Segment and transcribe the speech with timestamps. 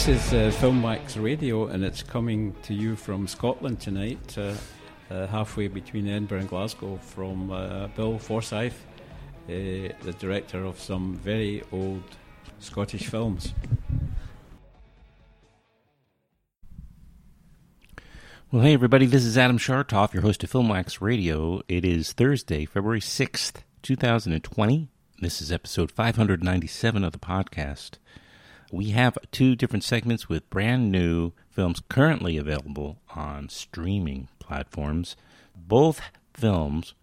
[0.00, 4.54] This is uh, Filmwax Radio, and it's coming to you from Scotland tonight, uh,
[5.10, 8.86] uh, halfway between Edinburgh and Glasgow, from uh, Bill Forsyth,
[9.46, 12.02] uh, the director of some very old
[12.60, 13.52] Scottish films.
[18.50, 21.60] Well, hey, everybody, this is Adam Schartoff, your host of Filmwax Radio.
[21.68, 24.88] It is Thursday, February 6th, 2020.
[25.20, 27.98] This is episode 597 of the podcast.
[28.70, 35.16] We have two different segments with brand new films currently available on streaming platforms.
[35.56, 36.00] Both
[36.34, 36.94] films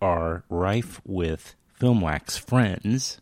[0.00, 3.20] are rife with Filmwax friends.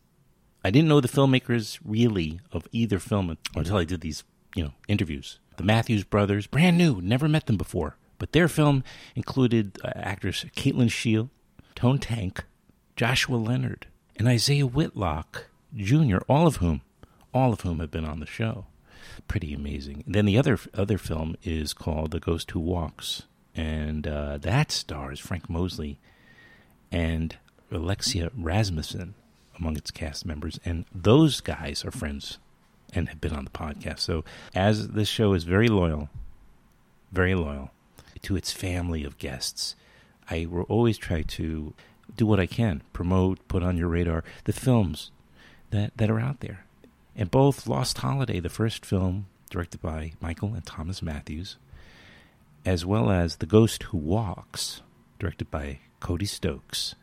[0.65, 4.25] I didn't know the filmmakers really of either film until I did these,
[4.55, 5.39] you know, interviews.
[5.57, 7.97] The Matthews brothers, brand new, never met them before.
[8.19, 11.31] But their film included uh, actors Kate Lyn Sheil,
[11.75, 12.45] Tone Tank,
[12.97, 16.83] Joshua Leonard, and Isaiah Whitlock Jr., all of whom
[17.33, 18.67] all of whom have been on the show.
[19.29, 20.05] Pretty amazing.
[20.07, 23.23] Then the other other film is called The Ghost Who Walks,
[23.55, 25.99] and uh, that stars Frank Mosley
[26.93, 27.37] and
[27.71, 29.15] Alexia Rasmussen
[29.59, 32.39] among its cast members, and those guys are friends
[32.93, 34.01] and have been on the podcast.
[34.01, 36.09] So, as this show is very loyal,
[37.13, 37.71] very loyal
[38.23, 39.77] to its family of guests,
[40.29, 41.75] I will always try to
[42.17, 45.11] do what I can, promote, put on your radar the films
[45.71, 46.65] that, that are out there
[47.17, 51.57] and both Lost Holiday, the first film directed by Michael and Thomas Matthews,
[52.65, 54.83] as well as The Ghost Who Walks,
[55.19, 56.95] directed by Cody Stokes,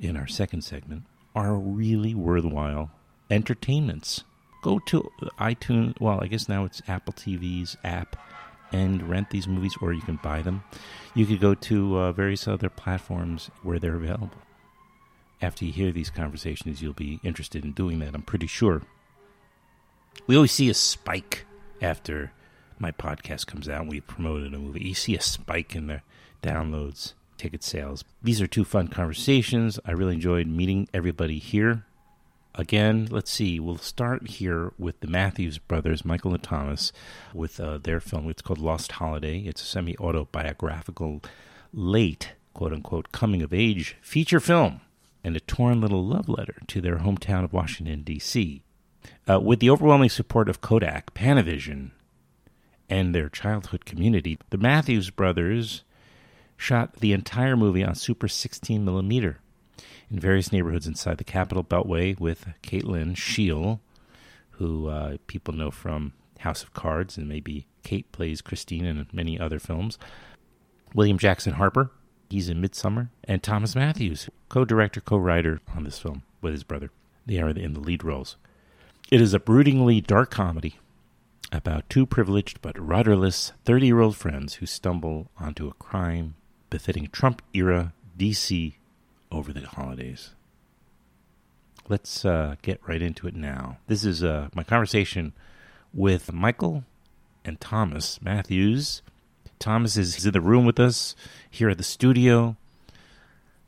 [0.00, 1.02] in our second segment,
[1.34, 2.90] are really worthwhile
[3.30, 4.24] entertainments.
[4.62, 8.16] Go to iTunes, well, I guess now it's Apple TV's app,
[8.72, 10.62] and rent these movies, or you can buy them.
[11.14, 14.30] You could go to uh, various other platforms where they're available.
[15.42, 18.82] After you hear these conversations, you'll be interested in doing that, I'm pretty sure
[20.26, 21.46] we always see a spike
[21.82, 22.32] after
[22.78, 24.84] my podcast comes out and we promoted a movie.
[24.84, 26.02] You see a spike in the
[26.42, 28.04] downloads, ticket sales.
[28.22, 29.78] These are two fun conversations.
[29.84, 31.84] I really enjoyed meeting everybody here.
[32.54, 33.60] Again, let's see.
[33.60, 36.92] We'll start here with the Matthews brothers, Michael and Thomas,
[37.32, 38.28] with uh, their film.
[38.28, 39.40] It's called Lost Holiday.
[39.40, 41.22] It's a semi autobiographical,
[41.72, 44.80] late, quote unquote, coming of age feature film
[45.22, 48.62] and a torn little love letter to their hometown of Washington, D.C.
[49.28, 51.90] Uh, with the overwhelming support of Kodak, Panavision,
[52.88, 55.84] and their childhood community, the Matthews brothers
[56.56, 59.38] shot the entire movie on Super 16 millimeter
[60.10, 63.80] in various neighborhoods inside the Capitol Beltway with Kate Lyn Sheil,
[64.52, 69.38] who uh, people know from House of Cards, and maybe Kate plays Christine in many
[69.38, 69.98] other films.
[70.94, 71.90] William Jackson Harper,
[72.28, 76.64] he's in Midsommar, and Thomas Matthews, co director, co writer on this film with his
[76.64, 76.90] brother.
[77.26, 78.36] They are in the lead roles.
[79.10, 80.78] It is a broodingly dark comedy
[81.50, 86.36] about two privileged but rudderless 30 year old friends who stumble onto a crime
[86.70, 88.74] befitting Trump era DC
[89.32, 90.30] over the holidays.
[91.88, 93.78] Let's uh, get right into it now.
[93.88, 95.32] This is uh, my conversation
[95.92, 96.84] with Michael
[97.44, 99.02] and Thomas Matthews.
[99.58, 101.16] Thomas is in the room with us
[101.50, 102.56] here at the studio.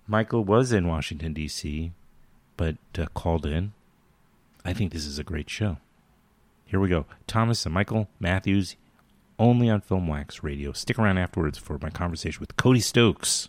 [0.07, 1.91] Michael was in Washington, D.C.,
[2.57, 3.73] but uh, called in
[4.65, 5.79] I think this is a great show.
[6.65, 7.07] Here we go.
[7.27, 8.77] Thomas and Michael Matthews,
[9.39, 10.73] only on Filmwax Radio.
[10.73, 13.49] Stick around afterwards for my conversation with Cody Stokes.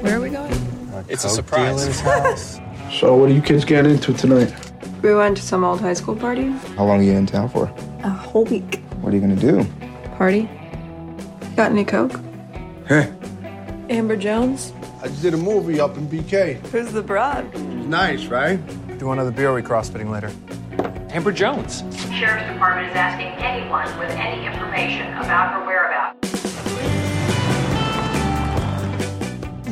[0.00, 0.52] Where are we going?
[1.08, 2.60] It's a surprise.
[2.92, 4.54] So, what are you kids getting into tonight?
[5.02, 6.48] We went to some old high school party.
[6.76, 7.64] How long are you in town for?
[8.04, 8.76] A whole week.
[9.00, 9.64] What are you gonna do?
[10.16, 10.48] Party?
[11.56, 12.12] Got any coke?
[12.86, 13.10] Hey,
[13.88, 14.74] Amber Jones?
[15.00, 16.56] I just did a movie up in BK.
[16.66, 17.46] Who's the broad?
[17.54, 18.58] It's nice, right?
[18.98, 20.30] Do another beer we crossfitting later.
[21.08, 21.82] Amber Jones.
[22.12, 26.30] Sheriff's Department is asking anyone with any information about her whereabouts.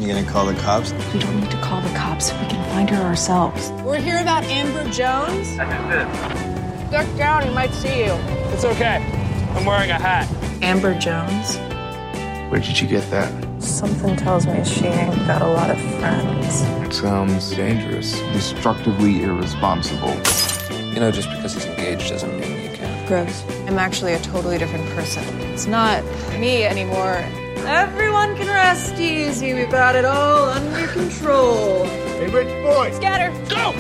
[0.01, 0.95] You gonna call the cops?
[1.13, 2.33] We don't need to call the cops.
[2.33, 3.71] We can find her ourselves.
[3.85, 5.59] We're here about Amber Jones.
[5.59, 6.91] I missed it.
[6.91, 8.13] Duck down, he might see you.
[8.55, 9.05] It's okay.
[9.55, 10.29] I'm wearing a hat.
[10.63, 11.59] Amber Jones?
[12.53, 13.63] Where did you get that?
[13.63, 16.61] Something tells me she ain't got a lot of friends.
[16.87, 20.13] It sounds dangerous, destructively irresponsible.
[20.93, 23.07] You know, just because he's engaged doesn't mean you can.
[23.09, 23.43] Gross.
[23.67, 25.25] I'm actually a totally different person.
[25.55, 26.05] It's not
[26.39, 27.25] me anymore.
[27.65, 29.55] Everyone can rest easy.
[29.55, 31.87] We've got it all under control.
[31.87, 32.93] Hey, rich boy.
[32.93, 33.33] Scatter.
[33.49, 33.73] Go!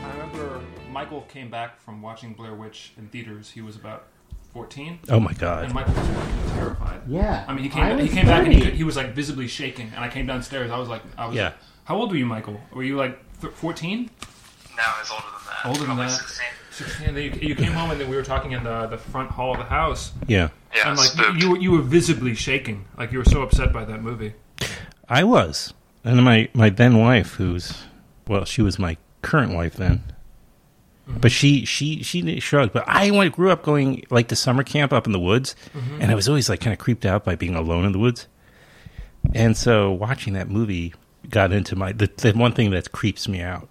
[0.00, 3.50] I remember Michael came back from watching Blair Witch in theaters.
[3.50, 4.06] He was about
[4.52, 4.98] 14.
[5.08, 5.64] Oh my god.
[5.64, 7.00] And Michael was fucking terrified.
[7.06, 7.44] Yeah.
[7.48, 8.70] I mean, he came he was came back and he, 30.
[8.70, 10.70] could- he was like visibly shaking, and I came downstairs.
[10.70, 11.34] I was like, I was.
[11.36, 11.52] Yeah.
[11.84, 12.60] How old were you, Michael?
[12.72, 14.08] Were you like th- 14?
[14.76, 15.66] No, I was older than that.
[15.66, 16.12] Older than Probably that.
[16.12, 16.46] 16.
[16.70, 17.06] 16.
[17.08, 19.30] And then you, you came home and then we were talking in the the front
[19.30, 20.12] hall of the house.
[20.26, 20.48] Yeah.
[20.74, 21.42] Yeah, and like spooked.
[21.42, 24.34] you were you were visibly shaking, like you were so upset by that movie.
[25.08, 25.74] I was.
[26.04, 27.84] And my, my then wife, who's,
[28.26, 30.02] well, she was my current wife then.
[31.06, 32.72] But she, she, she shrugged.
[32.72, 35.56] But I went, grew up going like to summer camp up in the woods.
[36.00, 38.28] And I was always like kind of creeped out by being alone in the woods.
[39.34, 40.94] And so watching that movie
[41.28, 43.68] got into my, the, the one thing that creeps me out.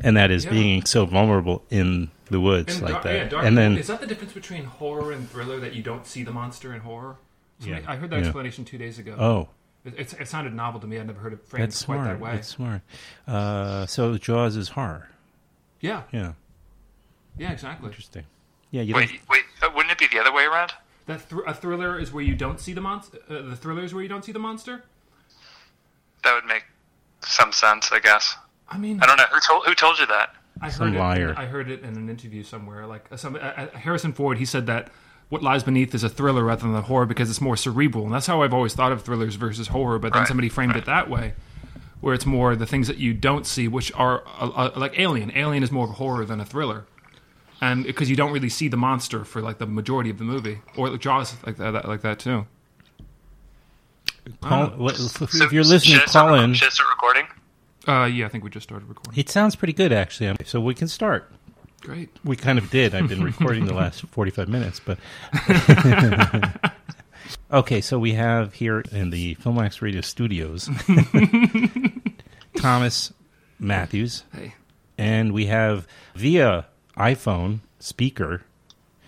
[0.00, 0.50] And that is Yeah.
[0.52, 3.14] being so vulnerable in the woods And like dark- that.
[3.14, 6.06] yeah, dark- and then, is that the difference between horror and thriller that you don't
[6.06, 7.16] see the monster in horror?
[7.58, 7.90] Somebody- Yeah.
[7.90, 8.26] I heard that Yeah.
[8.26, 9.16] explanation two days ago.
[9.18, 9.48] oh,
[9.84, 10.98] It, it, it sounded novel to me.
[10.98, 12.08] I'd never heard it framed that's quite smart.
[12.08, 12.32] that way.
[12.32, 12.82] That's smart.
[13.26, 15.08] Uh, so Jaws is horror.
[15.80, 16.32] Yeah, Yeah.
[17.38, 17.88] Yeah, exactly.
[17.88, 18.24] Interesting.
[18.70, 18.82] Yeah.
[18.82, 20.72] You Wait, don't, wait, uh, wouldn't it be the other way around?
[21.06, 23.18] That thr- a thriller is where you don't see the monster.
[23.28, 24.84] Uh, the thriller is where you don't see the monster.
[26.24, 26.64] That would make
[27.20, 28.36] some sense, I guess.
[28.68, 30.34] I mean, I don't know who told who told you that.
[30.60, 30.98] I heard Some it.
[30.98, 31.34] liar.
[31.36, 32.86] I heard it in an interview somewhere.
[32.86, 34.90] Like uh, some uh, uh, Harrison Ford, he said that
[35.28, 38.14] what lies beneath is a thriller rather than a horror because it's more cerebral, and
[38.14, 39.98] that's how I've always thought of thrillers versus horror.
[39.98, 41.34] But then Right, somebody framed it that way,
[42.00, 45.32] where it's more the things that you don't see, which are uh, uh, like Alien.
[45.36, 46.84] Alien is more of a horror than a thriller,
[47.62, 50.58] and because you don't really see the monster for like the majority of the movie,
[50.76, 52.46] or Jaws like that, that like that too.
[54.42, 54.76] call, Oh.
[54.76, 56.52] what- if, So, if you're listening, should I start call in.
[56.54, 57.26] Should I start recording?
[57.88, 59.18] Uh, yeah, I think we just started recording.
[59.18, 60.36] It sounds pretty good, actually.
[60.44, 61.30] So we can start.
[61.80, 62.10] Great.
[62.22, 62.94] We kind of did.
[62.94, 64.98] I've been recording the last 45 minutes, but.
[67.52, 70.70] okay, so we have here in the Filmwax Radio studios
[72.56, 73.12] Thomas
[73.58, 74.54] Matthews, Hey.
[74.98, 78.42] and we have via iPhone speaker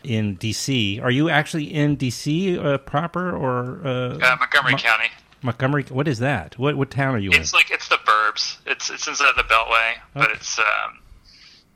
[0.03, 1.03] in DC.
[1.03, 5.07] Are you actually in DC uh, proper or uh, Uh, Montgomery Mo- County.
[5.43, 5.85] Montgomery?
[5.91, 6.59] What is that?
[6.59, 7.41] What what town are you in?
[7.41, 8.57] It's like it's the burbs.
[8.67, 11.01] It's it's inside the Beltway, but it's um,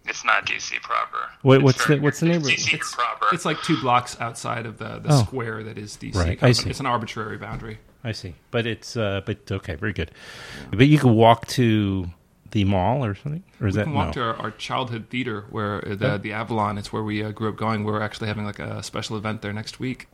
[0.06, 1.30] it's not DC proper.
[1.42, 2.58] What- It's what's very- the- what's the it's neighborhood?
[2.58, 3.26] DC It's proper.
[3.32, 5.22] It's like two blocks outside of the, the Oh.
[5.24, 6.14] square that is DC.
[6.16, 6.70] Right, I see.
[6.70, 7.78] It's an arbitrary boundary.
[8.04, 10.10] I see, but it's uh, but okay, very good.
[10.70, 12.08] But you can walk to
[12.52, 14.12] the mall or something, or is We that can walk no?
[14.12, 16.18] to our, our childhood theater where uh, the Oh.
[16.18, 16.78] the Avalon.
[16.78, 17.84] It's where we uh, grew up going.
[17.84, 20.08] We're actually having like a special event there next week.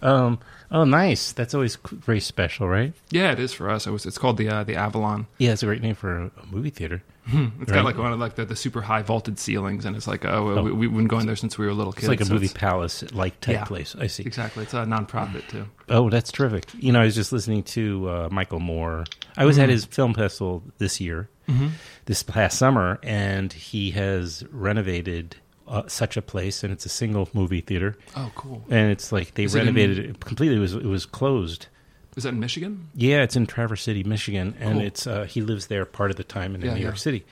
[0.00, 0.38] Um,
[0.70, 1.32] oh, nice.
[1.32, 2.94] That's always very special, right?
[3.10, 3.86] Yeah, it is for us.
[3.86, 4.06] It was.
[4.06, 5.26] It's called the uh, the Avalon.
[5.38, 7.02] Yeah, it's a great name for a, a movie theater.
[7.26, 7.78] It's Right.
[7.78, 10.62] got like one of like the, the super high vaulted ceilings, and it's like oh,
[10.62, 12.04] we, we've been going there since we were little kids.
[12.04, 13.64] It's like a so movie palace like type Yeah.
[13.64, 13.94] place.
[13.98, 14.22] I see.
[14.22, 14.62] Exactly.
[14.62, 15.66] It's a nonprofit too.
[15.90, 16.64] Oh, that's terrific.
[16.78, 19.04] You know, I was just listening to uh, Michael Moore.
[19.36, 19.72] I was at Mhm.
[19.72, 21.70] his film festival this year, Mhm.
[22.06, 25.36] this past summer, and he has renovated
[25.68, 27.96] uh, such a place, and it's a single movie theater.
[28.14, 28.62] Oh, cool.
[28.70, 30.56] And it's like they Is it in- renovated it completely.
[30.56, 31.66] It was it was closed.
[32.16, 32.88] Is that in Michigan?
[32.94, 34.86] Yeah, it's in Traverse City, Michigan, and Cool.
[34.86, 36.84] it's uh, he lives there part of the time in Yeah, New yeah.
[36.84, 37.24] York City.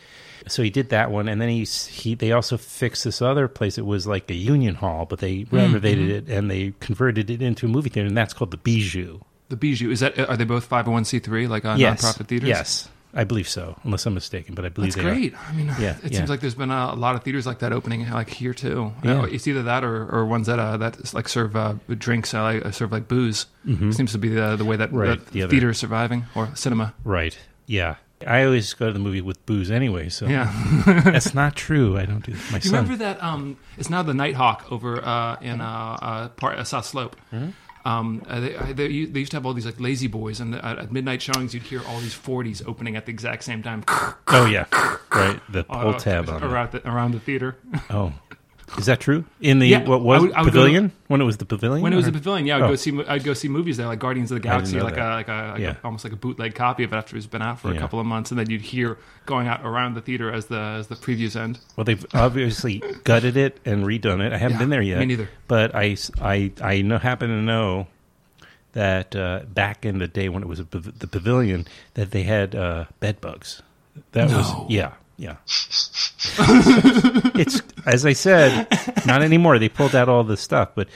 [0.46, 2.14] So he did that one, and then he's he.
[2.14, 3.78] They also fixed this other place.
[3.78, 6.28] It was like a union hall, but they renovated mhm.
[6.28, 9.20] it and they converted it into a movie theater, and that's called the Bijou.
[9.48, 9.90] The Bijou.
[9.90, 10.18] Is that?
[10.18, 12.48] Are they both five hundred one c three like uh, yes, nonprofit theaters?
[12.48, 14.54] Yes, I believe so, unless I'm mistaken.
[14.54, 15.14] But I believe That's they are.
[15.14, 15.34] great.
[15.48, 16.18] I mean, yeah, it yeah.
[16.18, 18.92] seems like there's been a, a lot of theaters like that opening, like here too.
[19.04, 19.20] Yeah.
[19.20, 22.42] Uh, it's either that or, or ones that uh, that like serve uh, drinks, uh,
[22.42, 23.46] like, uh, serve like booze.
[23.66, 23.94] Mhm.
[23.94, 26.92] Seems to be the, the way that, Right, that the theater is surviving or cinema.
[27.04, 27.38] right.
[27.66, 30.08] Yeah, I always go to the movie with booze anyway.
[30.10, 30.52] So Yeah.
[30.86, 31.96] that's not true.
[31.96, 32.72] I don't do my you son.
[32.72, 33.22] remember that?
[33.22, 37.16] Um, it's now the Nitehawk over uh, in uh, uh, part, uh, South Slope.
[37.32, 37.52] Mhm.
[37.84, 40.54] Um, uh, they, uh, they, they used to have all these like lazy boys, and
[40.54, 43.84] at, at midnight showings, you'd hear all these 40s opening at the exact same time.
[44.28, 44.64] Oh yeah,
[45.12, 45.38] right.
[45.50, 47.56] The Uh, pull tab on around the, around the theater.
[47.90, 48.12] Oh,
[48.78, 49.24] is that true?
[49.40, 51.82] In the Yeah, what was I would- I would pavilion when it was the pavilion?
[51.82, 52.68] When it was or- the pavilion, yeah, I'd Oh.
[52.68, 55.28] go see I'd go see movies there, like Guardians of the Galaxy, like a, like
[55.28, 55.70] a like Yeah.
[55.72, 58.00] a, almost like a bootleg copy of it after it's been out for a couple
[58.00, 60.96] of months, and then you'd hear going out around the theater as the as the
[60.96, 61.58] previews end.
[61.76, 64.32] Well, they've obviously gutted it and redone it.
[64.32, 64.98] I haven't Yeah, been there yet.
[64.98, 65.28] me neither.
[65.46, 67.86] But I I I know, happen to know
[68.72, 72.54] that uh, back in the day when it was a, the pavilion, that they had
[72.56, 73.62] uh, bed bugs.
[74.12, 74.38] That No.
[74.38, 75.36] was yeah, yeah.
[77.36, 78.66] it's as I said,
[79.06, 79.58] not anymore.
[79.58, 80.88] They pulled out all the stuff, but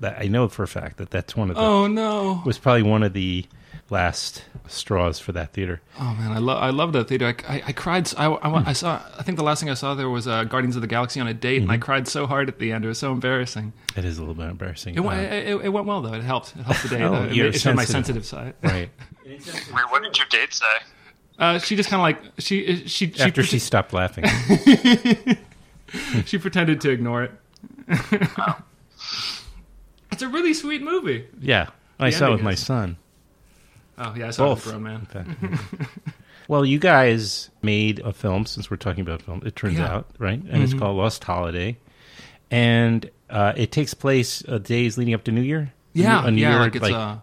[0.00, 1.62] that, I know for a fact that that's one of the.
[1.62, 2.42] Oh, no.
[2.44, 3.46] Was probably one of the
[3.90, 5.80] last straws for that theater.
[6.00, 7.34] Oh man, I love I love that theater.
[7.48, 8.06] I, I, I cried.
[8.06, 9.00] s- I, I, went- I saw.
[9.18, 11.28] I think the last thing I saw there was uh, Guardians of the Galaxy on
[11.28, 11.82] a date, and I Mhm.
[11.82, 12.84] cried so hard at the end.
[12.84, 13.72] It was so embarrassing.
[13.96, 14.94] It is a little bit embarrassing.
[14.96, 16.14] It, went, Uh, it, it went well though.
[16.14, 16.56] It helped.
[16.56, 17.02] It helped the date.
[17.04, 18.24] Oh, it, it showed my sensitive.
[18.24, 18.72] sensitive side.
[18.72, 18.88] Right.
[19.26, 20.64] Wait, what did your date say?
[21.38, 24.24] Uh, she just kind of like she she she After she stopped laughing.
[26.26, 27.32] she pretended to ignore it.
[30.12, 31.26] It's a really sweet movie.
[31.40, 32.96] Yeah, I The saw it with ending my son.
[33.98, 35.58] Oh yeah, I saw it Both, with a grown man.
[36.48, 39.42] well, you guys made a film since we're talking about film.
[39.44, 39.92] It turns Yeah.
[39.92, 40.40] out, right?
[40.48, 40.78] And it's Mhm.
[40.78, 41.78] called Lost Holiday,
[42.50, 45.72] and uh, it takes place uh, days leading up to New Year.
[45.94, 47.16] Yeah, A New yeah, Year, like it's, uh,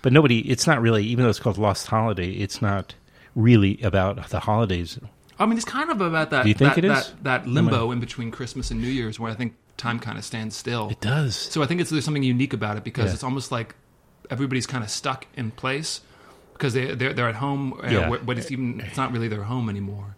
[0.00, 0.38] but nobody.
[0.50, 1.04] It's not really.
[1.04, 2.94] Even though it's called Lost Holiday, it's not
[3.38, 4.98] really about the holidays.
[5.38, 6.42] I mean, it's kind of about that.
[6.42, 7.12] Do you think that, it is?
[7.22, 10.24] That, that limbo in between Christmas and New Year's, where I think time kind of
[10.24, 10.88] stands still.
[10.90, 11.36] It does.
[11.36, 13.14] So I think it's there's something unique about it because Yeah.
[13.14, 13.76] it's almost like
[14.30, 16.00] everybody's kind of stuck in place
[16.54, 18.16] because they they're, they're at home, uh, Yeah.
[18.24, 20.16] but it's even it's not really their home anymore,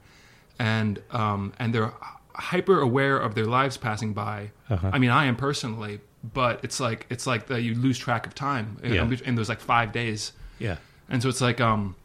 [0.59, 1.93] and um and they're
[2.35, 4.51] hyper aware of their lives passing by.
[4.71, 4.91] Uh-huh.
[4.93, 6.01] I mean, I am personally,
[6.33, 9.11] but it's like it's like that you lose track of time in, Yeah.
[9.27, 10.33] in those like five days.
[10.59, 10.77] Yeah.
[11.11, 11.97] And so it's like um,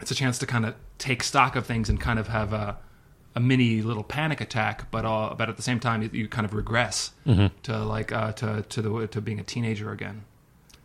[0.00, 2.76] it's a chance to kind of take stock of things and kind of have a,
[3.34, 6.44] a mini little panic attack, but all, but at the same time you, you kind
[6.44, 7.50] of regress Mhm.
[7.64, 10.24] to like uh, to to the to being a teenager again.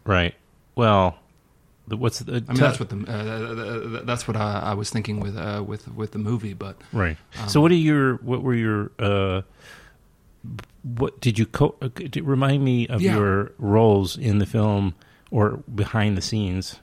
[0.05, 0.33] Right.
[0.75, 1.17] Well,
[1.87, 2.43] the, what's the?
[2.47, 5.87] I mean, that's what the uh, that's what I, I was thinking with uh, with
[5.93, 7.17] with the movie, but Right.
[7.41, 8.15] um, so, what are your?
[8.17, 8.91] What were your?
[8.99, 9.41] uh
[10.83, 11.89] What did you co- uh,
[12.23, 13.15] remind me of Yeah.
[13.15, 14.95] your roles in the film
[15.29, 16.79] or behind the scenes?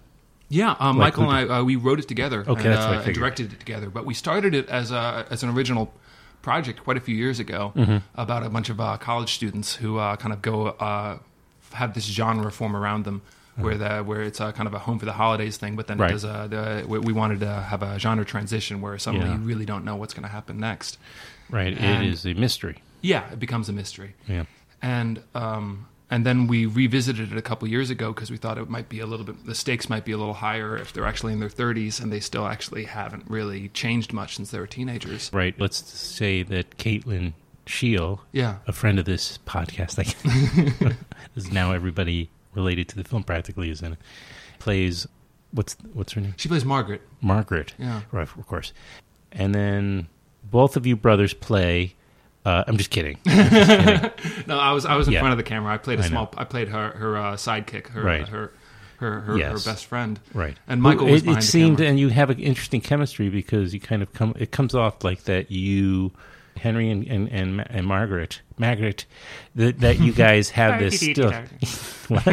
[0.48, 2.40] Yeah, um, Like Michael and I uh, we wrote it together.
[2.46, 3.90] Okay, and, that's uh, and directed it together.
[3.90, 5.92] But we started it as a as an original
[6.42, 8.02] project quite a few years ago Mhm.
[8.14, 11.18] about a bunch of uh, college students who uh, kind of go uh,
[11.72, 13.22] have this genre form around them.
[13.58, 15.96] Where the where it's uh, kind of a home for the holidays thing, but then
[15.96, 16.22] Right.
[16.22, 19.38] uh, the, we we wanted to have a genre transition where suddenly Yeah.
[19.38, 20.98] you really don't know what's going to happen next.
[21.48, 21.72] Right.
[21.78, 22.82] And- it is a mystery.
[23.00, 24.14] Yeah, it becomes a mystery.
[24.28, 24.44] Yeah.
[24.82, 28.68] And um, and then we revisited it a couple years ago because we thought it
[28.70, 31.32] might be a little bit the stakes might be a little higher if they're actually
[31.32, 35.30] in their 30s and they still actually haven't really changed much since they were teenagers.
[35.32, 35.54] Right.
[35.58, 37.34] Let's say that Kate Lyn
[37.66, 38.58] Sheil, Yeah.
[38.68, 40.94] a friend of this podcast, I
[41.36, 43.98] is now everybody related to the film practically is in it.
[44.60, 45.06] Plays
[45.50, 46.34] what's what's her name?
[46.36, 47.02] She plays Margaret.
[47.20, 47.75] Margaret.
[47.78, 48.02] Yeah.
[48.12, 48.28] Right.
[48.36, 48.72] Of course.
[49.32, 50.06] And then
[50.44, 51.94] both of you brothers play.
[52.46, 53.18] Uh, I'm just kidding.
[53.26, 54.44] I'm just kidding.
[54.46, 55.20] no, I was I was in Yeah.
[55.20, 55.74] front of the camera.
[55.74, 56.10] I played a I know.
[56.10, 56.34] small.
[56.36, 58.28] I played her her uh, sidekick, her Right.
[58.28, 58.52] her
[58.98, 59.64] her her, Yes.
[59.64, 60.20] her best friend.
[60.32, 60.56] Right.
[60.68, 61.90] And Michael was it, it seemed, camera.
[61.90, 64.32] and you have an interesting chemistry because you kind of come.
[64.38, 65.50] It comes off like that.
[65.50, 66.12] You,
[66.56, 69.06] Henry and and and, and Margaret, Margaret,
[69.56, 71.32] that, that you guys have this still.
[72.08, 72.26] what?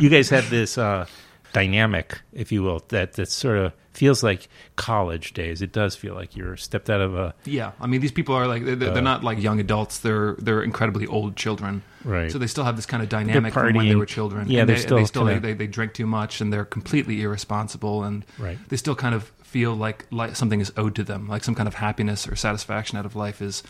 [0.00, 1.04] you guys have this uh,
[1.52, 5.62] dynamic, if you will, that that sort of feels like college days.
[5.62, 8.46] It does feel like you're stepped out of a Yeah, I mean, these people are
[8.46, 9.98] like they're, they're Uh, not like young adults.
[9.98, 11.82] They're they're incredibly old children.
[12.04, 12.30] Right.
[12.30, 14.48] So they still have this kind of dynamic from when they were children.
[14.48, 17.22] Yeah, and they, still they still kinda- they, they drink too much and they're completely
[17.22, 18.58] irresponsible and Right.
[18.68, 21.66] they still kind of feel like like something is owed to them, like some kind
[21.68, 23.62] of happiness or satisfaction out of life is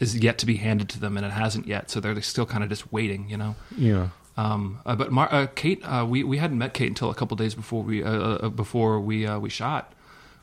[0.00, 1.90] is yet to be handed to them and it hasn't yet.
[1.90, 3.54] So they're still kind of just waiting, you know.
[3.76, 4.08] Yeah.
[4.38, 7.36] Um, uh, but Mar- uh, Kate, uh, we we hadn't met Kate until a couple
[7.36, 9.92] days before we uh, uh, before we uh, we shot.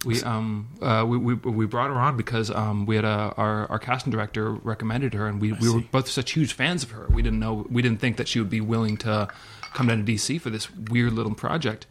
[0.03, 3.65] We um uh, we, we we brought her on because um we had a our
[3.71, 7.07] our casting director recommended her and we, we were both such huge fans of her.
[7.09, 9.29] We didn't know we didn't think that she would be willing to
[9.73, 11.87] come down to DC for this weird little project.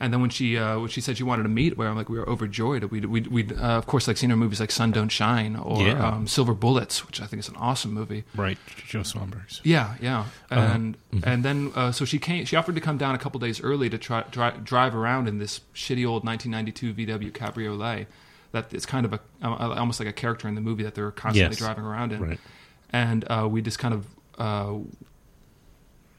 [0.00, 2.08] And then when she uh, when she said she wanted to meet, where I'm like
[2.08, 2.84] we were overjoyed.
[2.84, 5.82] We we we uh, of course like seen her movies like Sun Don't Shine or
[5.82, 6.06] Yeah.
[6.06, 8.22] um, Silver Bullets, which I think is an awesome movie.
[8.36, 8.58] right.
[8.86, 9.60] Joe Swanberg's.
[9.64, 10.60] Yeah, yeah, Uh-huh.
[10.60, 12.44] and and then uh, so she came.
[12.44, 15.38] She offered to come down a couple days early to try dri- drive around in
[15.38, 18.06] this shitty old 1992 VW Cabriolet.
[18.52, 21.10] That it's kind of a uh, almost like a character in the movie that they're
[21.10, 21.58] constantly Yes.
[21.58, 22.20] driving around in.
[22.22, 22.40] Right.
[22.90, 24.06] And uh, we just kind of
[24.38, 24.74] uh,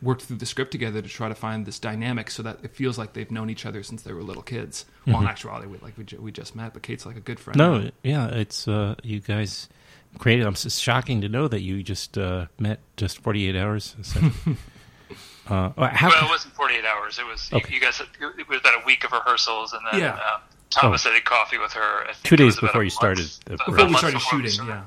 [0.02, 2.98] worked through the script together to try to find this dynamic so that it feels
[2.98, 4.86] like they've known each other since they were little kids.
[5.06, 7.40] Well, in actuality, we, like we, ju- we just met, but Kate's like a good
[7.40, 7.58] friend.
[7.58, 9.68] No, yeah, it's uh, you guys
[10.18, 10.46] created.
[10.46, 13.96] I'm it's shocking to know that you just uh, met just 48 hours.
[14.04, 14.20] So,
[15.50, 17.20] uh, well, how, well, it wasn't 48 hours.
[17.20, 17.70] It was Okay.
[17.70, 17.98] you, you guys.
[17.98, 20.14] Had, it was about a week of rehearsals, and then Yeah.
[20.16, 20.40] uh,
[20.70, 22.04] Thomas had coffee with her.
[22.04, 24.84] I think Two days before you month- started the Before we started before shooting, yeah.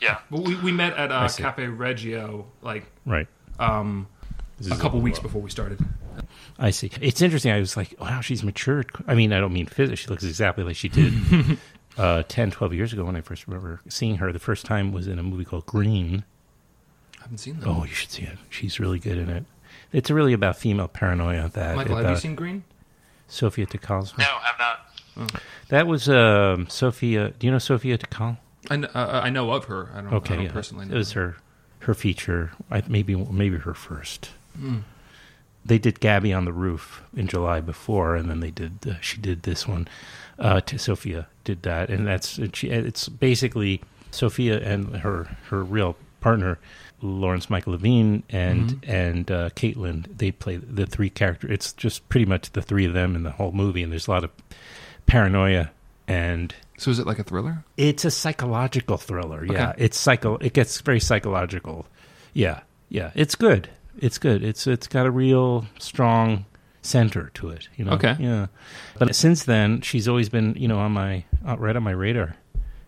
[0.00, 0.18] Yeah.
[0.30, 1.28] Well, we, we met at I uh.
[1.28, 3.26] Cafe Reggio like Right.
[3.58, 4.17] um, This
[4.66, 5.78] a couple a- weeks before we started.
[6.58, 6.90] I see.
[7.00, 7.52] It's interesting.
[7.52, 8.90] I was like, wow, she's matured.
[9.06, 9.96] I mean, I don't mean physically.
[9.96, 11.12] She looks exactly like she did
[11.98, 14.32] uh, 10, 12 years ago when I first remember seeing her.
[14.32, 16.24] The first time was in a movie called Green.
[17.18, 17.68] I haven't seen that.
[17.68, 18.38] Oh, you should see it.
[18.50, 19.44] She's really good in it.
[19.92, 21.48] It's really about female paranoia.
[21.48, 22.64] That Michael, have you seen Green?
[23.28, 24.16] Sophia Takal.
[24.18, 25.42] No, I've not.
[25.68, 27.30] That was um, Sophia.
[27.38, 28.38] Do you know Sophia Takal?
[28.70, 29.90] I, kn- uh, I know of her.
[29.94, 30.52] I don't, I don't yeah.
[30.52, 30.94] personally know.
[30.94, 31.36] It was her
[31.80, 32.52] her feature.
[32.70, 34.30] I, maybe maybe her first.
[34.60, 34.82] Mm.
[35.64, 38.78] They did Gabby on the Roof in July before, and then they did.
[38.88, 39.86] Uh, she did this one.
[40.38, 43.80] Uh, to Sophia did that, and that's and she, it's basically
[44.12, 46.58] Sophia and her her real partner
[47.02, 48.88] Lawrence Michael Levine and Mhm.
[48.88, 50.06] and uh, Caitlin.
[50.16, 51.50] They play the three characters.
[51.50, 54.10] It's just pretty much the three of them in the whole movie, and there's a
[54.12, 54.30] lot of
[55.06, 55.70] paranoia
[56.06, 56.54] and.
[56.78, 57.64] So is it like a thriller?
[57.76, 59.44] It's a psychological thriller.
[59.44, 59.84] Yeah, Okay.
[59.84, 60.36] it's psycho.
[60.36, 61.86] It gets very psychological.
[62.32, 63.10] Yeah, yeah.
[63.16, 63.68] It's good.
[64.00, 64.42] It's good.
[64.42, 66.44] It's it's got a real strong
[66.82, 67.68] center to it.
[67.76, 67.92] You know.
[67.92, 68.16] Okay.
[68.18, 68.46] Yeah.
[68.98, 72.36] But since then, she's always been you know on my uh, right on my radar,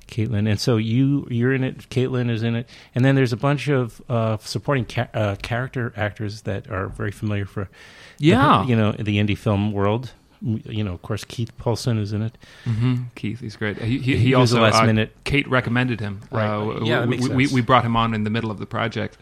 [0.08, 0.48] Caitlin.
[0.48, 1.88] And so you you're in it.
[1.90, 2.68] Caitlin is in it.
[2.94, 7.10] And then there's a bunch of uh, supporting ca- uh, character actors that are very
[7.12, 7.64] familiar for.
[7.64, 8.64] the- Yeah.
[8.66, 10.12] you know the indie film world.
[10.42, 12.38] You know, of course, Keith Poulson is in it.
[12.64, 13.76] hmm Keith, he's great.
[13.76, 16.20] He, he, He he the also last uh, minute- Kate recommended him.
[16.30, 16.80] Right, Uh.
[16.82, 17.52] Yeah, we, makes we, sense.
[17.56, 19.18] we brought him on in the middle of the project.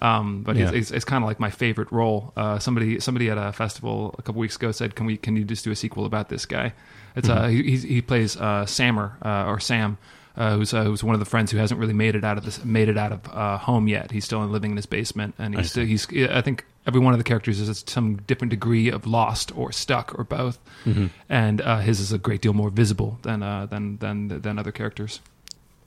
[0.00, 0.70] Um, but Yeah.
[0.72, 2.32] it's, it's, kind of like my favorite role.
[2.36, 5.44] Uh, somebody somebody at a festival a couple weeks ago said, "Can we can you
[5.44, 6.72] just do a sequel about this guy?"
[7.16, 7.50] It's uh, Mhm.
[7.50, 9.98] he, he's- he plays uh, Sammer uh, or Sam.
[10.36, 12.44] Uh, who's uh, who's one of the friends who hasn't really made it out of
[12.44, 14.12] this made it out of uh, home yet?
[14.12, 17.12] He's still living in his basement, and I he's still, he's I think every one
[17.12, 21.10] of the characters is at some different degree of lost or stuck or both, Mhm.
[21.28, 24.70] and uh, his is a great deal more visible than uh, than than than other
[24.70, 25.18] characters.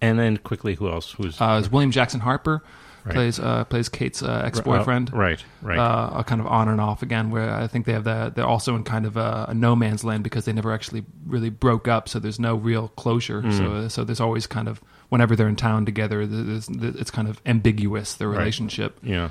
[0.01, 1.11] And then quickly, who else?
[1.13, 2.61] Who's Uh, is William Jackson Harper
[3.03, 3.15] Right.
[3.15, 5.11] plays uh, plays Kate's uh, ex boyfriend.
[5.13, 5.77] Uh, right, right.
[5.79, 7.31] Uh, a kind of on and off again.
[7.31, 10.03] Where I think they have the they're also in kind of a, a no man's
[10.03, 12.07] land because they never actually really broke up.
[12.07, 13.41] So there's no real closure.
[13.41, 13.57] Mm.
[13.57, 17.41] So so there's always kind of whenever they're in town together, there's, it's kind of
[17.45, 18.37] ambiguous their Right.
[18.39, 18.97] relationship.
[19.03, 19.29] Yeah.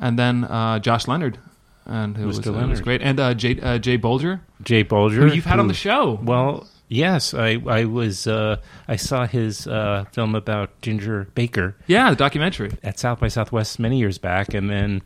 [0.00, 1.38] And then uh, Josh Leonard.
[1.84, 5.34] And who was, uh, was great, and uh, Jay uh, Jay Bulger, Jay Bulger, who
[5.34, 6.16] you've had on the show.
[6.22, 8.56] Well, yes, I I was uh,
[8.86, 11.76] I saw his uh, film about Ginger Baker.
[11.86, 15.02] Yeah, the documentary at South by Southwest many years back, and then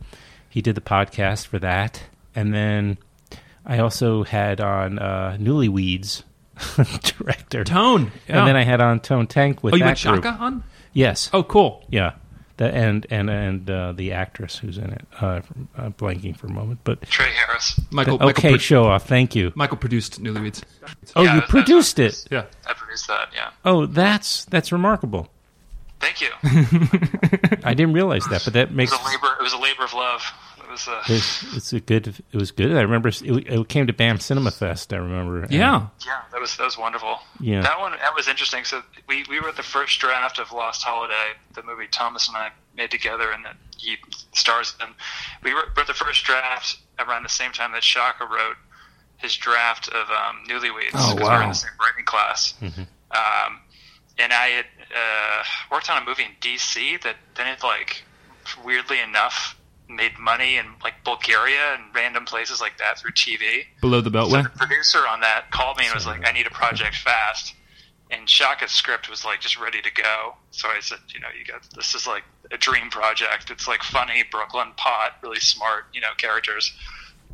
[0.49, 2.03] he did the podcast for that,
[2.35, 2.97] and then
[3.65, 6.23] I also had on uh, Newlyweeds
[7.17, 8.39] director Tone, yeah.
[8.39, 9.97] and then I had on Tone Tank with Oh, you that had.
[9.97, 10.63] Shaka on?
[10.93, 11.29] Yes.
[11.33, 11.85] Oh, cool.
[11.89, 12.13] Yeah.
[12.57, 16.47] The, and and and uh, the actress who's in it, uh, from- uh, blanking for
[16.47, 17.79] a moment, but Trae Harris.
[17.91, 19.07] Michael- Okay, Michael pro- show off.
[19.07, 19.51] Thank you.
[19.55, 20.63] Michael produced Newlyweeds.
[21.15, 22.25] Oh, Yeah, you that's- produced it.
[22.31, 22.45] Yeah.
[22.67, 23.29] I produced that.
[23.35, 23.51] Yeah.
[23.63, 25.29] Oh, that's that's remarkable.
[25.99, 26.29] Thank you.
[27.63, 29.35] I didn't realize that, but that It makes was a labor.
[29.39, 30.23] It was a labor of love.
[30.67, 30.87] It was.
[30.87, 32.07] Uh, it's, it's a good.
[32.07, 32.71] It was good.
[32.75, 34.93] I remember it, it came to BAM Cinema Fest.
[34.93, 35.47] I remember.
[35.49, 35.87] Yeah.
[36.05, 37.19] Yeah, that was that was wonderful.
[37.39, 37.61] Yeah.
[37.61, 38.63] that one that was interesting.
[38.63, 42.51] So we we were the first draft of Lost Holiday, the movie Thomas and I
[42.75, 43.95] made together, and that he
[44.33, 44.87] stars in.
[45.43, 48.57] We were, were the first draft around the same time that Shaka wrote
[49.17, 52.53] his draft of um, Newlyweeds Oh, we were in the same writing class.
[52.61, 53.61] Um,
[54.19, 56.97] and I had uh, worked on a movie in D.C.
[57.03, 58.03] that then it like
[58.63, 59.56] weirdly enough
[59.89, 63.63] made money in like Bulgaria and random places like that through TV.
[63.81, 64.43] Below the So Beltway.
[64.43, 67.53] the producer on that called me and was like, "I need a project fast."
[68.09, 70.35] And Shaka's script was like just ready to go.
[70.51, 73.49] So I said, "You know, you got this is like a dream project.
[73.49, 76.73] It's like funny Brooklyn pot, really smart, you know, characters."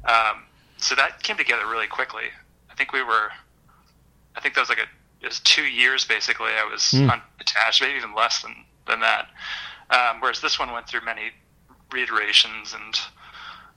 [0.05, 0.43] Um,
[0.77, 2.25] so that came together really quickly.
[2.69, 3.29] I think we were,
[4.35, 4.87] I think that was like a
[5.21, 6.51] it was two years basically.
[6.51, 7.09] I was Hmm.
[7.09, 9.29] unattached, maybe even less than than that.
[9.89, 11.31] Um, whereas this one went through many
[11.93, 12.99] reiterations and.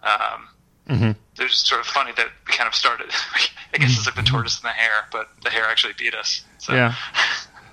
[0.02, 0.48] Um,
[0.88, 1.05] Mm-hmm.
[1.11, 3.11] it was just sort of funny that we kind of started.
[3.74, 6.44] I guess it's like the tortoise and the hare, but the hare actually beat us.
[6.59, 6.74] So.
[6.74, 6.94] Yeah.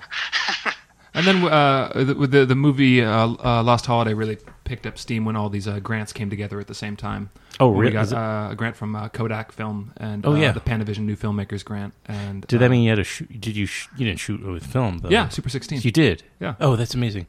[1.14, 5.26] and then uh, the, the the movie uh, uh, Lost Holiday really picked up steam
[5.26, 7.30] when all these uh, grants came together at the same time.
[7.60, 7.92] Oh, really?
[7.92, 10.52] We got uh, a grant from uh, Kodak Film and Oh, uh, yeah.
[10.52, 11.94] the Panavision New Filmmakers Grant.
[12.08, 13.30] And Did uh, that mean you had to shoot?
[13.40, 13.68] Did you?
[13.68, 15.10] Sh- you didn't shoot with film though.
[15.10, 15.82] Yeah, Super 16.
[15.84, 16.24] You did.
[16.40, 16.56] Yeah.
[16.60, 17.28] Oh, that's amazing.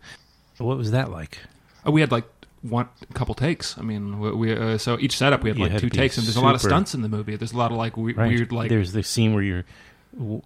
[0.57, 1.40] What was that like?
[1.85, 2.24] Oh, we had like
[2.68, 3.77] one a couple takes.
[3.79, 6.27] I mean, we, we uh, so each setup we had like had two takes, and
[6.27, 7.37] there's a lot of stunts in the movie.
[7.37, 8.29] There's a lot of like we- Right.
[8.29, 9.64] weird like There's the scene where you're.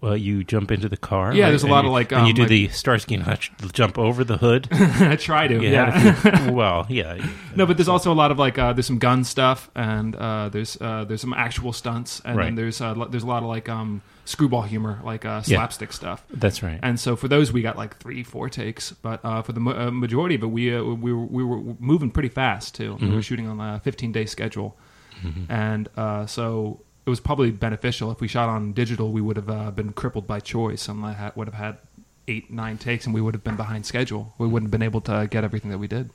[0.02, 1.34] Uh, you jump into the car.
[1.34, 1.50] Yeah, right?
[1.50, 3.52] there's a lot you- of, like, and you um, do like- the Starsky and Hutch
[3.72, 4.66] jump over the hood.
[4.72, 6.50] I try to, You yeah.
[6.60, 7.24] well, yeah.
[7.54, 10.48] no, but there's also a lot of like uh, there's some gun stuff and uh,
[10.48, 12.44] there's uh, there's some actual stunts and Right.
[12.46, 15.56] then there's uh, there's a lot of like um, screwball humor like uh, Yeah.
[15.58, 16.24] slapstick stuff.
[16.30, 16.80] That's right.
[16.82, 19.86] And so for those we got like three four takes, but uh, for the ma-
[19.86, 22.94] uh, majority of it we uh, we were, we were moving pretty fast too.
[23.00, 23.14] We Mhm.
[23.16, 24.78] were shooting on a 15 day schedule,
[25.22, 25.46] Mhm.
[25.50, 28.12] and uh, so it was probably beneficial.
[28.12, 31.14] If we shot on digital, we would have uh, been crippled by choice and I
[31.14, 31.78] ha- would have had
[32.28, 34.34] eight nine takes, and we would have been behind schedule.
[34.36, 36.10] We wouldn't have been able to get everything that we did.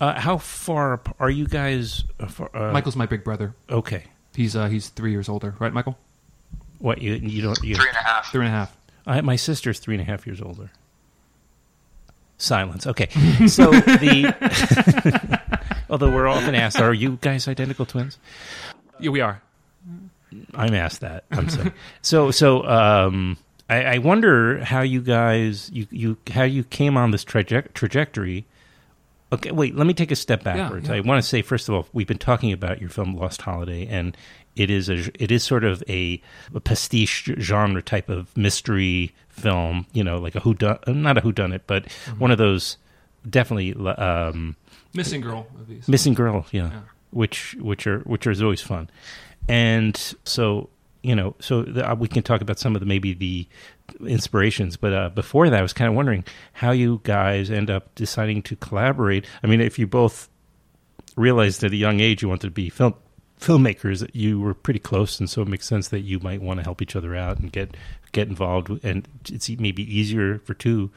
[0.00, 2.04] Uh, how far are you guys?
[2.20, 3.56] Uh, far, uh, Michael's my big brother.
[3.68, 4.04] Okay.
[4.32, 5.98] He's uh, he's three years older, right, Michael?
[6.78, 8.30] What you you don't you, Three and a half.
[8.30, 8.76] Three and a half.
[9.08, 10.70] I, my sister's three and a half years older.
[12.36, 12.86] Silence.
[12.86, 13.08] Okay,
[13.48, 15.40] so the
[15.90, 18.16] although we're often asked, are you guys identical twins?
[19.00, 19.42] Yeah, we are.
[20.54, 21.24] I'm asked that.
[21.30, 22.30] I'm saying so.
[22.30, 23.36] So um,
[23.68, 28.46] I, I wonder how you guys you you how you came on this traje- trajectory
[29.30, 29.76] Okay, wait.
[29.76, 30.88] Let me take a step Yeah, backwards.
[30.88, 30.94] yeah.
[30.94, 33.86] I want to say first of all, we've been talking about your film Lost Holiday,
[33.86, 34.16] and
[34.56, 36.22] it is a it is sort of a,
[36.54, 39.84] a pastiche genre type of mystery film.
[39.92, 42.18] You know, like a who done not a who done it, but Mm-hmm.
[42.20, 42.78] one of those
[43.28, 44.56] definitely um,
[44.94, 45.86] Missing Girl movies.
[45.88, 46.46] missing girl.
[46.50, 46.80] Yeah, Yeah.
[47.10, 48.88] which which are which are always fun,
[49.48, 50.70] and so
[51.02, 53.46] you know, so the, uh, we can talk about some of the maybe the
[54.06, 54.76] inspirations.
[54.76, 58.42] But uh, before that, I was kind of wondering how you guys end up deciding
[58.42, 59.24] to collaborate.
[59.42, 60.28] I mean, if you both
[61.16, 62.94] realized at a young age you wanted to be film
[63.40, 66.64] filmmakers, you were pretty close, and so it makes sense that you might want to
[66.64, 67.76] help each other out and get
[68.12, 68.84] get involved.
[68.84, 70.90] And it's maybe easier for two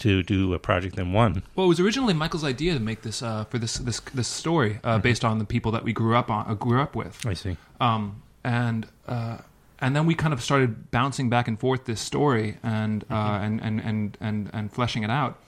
[0.00, 1.42] to do a project than one.
[1.54, 4.80] Well, it was originally Michael's idea to make this uh, for this this this story
[4.84, 7.24] uh, based on the people that we grew up on uh, grew up with.
[7.26, 7.56] I see.
[7.80, 9.38] Um, and uh,
[9.80, 13.60] and then we kind of started bouncing back and forth this story and uh, and,
[13.62, 15.38] and and and and fleshing it out.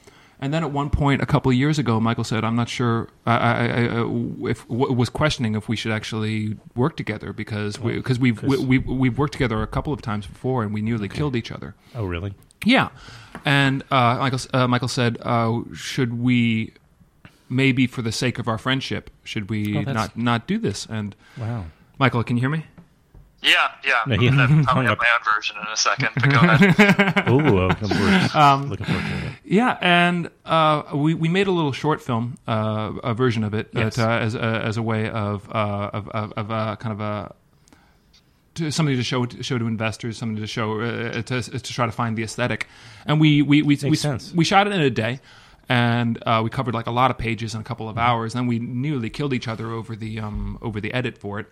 [0.41, 3.09] And then at one point, a couple of years ago, Michael said, "I'm not sure."
[3.25, 3.87] I, I, I,
[4.51, 8.57] if w- was questioning if we should actually work together because we, because we've we,
[8.57, 11.77] we, we've worked together a couple of times before and we nearly killed each other.
[11.95, 12.35] Oh, really?
[12.65, 12.89] Yeah,
[13.45, 16.73] and uh, Michael uh, Michael said, uh, "Should we
[17.49, 21.15] maybe for the sake of our friendship, should we Oh, not not do this?" And
[21.39, 21.65] Wow.
[21.99, 22.67] Michael, can you hear me?
[23.43, 24.03] Yeah, yeah.
[24.07, 24.99] No, I'm gonna hung have up.
[25.01, 26.11] my own version in a second.
[26.15, 27.29] But go ahead.
[27.29, 29.33] Ooh, uh, Um, looking forward to it.
[29.45, 33.71] Yeah, and uh, we we made a little short film, uh, a version of it,
[33.75, 33.97] Yes.
[33.97, 37.01] that, uh, as a, as a way of uh, of of, of uh, kind of
[37.01, 37.35] a
[38.55, 41.93] to something to show show to investors, something to show uh, to to try to
[41.93, 42.69] find the aesthetic,
[43.07, 43.97] and we we we we,
[44.35, 45.21] we shot it in a day.
[45.69, 48.35] And uh, we covered like a lot of pages in a couple of hours.
[48.35, 51.47] And then we nearly killed each other over the um, over the edit for it.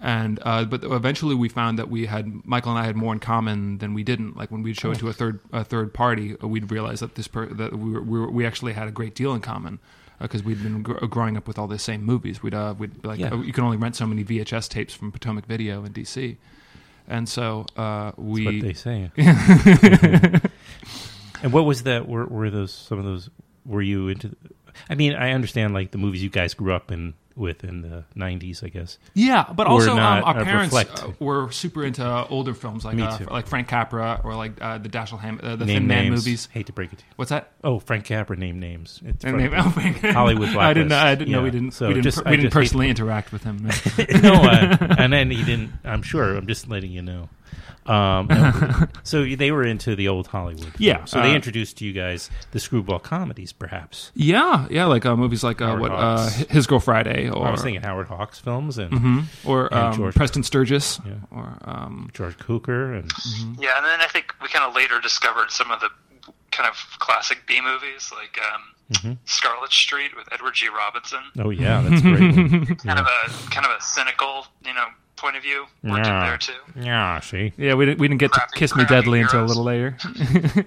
[0.00, 3.20] And uh, but eventually we found that we had Michael and I had more in
[3.20, 4.36] common than we didn't.
[4.36, 7.14] Like when we'd show it to a third a third party, uh, we'd realize that
[7.14, 9.78] this per- that we were, we, were, we actually had a great deal in common
[10.20, 12.42] because we'd been gr- growing up with all the same movies.
[12.42, 13.32] We'd uh, we'd like Yeah.
[13.32, 16.36] uh, you can only rent so many VHS tapes from Potomac Video in DC,
[17.08, 19.10] and so uh, we what they say.
[21.42, 22.08] and what was that?
[22.08, 23.30] Were, were those some of those?
[23.66, 24.34] Were you into?
[24.88, 28.04] I mean, I understand like the movies you guys grew up in with in the
[28.16, 28.98] '90s, I guess.
[29.14, 33.18] Yeah, but also um, our uh, parents uh, were super into older films like uh,
[33.30, 36.48] like Frank Capra or like uh, the Dashiell Ham uh, the Thin Man movies.
[36.52, 37.12] Hate to break it to you.
[37.16, 37.52] What's that?
[37.64, 39.00] Oh, Frank Capra named names.
[39.04, 40.58] It's And from oh, Frank- Hollywood Blacklist.
[40.58, 40.88] I didn't.
[40.90, 41.70] know- I didn't know we didn't.
[41.72, 43.56] So we didn't, just- per- we didn't personally interact with him.
[44.22, 45.72] no, uh, and then he didn't.
[45.84, 46.36] I'm sure.
[46.36, 47.28] I'm just letting you know.
[47.86, 50.72] Um, no, so they were into the old Hollywood.
[50.78, 51.06] Yeah, film.
[51.06, 54.10] So they uh, introduced to you guys the screwball comedies, perhaps.
[54.14, 57.62] Yeah, yeah, like uh, movies like uh, what uh, His Girl Friday, or I was
[57.62, 59.24] thinking Howard Hawks films and Mhm.
[59.44, 61.12] or and um, Preston Sturges, Yeah.
[61.30, 63.12] or um, George Cukor and
[63.60, 65.90] Yeah, and then I think we kind of later discovered some of the
[66.50, 69.18] kind of classic B movies, like um, Mhm.
[69.24, 70.68] Scarlet Street with Edward G.
[70.68, 71.20] Robinson.
[71.38, 72.20] oh yeah, that's great.
[72.20, 72.66] one.
[72.76, 74.84] Kind of a kind of a cynical, you know,
[75.16, 76.26] point of view worked in Yeah.
[76.28, 76.52] there too.
[76.80, 77.52] Yeah, see.
[77.56, 79.96] yeah, we didn't we didn't get to Kiss Me crappy Deadly until a little later.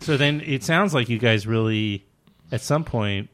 [0.00, 2.04] So then it sounds like you guys really,
[2.50, 3.28] at some point,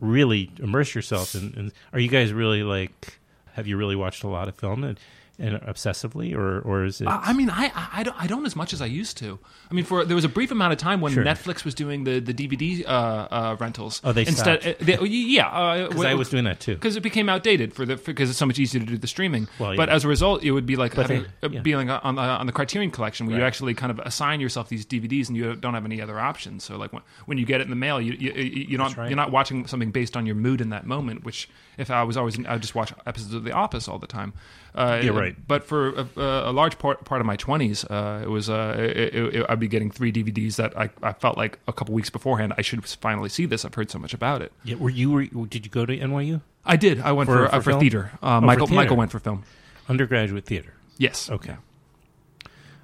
[0.00, 1.54] really immerse yourself in.
[1.56, 3.18] in are you guys really like?
[3.52, 4.98] Have you really watched a lot of film and, and
[5.40, 7.06] obsessively, or or is it?
[7.08, 9.38] I mean, I, I don't I don't as much as I used to.
[9.70, 11.24] I mean, for there was a brief amount of time when Sure.
[11.24, 14.00] Netflix was doing the the DVD uh, uh, rentals.
[14.04, 14.62] Oh, they instead.
[14.62, 14.80] stopped.
[14.82, 16.74] uh, they- oh, yeah, Because I was doing that too.
[16.74, 19.48] because it became outdated for the because it's so much easier to do the streaming.
[19.58, 19.76] Well, yeah.
[19.76, 21.60] But as a result, it would be like having, they- uh, yeah.
[21.60, 24.86] being on the, on the Criterion Collection, where you actually kind of assign yourself these
[24.86, 26.64] DVDs and you don't have any other options.
[26.64, 28.96] So like when, when you get it in the mail, you, you, you you're not
[28.96, 29.08] right.
[29.08, 31.24] you're not watching something based on your mood in that moment.
[31.24, 34.32] Which if I was always I just watch episodes of The Office all the time.
[34.74, 35.36] Uh, Yeah, right.
[35.46, 39.14] But for a, a large part part of my twenties, uh, it was uh, it,
[39.14, 42.54] it, I'd be getting three DVDs that I, I felt like a couple weeks beforehand
[42.58, 43.64] I should finally see this.
[43.64, 44.52] I've heard so much about it.
[44.64, 45.10] Yeah, were you?
[45.12, 46.40] Were, did you go to NYU?
[46.64, 47.00] I did.
[47.00, 47.80] I went for For- for, for uh, for film?
[47.80, 48.10] theater.
[48.22, 48.80] Oh, Uh, for Michael theater.
[48.82, 49.44] Michael went for film.
[49.88, 50.74] Undergraduate theater.
[50.98, 51.28] Yes.
[51.30, 51.56] Okay.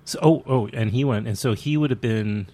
[0.05, 2.47] So oh oh, and he went, and so he would have been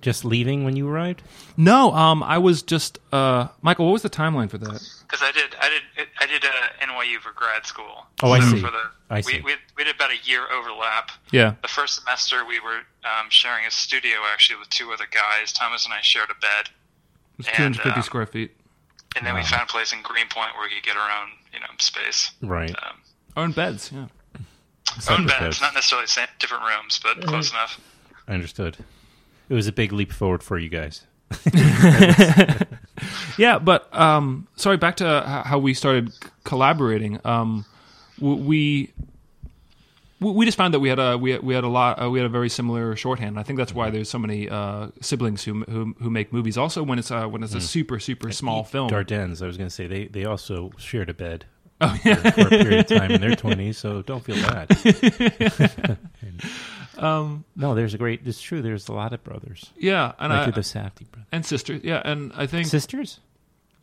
[0.00, 1.22] just leaving when you arrived.
[1.56, 3.86] No, um, I was just uh, Michael.
[3.86, 4.82] What was the timeline for that?
[5.02, 8.06] Because I did, I did, I did uh, NYU for grad school.
[8.22, 8.60] Oh, I see.
[8.60, 9.40] For the, I we, see.
[9.40, 11.10] We, we did about a year overlap.
[11.32, 11.54] Yeah.
[11.62, 15.52] The first semester we were um, sharing a studio actually with two other guys.
[15.52, 16.70] Thomas and I shared a bed,
[17.34, 18.52] It was 250 uh, square feet.
[19.16, 21.60] and then we found a place in Greenpoint where we could get our own, you
[21.60, 22.30] know, space.
[22.42, 22.70] Right.
[22.70, 22.96] Um,
[23.36, 23.90] Own beds.
[23.92, 24.06] Yeah.
[25.10, 25.60] own beds, beds.
[25.60, 27.80] not necessarily sa- different rooms, but close enough.
[28.28, 28.76] I understood.
[29.50, 31.06] It was a big leap forward for you guys.
[33.38, 34.76] Yeah, but um, sorry.
[34.76, 36.12] Back to how we started
[36.44, 37.20] collaborating.
[37.24, 37.64] Um,
[38.18, 38.92] we
[40.20, 42.18] we, just found that we had a we had, we had a lot uh, we
[42.18, 43.38] had a very similar shorthand.
[43.38, 46.58] I think that's why there's so many uh, siblings who, who who make movies.
[46.58, 48.90] Also, when it's uh, when it's a super super small film.
[48.90, 49.42] Dardennes.
[49.42, 51.46] I was going to say they they also shared a bed.
[51.82, 54.68] Oh, for, for a period of time in their twenties, so don't feel bad.
[56.98, 58.20] Um, no, there's a great.
[58.26, 58.60] It's true.
[58.62, 59.70] There's a lot of brothers.
[59.76, 61.80] Yeah, and like I, the Safdie brothers and sisters.
[61.84, 63.20] Yeah, and I think sisters.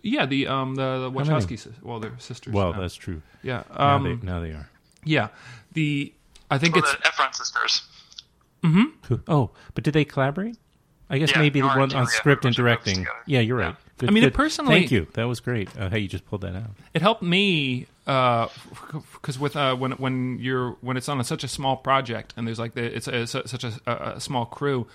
[0.04, 1.58] Yeah, the um the, the Wachowski.
[1.58, 2.54] sis- Well, they're sisters.
[2.54, 2.82] Well, now.
[2.82, 3.22] that's true.
[3.44, 3.64] Yeah.
[3.78, 4.70] Now Um, they- now they are.
[5.04, 5.30] Yeah.
[5.74, 6.14] The
[6.52, 7.82] I think Well, it's the Ephron sisters.
[8.64, 8.84] hmm
[9.28, 10.58] Oh, but did they collaborate?
[11.10, 13.08] I guess Yeah, maybe the one on Julia script and directing.
[13.26, 13.76] Yeah, you're right.
[13.98, 14.34] Good, I mean, good.
[14.34, 15.08] personally- Thank you.
[15.14, 15.70] That was great.
[15.78, 16.72] Uh, how you just pulled that out.
[16.94, 21.48] it helped me because with uh, when when you're when it's on a, such a
[21.48, 24.88] small project and there's like the, it's, a, it's a- such a, small crew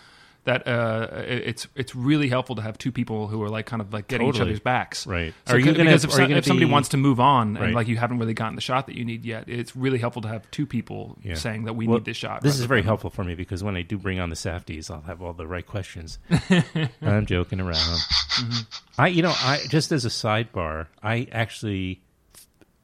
[0.45, 3.83] that uh, it- it's it's really helpful to have two people who are like kind
[3.83, 5.07] of like getting each other's backs.
[5.07, 5.35] Right.
[5.47, 6.97] So Are you gonna- because if, are you some- gonna if somebody be- wants to
[6.97, 7.65] move on Right.
[7.67, 10.23] and like you haven't really gotten the shot that you need yet, it's really helpful
[10.23, 11.35] to have two people Yeah.
[11.35, 12.41] saying that we Well, need this shot.
[12.43, 15.03] This is very helpful for me because when I do bring on the Safdies, I'll
[15.03, 16.19] have all the right questions.
[17.03, 17.77] I'm joking around.
[17.77, 19.01] Mm-hmm.
[19.01, 22.01] I, you know, I just as a sidebar, I actually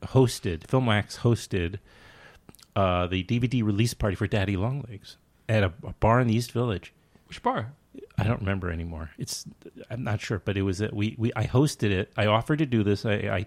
[0.03, 1.79] hosted Filmwax hosted
[2.77, 5.17] uh, the DVD release party for Daddy Longlegs
[5.49, 6.93] at a, a bar in the East Village.
[7.27, 7.73] Which bar?
[8.17, 9.11] I don't remember anymore.
[9.19, 9.45] It's
[9.91, 12.13] I'm not sure, but it was that we we I hosted it.
[12.17, 13.05] I offered to do this.
[13.05, 13.47] I I,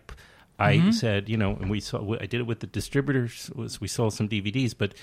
[0.60, 0.94] I Mhm.
[0.94, 2.00] said you know, and we saw.
[2.20, 3.50] I did it with the distributors.
[3.56, 4.94] Was we sold some DVDs, but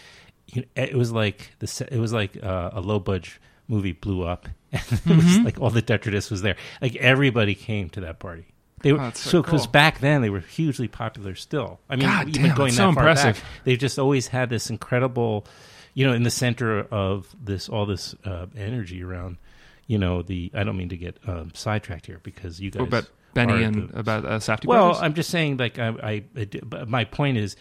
[0.48, 4.22] you know, it was like the it was like uh, a low budget movie blew
[4.24, 5.44] up, and it was Mhm.
[5.44, 6.56] like all the detritus was there.
[6.82, 8.46] Like everybody came to that party.
[8.82, 9.72] They were Oh, so so because cool.
[9.72, 11.34] back then they were hugely popular.
[11.34, 13.34] Still, I mean, God even damn, going that so far impressive.
[13.36, 15.46] back, they've just always had this incredible,
[15.94, 19.36] you know, in the center of this all this uh, energy around.
[19.86, 23.08] You know, the I don't mean to get um, sidetracked here because you guys about
[23.34, 25.02] Benny and the- about uh, Safdie Well, brothers?
[25.02, 27.56] I'm just saying, like I, I, I but my point is,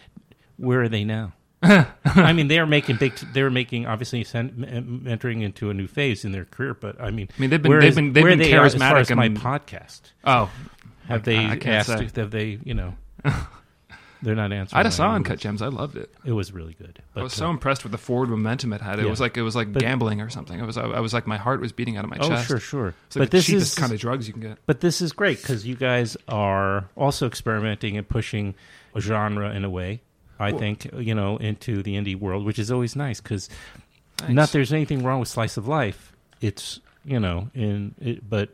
[0.56, 1.32] where are they now?
[1.62, 3.16] I mean, they are making big.
[3.32, 6.72] They're making obviously sen- m- entering into a new phase in their career.
[6.74, 8.74] But I mean, I mean, they've been- they've is- been- they've been they are as
[8.76, 10.02] charismatic my podcast.
[10.24, 10.50] Oh,
[11.08, 11.88] have they I can't asked?
[11.88, 12.20] say.
[12.20, 12.58] Have they?
[12.64, 12.94] You know,
[14.22, 14.80] they're not answering.
[14.80, 15.12] I just saw.
[15.12, 15.62] Uncut Gems.
[15.62, 16.12] I loved it.
[16.24, 17.02] It was really good.
[17.14, 18.98] But, I was so uh, impressed with the forward momentum it had.
[18.98, 19.10] It Yeah.
[19.10, 20.58] was like it was like But- gambling or something.
[20.58, 22.48] It was I, I was like my heart was beating out of my oh, chest.
[22.48, 22.94] sure, sure.
[23.06, 24.58] It's like but the this cheapest is kind of drugs you can get.
[24.66, 28.54] But this is great because you guys are also experimenting and pushing
[28.94, 30.02] a genre in a way.
[30.40, 33.48] I think you know into the indie world, which is always nice because
[34.28, 36.12] not there's anything wrong with slice of life.
[36.40, 38.50] It's you know in it, but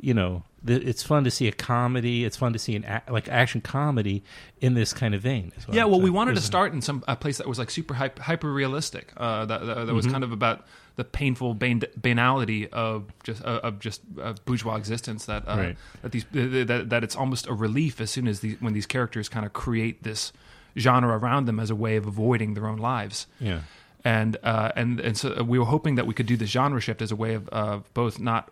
[0.00, 2.24] you know it's fun to see a comedy.
[2.24, 4.22] It's fun to see an a- like action comedy
[4.60, 5.52] in this kind of vein.
[5.70, 7.94] Yeah, well, we wanted to There's start in some a place that was like super
[7.94, 9.12] hyper, hyper realistic.
[9.16, 10.12] Uh, that that, that was Mhm.
[10.12, 10.64] kind of about
[10.96, 15.26] the painful ban- banality of just uh, of just uh, bourgeois existence.
[15.26, 15.76] That uh, Right.
[16.02, 18.86] that these uh, that, that it's almost a relief as soon as these when these
[18.86, 20.32] characters kind of create this
[20.78, 23.26] genre around them as a way of avoiding their own lives.
[23.38, 23.60] Yeah.
[24.04, 27.00] and uh, and and so we were hoping that we could do the genre shift
[27.02, 28.50] as a way of uh, both not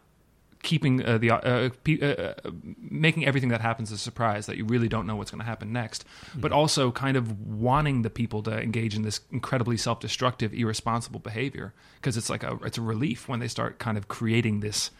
[0.62, 4.64] keeping uh, the uh, pe- uh, uh, making everything that happens a surprise that you
[4.64, 6.05] really don't know what's going to happen next,
[6.37, 11.72] but also kind of wanting the people to engage in this incredibly self-destructive, irresponsible behavior
[11.96, 14.90] because it's like a it's a relief when they start kind of creating this.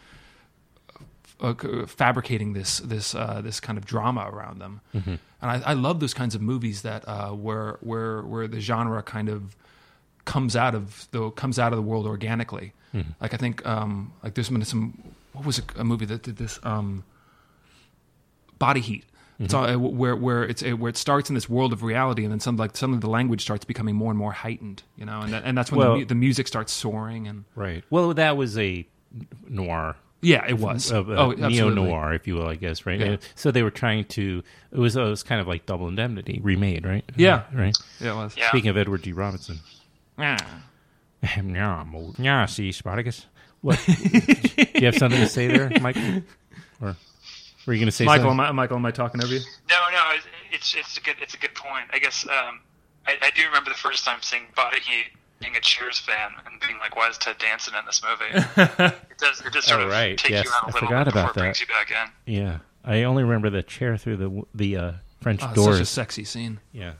[1.41, 1.53] Uh,
[1.87, 5.19] fabricating this this uh, this kind of drama around them, Mhm.
[5.41, 9.01] and I, I love those kinds of movies that uh, where where where the genre
[9.03, 9.55] kind of
[10.25, 12.71] comes out of the comes out of the world organically.
[12.93, 13.15] Mhm.
[13.19, 14.93] Like I think um, like there's been some
[15.33, 17.03] what was a, a movie that did this um,
[18.59, 19.05] Body Heat.
[19.39, 22.23] It's all, uh, where where it's uh, where it starts in this world of reality,
[22.23, 25.19] and then some like suddenly the language starts becoming more and more heightened, you know,
[25.21, 27.83] and that, and that's when Well- the, mu- the music starts soaring and Right.
[27.89, 28.87] Well, that was a
[29.49, 29.95] noir.
[30.21, 30.89] Yeah, it was.
[30.93, 32.85] Uh, Oh, neo noir, if you will, I guess.
[32.85, 32.99] Right.
[32.99, 33.17] Yeah.
[33.35, 34.43] So they were trying to.
[34.71, 34.95] It was.
[34.95, 37.03] It was kind of like Double Indemnity remade, right?
[37.17, 37.43] Yeah.
[37.51, 37.75] Right.
[37.99, 38.37] Yeah, it was.
[38.37, 38.47] Yeah.
[38.49, 39.11] Speaking of Edward G.
[39.11, 39.59] Robinson.
[40.17, 40.37] Yeah.
[41.37, 41.83] yeah,
[42.17, 43.25] yeah, see, Spartacus.
[43.63, 43.79] What?
[43.87, 45.97] Do you have something to say there, Mike?
[46.79, 46.95] Or
[47.65, 48.45] were you going to say Michael, am something?
[48.45, 49.39] I, Michael, am I talking over you?
[49.69, 51.85] No, no, it's- it's it's a good it's a good point.
[51.91, 52.59] I guess um,
[53.07, 55.07] I, I do remember the first time seeing Body Heat,
[55.39, 59.17] being a Cheers fan, and being like, "Why is Ted Danson in this movie?" it
[59.17, 60.15] does it does sort Oh, of right.
[60.15, 61.67] take Yes, you out a I little forgot bit before about it brings that.
[61.67, 62.33] you back in.
[62.35, 65.75] Yeah, I only remember the chair through the the uh, French Oh, it's doors.
[65.77, 66.59] such a sexy scene.
[66.71, 66.93] Yeah.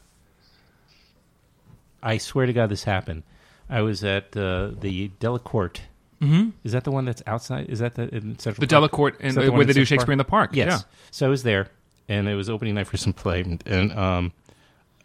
[2.01, 3.23] I swear to God, this happened.
[3.69, 5.81] I was at uh, the Delacorte.
[6.21, 6.53] Mhm.
[6.63, 7.69] Is that the one that's outside?
[7.69, 8.91] Is that the in Central The Park?
[8.91, 10.67] Delacorte that the where they do Shakespeare in the Park, Yes.
[10.69, 10.79] yeah.
[11.11, 11.67] So I was there,
[12.07, 14.31] and it was opening night for some play, and, and um,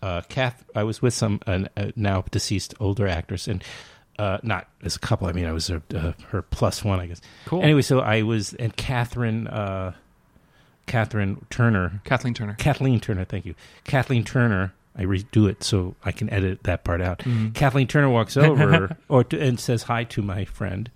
[0.03, 0.65] uh, Kath.
[0.75, 1.65] I was with some uh,
[1.97, 3.63] now deceased older actress, and
[4.19, 5.27] uh, not as a couple.
[5.27, 7.21] I mean, I was her, uh, her plus one, I guess.
[7.47, 7.63] Cool.
[7.63, 9.47] Anyway, so I was, and Catherine.
[9.49, 9.93] Uh,
[10.87, 13.25] Catherine Turner, Kathleen Turner, Kathleen Turner.
[13.27, 14.73] Thank you, Kathleen Turner.
[14.99, 17.21] I redo it so I can edit that part out.
[17.21, 17.55] Mhm.
[17.55, 20.91] Kathleen Turner walks over or to, and says hi to my friend.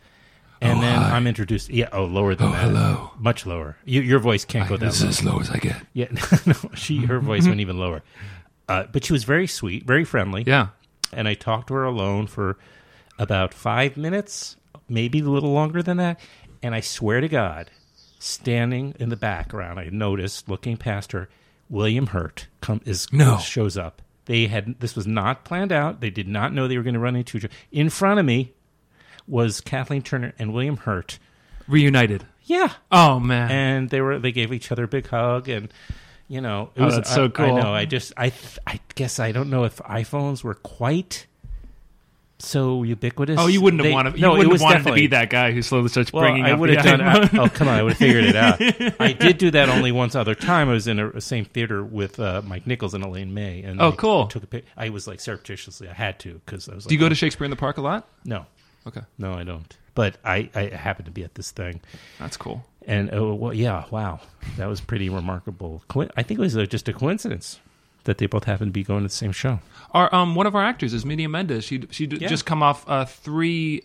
[0.61, 1.17] And Oh, then hi.
[1.17, 1.71] I'm introduced.
[1.71, 2.61] Yeah, oh, lower than Oh, that.
[2.63, 3.11] hello.
[3.19, 3.77] Much lower.
[3.85, 5.09] You, your voice can't I- go that this low.
[5.09, 5.77] is as low as I get.
[5.93, 6.07] Yeah,
[6.47, 8.03] no, she her voice went even lower.
[8.69, 10.45] Uh, but she was very sweet, very friendly.
[10.47, 10.69] Yeah.
[11.13, 12.59] And I talked to her alone for
[13.19, 14.57] about five minutes,
[14.89, 16.19] maybe a little longer than that.
[16.63, 17.71] And I swear to God,
[18.19, 21.29] standing in the background, I noticed looking past her,
[21.73, 23.39] William Hurt come is No.
[23.39, 24.03] shows up.
[24.27, 26.01] They had this was not planned out.
[26.01, 27.55] They did not know they were going to run into each other.
[27.73, 28.53] In front of me
[29.27, 31.19] was Kathleen Turner and William Hurt.
[31.67, 32.27] Reunited.
[32.45, 32.73] Yeah.
[32.93, 33.51] Oh man.
[33.51, 35.73] And they were they gave each other a big hug and
[36.29, 37.57] you know it Oh, was that's so I- cool.
[37.57, 37.73] I know.
[37.75, 38.33] I just I
[38.67, 41.27] I guess I don't know if iPhones were quite
[42.43, 43.39] so ubiquitous.
[43.39, 44.15] Oh, you wouldn't have They- wanted.
[44.17, 46.25] You no, wouldn't it was have wanted to be that guy who slowly starts well,
[46.25, 47.01] bringing I would have done.
[47.01, 47.39] iPhone.
[47.39, 47.75] oh, come on!
[47.75, 48.61] I would have figured it out.
[49.01, 50.69] I did do that only once other time.
[50.69, 53.63] I was in a, same theater with uh, Mike Nichols and Elaine May.
[53.63, 54.27] And Oh, cool.
[54.27, 54.65] Took a pic.
[54.77, 55.89] I was like surreptitiously.
[55.89, 56.85] I had to because I was.
[56.85, 58.09] Like, Do you go oh, to Shakespeare in the Park a lot?
[58.25, 58.47] No.
[58.87, 59.03] Okay.
[59.19, 59.77] No, I don't.
[59.95, 61.81] But I, I happened to be at this thing.
[62.19, 62.65] That's cool.
[62.87, 64.21] And oh well, yeah, wow,
[64.57, 65.83] that was pretty remarkable.
[66.17, 67.61] I think it was uh just a coincidence
[68.05, 69.61] that they both happen to be going to the same show.
[69.93, 71.65] Our um, one of our actors is Media Mendes.
[71.65, 72.29] She she Yeah.
[72.29, 73.85] just come off uh, three.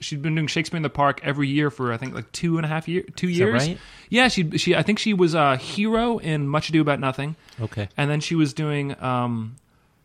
[0.00, 2.64] She'd been doing Shakespeare in the Park every year for I think like two and
[2.64, 3.68] a half year, two Is that years.
[3.68, 3.78] right?
[4.08, 7.36] Yeah, she she I think she was a hero in Much Ado About Nothing.
[7.60, 7.88] Okay.
[7.96, 9.56] and then she was doing um,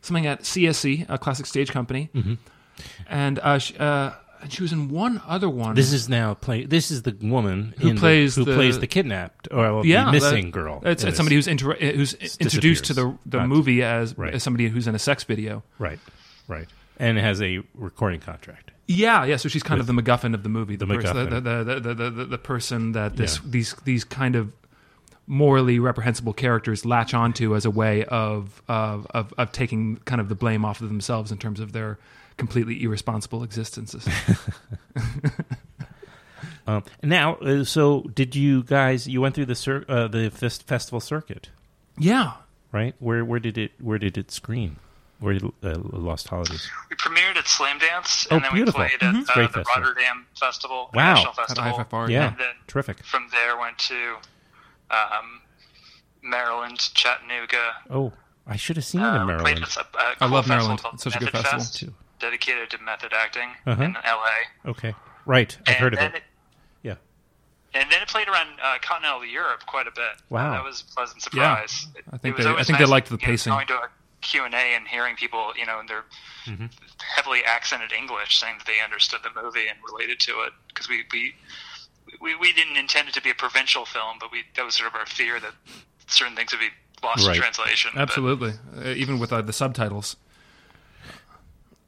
[0.02, 2.38] something at CSC, a classic stage company, Mhm.
[3.08, 4.12] and uh, she, uh,
[4.42, 5.76] and she was in one other one.
[5.76, 6.66] This is now play.
[6.66, 10.06] This is the woman Who in the- plays who the- plays the kidnapped or yeah,
[10.06, 10.82] the missing that- girl.
[10.86, 14.18] It's, it's somebody who's inter- uh, who's S- introduced to the the Not- movie as,
[14.18, 14.34] right.
[14.34, 15.64] as somebody who's in a sex video.
[15.78, 16.00] right,
[16.48, 18.72] right, and has a recording contract.
[18.88, 19.36] Yeah, yeah.
[19.36, 20.76] So she's kind With- of the MacGuffin of the movie.
[20.76, 23.42] The pers- the, the, the, the, the, the person that this Yeah.
[23.52, 24.52] these these kind of
[25.28, 30.28] morally reprehensible characters latch onto as a way of, of of of taking kind of
[30.30, 32.00] the blame off of themselves in terms of their
[32.40, 34.08] completely irresponsible existences.
[36.68, 39.08] Um, now, uh, so did you guys?
[39.08, 41.50] You went through the cir- uh, the fest- festival circuit,
[41.98, 42.34] yeah.
[42.72, 42.94] right?
[43.00, 44.76] Where where did it where did it screen?
[45.20, 46.70] Where did uh, Lost Holidays?
[46.92, 48.82] We premiered at Slamdance, Oh, then beautiful.
[48.82, 49.22] we played Mhm.
[49.24, 49.82] at uh, Great the festival.
[49.82, 51.14] Rotterdam Festival, Wow.
[51.16, 51.64] National At Festival.
[51.74, 53.04] IFFR, Yeah, and then terrific.
[53.04, 54.16] from there went to
[54.92, 55.42] um,
[56.22, 57.74] Maryland, Chattanooga.
[57.90, 58.14] Oh,
[58.46, 59.60] I should have seen it in Uh, Maryland.
[59.64, 60.82] at a, a I cool love Maryland.
[60.94, 61.60] It's such a good festival.
[61.60, 61.94] Fest, Too.
[62.20, 63.82] Dedicated to method acting Uh-huh.
[63.84, 64.70] in LA.
[64.72, 64.94] Okay,
[65.26, 65.58] right.
[65.62, 66.24] I've And heard of then it.
[66.84, 66.96] Yeah.
[67.74, 70.22] And then it played around uh, continental Europe quite a bit.
[70.30, 70.52] Wow.
[70.52, 71.56] that was a pleasant Yeah.
[71.66, 71.88] surprise.
[71.96, 73.54] It- I think it was they- I always think they liked the you know, pacing.
[73.54, 73.90] going to a
[74.22, 76.04] Q and A and hearing people, you know, in their
[76.46, 76.66] Mm-hmm.
[77.16, 81.04] heavily accented English, saying that they understood the movie and related to it, because we,
[81.14, 81.36] we
[82.22, 84.88] we we didn't intend it to be a provincial film, but we that was sort
[84.90, 85.54] of our fear that
[86.08, 86.70] certain things would be
[87.04, 87.36] lost Right.
[87.36, 87.92] in translation.
[87.94, 90.16] but- Absolutely, uh, even with uh, the subtitles.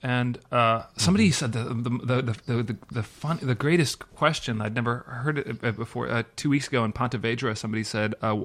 [0.04, 1.34] And uh, somebody Mm-hmm.
[1.34, 5.64] said the the the the the, the, fun, the greatest question I'd never heard it
[5.64, 6.10] uh, before.
[6.10, 8.44] Uh, two weeks ago in Pontevedra, somebody said uh,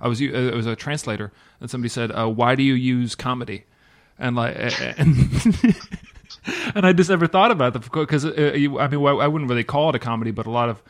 [0.00, 3.14] I was uh, it was a translator, and somebody said, uh, "Why do you use
[3.14, 3.64] comedy?"
[4.18, 4.56] And like
[4.98, 5.30] and.
[6.74, 9.90] and I just never thought about that because uh, I mean I wouldn't really call
[9.90, 10.82] it a comedy, but a lot of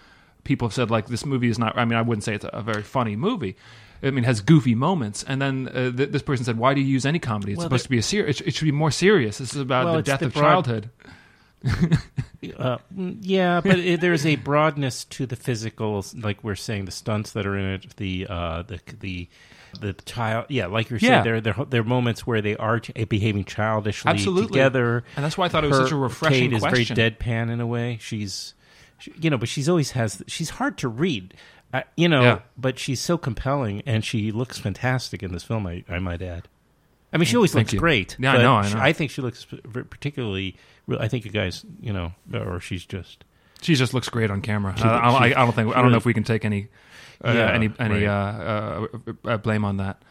[0.45, 1.77] people have said like this movie is not.
[1.77, 3.57] I mean, I wouldn't say it's a very funny movie.
[4.03, 6.87] I mean, has goofy moments, and then uh, th- this person said, "Why do you
[6.87, 7.53] use any comedy?
[7.53, 8.41] It's Well, supposed to be a serious.
[8.41, 9.39] It, it should be more serious.
[9.39, 10.91] This is about Well, the death the of broad- childhood."
[12.59, 16.93] Uh, mm, yeah, but it, there's a broadness to the physicals, like we're saying, the
[16.93, 19.29] stunts that are in it, the uh, the the
[19.81, 20.47] the child.
[20.49, 21.23] Yeah, like you're Yeah.
[21.23, 24.49] saying, there there there are moments where they are behaving childishly Absolutely.
[24.49, 26.95] together, And that's why I thought it was such a refreshing Kate is question.
[26.95, 27.99] very deadpan in a way.
[28.01, 28.55] She's,
[28.99, 30.23] she, you know, but she's always has.
[30.29, 31.35] She's hard to read.
[31.75, 32.39] Uh, you know, Yeah.
[32.57, 35.67] but she's so compelling, and she looks fantastic in this film.
[35.67, 36.49] I, I might add.
[37.13, 37.79] I mean, she always Thank looks you.
[37.81, 38.17] great.
[38.19, 38.81] Yeah, I know, I know.
[38.81, 40.57] I think she looks particularly.
[40.99, 43.25] I think you guys, you know, or she's just.
[43.63, 44.75] She just looks great on camera.
[44.77, 46.69] She- I, I, don't- I don't think I don't know if we can take any
[47.25, 48.07] uh, Yeah, any any right.
[48.07, 50.03] uh, uh, uh, blame on that.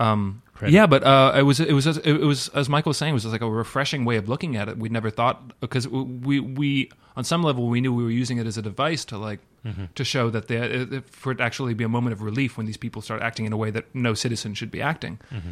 [0.00, 0.74] Um, Credit.
[0.74, 3.26] yeah, but uh, it was it was it was as Michael was saying, it was
[3.26, 4.78] like a refreshing way of looking at it.
[4.78, 8.46] We'd never thought because we we on some level we knew we were using it
[8.46, 9.84] as a device to like Mm-hmm.
[9.94, 13.00] to show that they, for it actually be a moment of relief when these people
[13.00, 15.50] start acting in a way that no citizen should be acting Mm-hmm.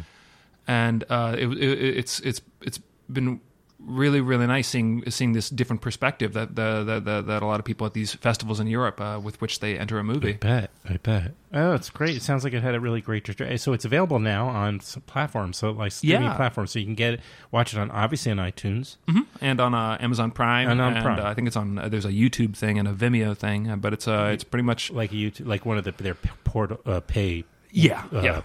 [0.67, 3.39] and uh, it, it, it's it's it's been
[3.85, 7.59] really really nice seeing seeing this different perspective that the, the, the that a lot
[7.59, 10.33] of people at these festivals in Europe uh, with which they enter a movie.
[10.33, 10.69] I bet.
[10.87, 11.31] I bet.
[11.53, 12.15] Oh, it's great.
[12.15, 13.57] It sounds like it had a really great trajectory.
[13.57, 16.35] So it's available now on some platforms, so like streaming Yeah.
[16.35, 17.19] platforms, so you can get it,
[17.51, 18.97] watch it on obviously on iTunes.
[19.09, 21.19] hmm And on uh, Amazon Prime, And on Prime.
[21.19, 21.77] uh, I think it's on.
[21.77, 24.63] Uh, there's a YouTube thing and a Vimeo thing, uh, but it's uh, it's pretty
[24.63, 27.43] much like YouTube, like one of the their port uh, pay.
[27.71, 28.41] Yeah, uh, yeah.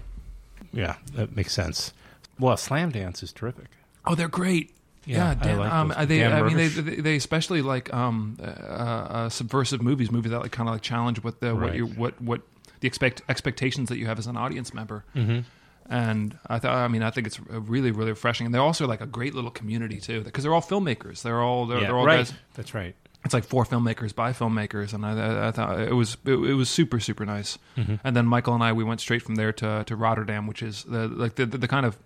[0.72, 0.96] yeah.
[1.14, 1.92] That makes sense.
[2.38, 3.66] Well, Slamdance is terrific.
[4.04, 4.72] Oh, they're great.
[5.06, 6.06] Yeah, Yeah, I Dan, like um, those.
[6.08, 10.32] they, Dan I mean, they, they, they especially like um, uh, uh, subversive movies, movies
[10.32, 12.42] that like kind of like challenge what the what you what what
[12.80, 15.04] the expect expectations that you have as an audience member.
[15.14, 15.44] Mhm.
[15.88, 18.44] And I thought, I mean, I think it's uh, really, really refreshing.
[18.46, 21.22] And they're also like a great little community too, because they're all filmmakers.
[21.22, 22.26] They're all they're, Yeah, they're all right.
[22.26, 22.32] guys.
[22.54, 22.96] That's right.
[23.24, 25.12] It's like four filmmakers by filmmakers, and I,
[25.44, 27.58] I, I thought it was it, it was super super nice.
[27.76, 27.98] Mhm.
[28.04, 30.84] And then Michael and I we went straight from there to to Rotterdam, which is
[30.84, 31.96] the like the the, the kind of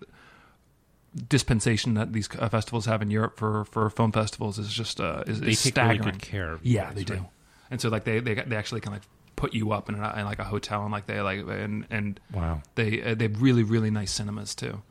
[1.27, 5.23] dispensation that these uh, festivals have in Europe for for film festivals is just uh,
[5.27, 7.13] is, They is take really good care Yeah, they do.
[7.13, 7.23] right.
[7.69, 9.07] And so like they they they actually kind of
[9.41, 12.19] put you up in, a, in like a hotel and like they like and and
[12.31, 12.61] Wow.
[12.75, 14.81] they uh, they have really really nice cinemas too.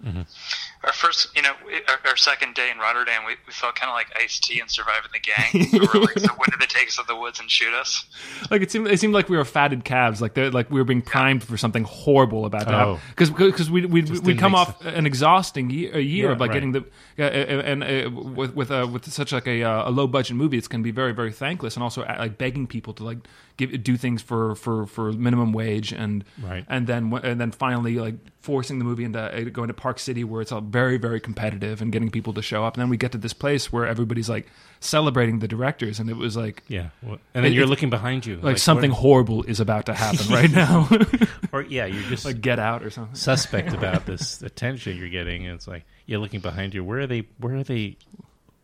[0.82, 1.52] Our first, you know,
[1.88, 4.70] our, our second day in Rotterdam, we, we felt kind of like Ice T and
[4.70, 5.68] Surviving the Game.
[5.72, 8.04] we were like, so when did they take us to the woods and shoot us?
[8.50, 10.84] Like it seemed, it seemed like we were fatted calves, like they're, like we were
[10.84, 12.94] being primed for something horrible about to Oh.
[12.94, 13.00] happen.
[13.10, 16.26] Because because we we Just we didn't come make off an exhausting year, a year
[16.28, 16.54] Yeah, of like right.
[16.54, 16.84] getting the
[17.18, 20.56] uh, and uh, with with uh, with such like a, uh, a low budget movie,
[20.56, 23.18] it's going to be very very thankless, and also uh, like begging people to like
[23.56, 26.64] give do things for for for minimum wage and Right.
[26.68, 30.24] and then and then finally like forcing the movie into uh, going to Park City
[30.24, 32.96] where it's all very very competitive and getting people to show up, and then we
[32.96, 34.46] get to this place where everybody's like
[34.80, 36.88] celebrating the directors, and it was like Yeah.
[37.02, 38.36] Well, and then It- you're looking behind you.
[38.36, 40.88] like, something what- horrible is about to happen right now.
[41.52, 43.14] or yeah, you're just like Get Out or something.
[43.14, 45.44] suspect about this attention you're getting.
[45.46, 46.82] And it's like you're looking behind you.
[46.82, 47.26] Where are they?
[47.38, 47.96] Where are they?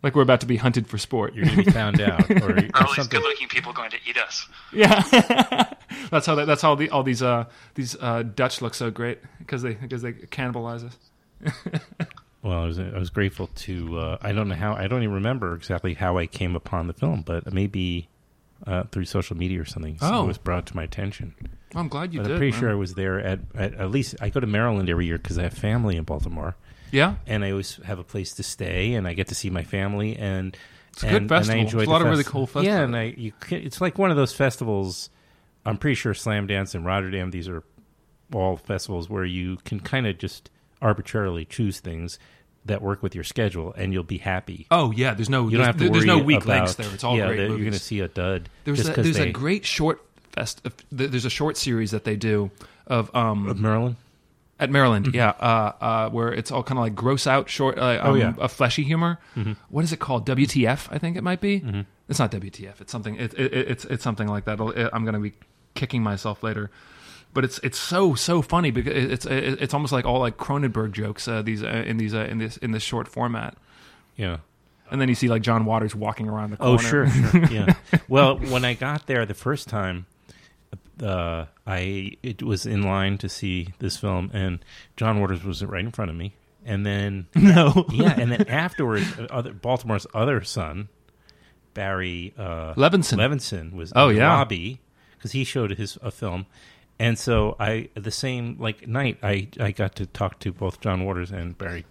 [0.03, 1.35] Like we're about to be hunted for sport.
[1.35, 3.97] You're going to be found out, or, or Are all these good-looking people going to
[4.09, 4.47] eat us?
[4.73, 5.03] Yeah,
[6.11, 9.19] that's how they, that's how the, all these uh, these uh, Dutch look so great
[9.39, 11.81] because they because they cannibalize us.
[12.43, 13.99] Well, I was I was grateful to.
[13.99, 14.75] Uh, I don't know how.
[14.75, 18.09] I don't even remember exactly how I came upon the film, but maybe
[18.65, 19.99] uh, through social media or something.
[19.99, 20.23] So Oh.
[20.23, 21.35] it was brought to my attention.
[21.75, 22.61] I'm glad you but did, I'm pretty man.
[22.61, 24.15] sure I was there at, at at least.
[24.21, 26.55] I go to Maryland every year because I have family in Baltimore.
[26.91, 27.17] Yeah.
[27.27, 30.17] and I always have a place to stay, and I get to see my family,
[30.17, 30.57] and
[30.93, 31.53] It's a good and, festival.
[31.53, 33.81] And I enjoy It's a lot of really cool Yeah, and I you ca- it's
[33.81, 35.11] like one of those festivals.
[35.65, 37.31] I'm pretty sure Slamdance and Rotterdam.
[37.31, 37.63] These are
[38.33, 42.19] all festivals where you can kind of just arbitrarily choose things
[42.65, 44.67] that work with your schedule, and you'll be happy.
[44.71, 46.93] Oh yeah, there's no you don't have to there's, no weak about, links there.
[46.93, 47.39] It's all yeah, great.
[47.39, 48.49] You're going to see a dud.
[48.65, 50.67] There's a, there's they, a great short fest.
[50.91, 52.51] There's a short series that they do
[52.87, 53.97] of um Of Maryland?
[54.59, 58.01] At Maryland, yeah, uh, uh, where it's all kind of like gross out short, uh,
[58.03, 58.33] Oh, um, yeah.
[58.39, 59.19] a fleshy humor.
[59.37, 59.57] Mhm.
[59.69, 60.25] What is it called?
[60.27, 60.89] WTF?
[60.91, 61.61] I think it might be.
[61.61, 61.85] Mhm.
[62.09, 62.81] It's not WTF.
[62.81, 63.17] It's something.
[63.17, 64.59] It, it, it's it's something like that.
[64.59, 65.35] It, I'm going to be
[65.75, 66.71] kicking myself later,
[67.35, 70.39] but it's it's so so funny because it- it's it, it's almost like all like
[70.39, 71.29] Cronenberg jokes.
[71.29, 73.59] Uh, these uh, in these uh, in this in this short format.
[74.17, 74.39] Yeah.
[74.91, 76.73] And then you see like John Waters walking around the corner.
[76.73, 77.45] Oh, sure, sure.
[77.51, 77.75] Yeah.
[78.09, 80.07] well, when I got there the first time,
[81.03, 84.65] uh, I it was in line to see this film, and
[84.97, 86.35] John Waters was right in front of me.
[86.65, 87.87] And then No.
[87.93, 90.89] yeah, and then afterwards, uh, other, Baltimore's other son,
[91.75, 93.19] Barry uh, Levinson.
[93.19, 94.33] Levinson was Oh, in yeah.
[94.37, 94.81] lobby
[95.17, 96.47] because he showed his a film.
[96.99, 101.05] And so I the same like night I, I got to talk to both John
[101.05, 101.85] Waters and Barry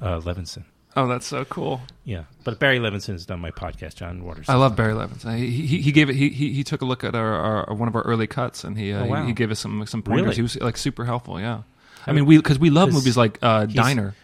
[0.00, 0.64] uh, Levinson.
[0.96, 1.80] Oh, that's so cool.
[2.04, 3.96] Yeah, but Barry Levinson has done my podcast.
[3.96, 4.48] John Waters.
[4.48, 5.36] I love Barry Levinson.
[5.36, 6.14] He, he, he gave it.
[6.14, 7.34] He, he he took a look at our,
[7.68, 9.20] our one of our early cuts, and he uh, Oh, wow.
[9.22, 10.22] he, he gave us some some pointers.
[10.24, 10.36] Really?
[10.36, 11.40] He was like super helpful.
[11.40, 11.62] Yeah,
[12.06, 14.14] I I mean mean, we because we love movies like uh, Diner.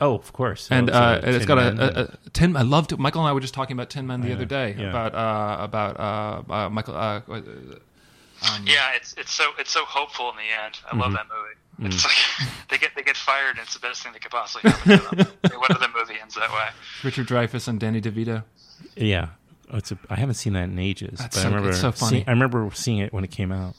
[0.00, 0.68] Oh, of course.
[0.70, 1.80] and Oh, so uh, and it's Tin got a, a, and-
[2.26, 2.56] a Tin.
[2.56, 4.74] I loved Michael and I were just talking about Tin Men the Yeah, other day
[4.78, 4.88] yeah.
[4.90, 6.94] about uh, about uh, uh, Michael.
[6.96, 10.78] Um, Yeah, it's it's so it's so hopeful in the end.
[10.90, 11.16] I love Mhm.
[11.16, 11.54] that movie.
[11.80, 11.86] Mm.
[11.86, 14.70] It's like they get they get fired, and it's the best thing that could possibly
[14.70, 15.26] happen to them.
[15.44, 16.68] I mean, what movie ends that way?
[17.02, 18.44] Richard Dreyfuss and Danny DeVito.
[18.96, 19.28] Yeah,
[19.72, 21.18] it's a, I haven't seen that in ages.
[21.18, 22.10] That's but so- I remember it's so funny.
[22.18, 23.74] seeing- I remember seeing it when it came out.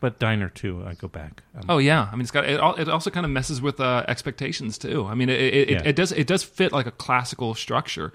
[0.00, 0.84] But Diner too.
[0.86, 1.42] I go back.
[1.56, 2.60] Um, Oh yeah, I mean it's got it.
[2.60, 5.06] al- It also kind of messes with uh, expectations too.
[5.06, 5.78] I mean it it, Yeah.
[5.80, 8.12] it it does it does fit like a classical structure,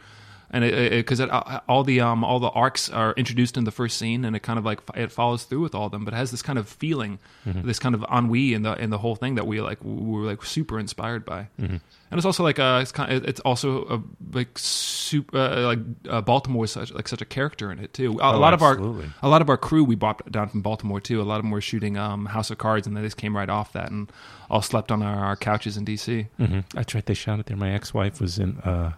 [0.52, 3.72] and it because it, uh, all the um all the arcs are introduced in the
[3.72, 6.14] first scene, and it kind of like it follows through with all of them, but
[6.14, 7.64] it has this kind of feeling, Mhm.
[7.64, 10.26] this kind of ennui in the in the whole thing that we like we were
[10.26, 11.47] like super inspired by.
[11.62, 11.80] Mhm.
[12.12, 14.02] And it's also like uh, it's kind of, it's also a,
[14.36, 15.80] like super uh, like
[16.10, 18.18] uh, Baltimore is such like such a character in it too.
[18.20, 18.80] A, a Oh, lot of our
[19.22, 21.22] a lot of our crew we brought down from Baltimore too.
[21.22, 23.50] A lot of them were shooting um, House of Cards, and they just came right
[23.50, 24.12] off that and
[24.50, 26.26] all slept on our, our couches in DC.
[26.39, 26.64] mhm.
[26.74, 27.06] That's right.
[27.06, 27.58] They shot it there.
[27.58, 28.93] My ex-wife was in uh,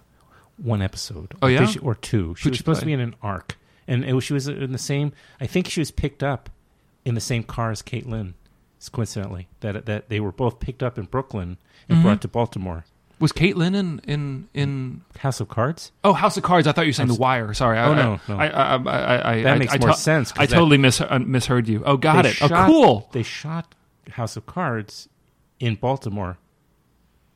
[0.62, 1.34] one episode.
[1.42, 1.72] Oh, yeah?
[1.82, 2.36] or two.
[2.38, 3.58] She Who'd was supposed to be in an arc,
[3.88, 5.14] and it was, she was in the same.
[5.40, 6.50] I think she was picked up
[7.06, 8.36] in the same car as Kate Lyn.
[8.92, 11.58] Coincidentally, that that they were both picked up in Brooklyn
[11.88, 12.02] and Mhm.
[12.02, 12.84] brought to Baltimore.
[13.20, 15.92] Was Kate Lyn in in in House of Cards?
[16.04, 16.66] Oh, House of Cards.
[16.66, 17.54] I thought you were saying House- The Wire.
[17.54, 17.78] Sorry.
[17.78, 18.38] I, Oh, no, I, no.
[18.38, 21.68] I, I, I, I, That makes more to- sense, I that- totally mis- uh, misheard
[21.68, 21.84] you.
[21.86, 22.42] Oh, got it.
[22.42, 23.10] oh, cool.
[23.12, 23.76] They shot
[24.14, 25.08] House of Cards
[25.60, 26.40] in Baltimore.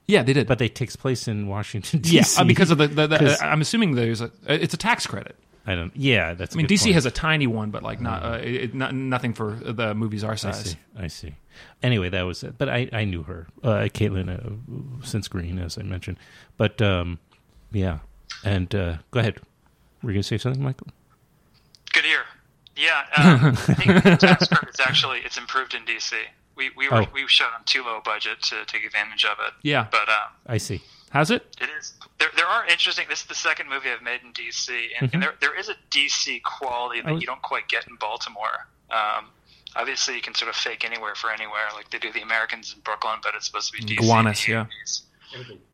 [0.07, 0.47] Yeah, they did.
[0.47, 2.15] But they takes place in Washington D.C.
[2.15, 2.87] Yeah, uh, because of the.
[2.87, 4.31] the, the 'Cause- uh, I'm assuming there's a.
[4.47, 5.35] It's a tax credit.
[5.67, 5.91] I don't.
[5.95, 6.55] Yeah, that's.
[6.55, 9.53] I mean, DC has a tiny one, but like not, uh, it, not nothing for
[9.55, 10.59] the movies our size.
[10.59, 10.77] I see.
[10.95, 11.35] I see.
[11.81, 12.55] Anyway, that was it.
[12.59, 16.17] But I, I knew her, uh, Kate Lyn, uh, since Green, as I mentioned.
[16.57, 17.17] But um,
[17.71, 17.99] yeah,
[18.43, 19.39] and uh, go ahead.
[20.03, 20.87] Were you gonna say something, Michael?
[21.93, 22.21] Good ear.
[22.77, 26.13] Yeah, I think the tax credit's actually it's improved in DC.
[26.55, 27.07] We we were Oh.
[27.13, 29.53] we showed on too low budget to take advantage of it.
[29.61, 29.87] Yeah.
[29.91, 30.81] but um, I see.
[31.11, 31.55] Has it?
[31.61, 32.29] it is there.
[32.35, 33.05] There are interesting.
[33.09, 35.13] This is the second movie I've made in DC, and, Mhm.
[35.13, 37.17] and there there is a DC quality that Oh.
[37.17, 38.67] you don't quite get in Baltimore.
[38.91, 39.31] Um,
[39.75, 42.81] obviously, you can sort of fake anywhere for anywhere, like they do the Americans in
[42.81, 44.01] Brooklyn, but it's supposed to be DC.
[44.01, 44.65] Gowanus, yeah.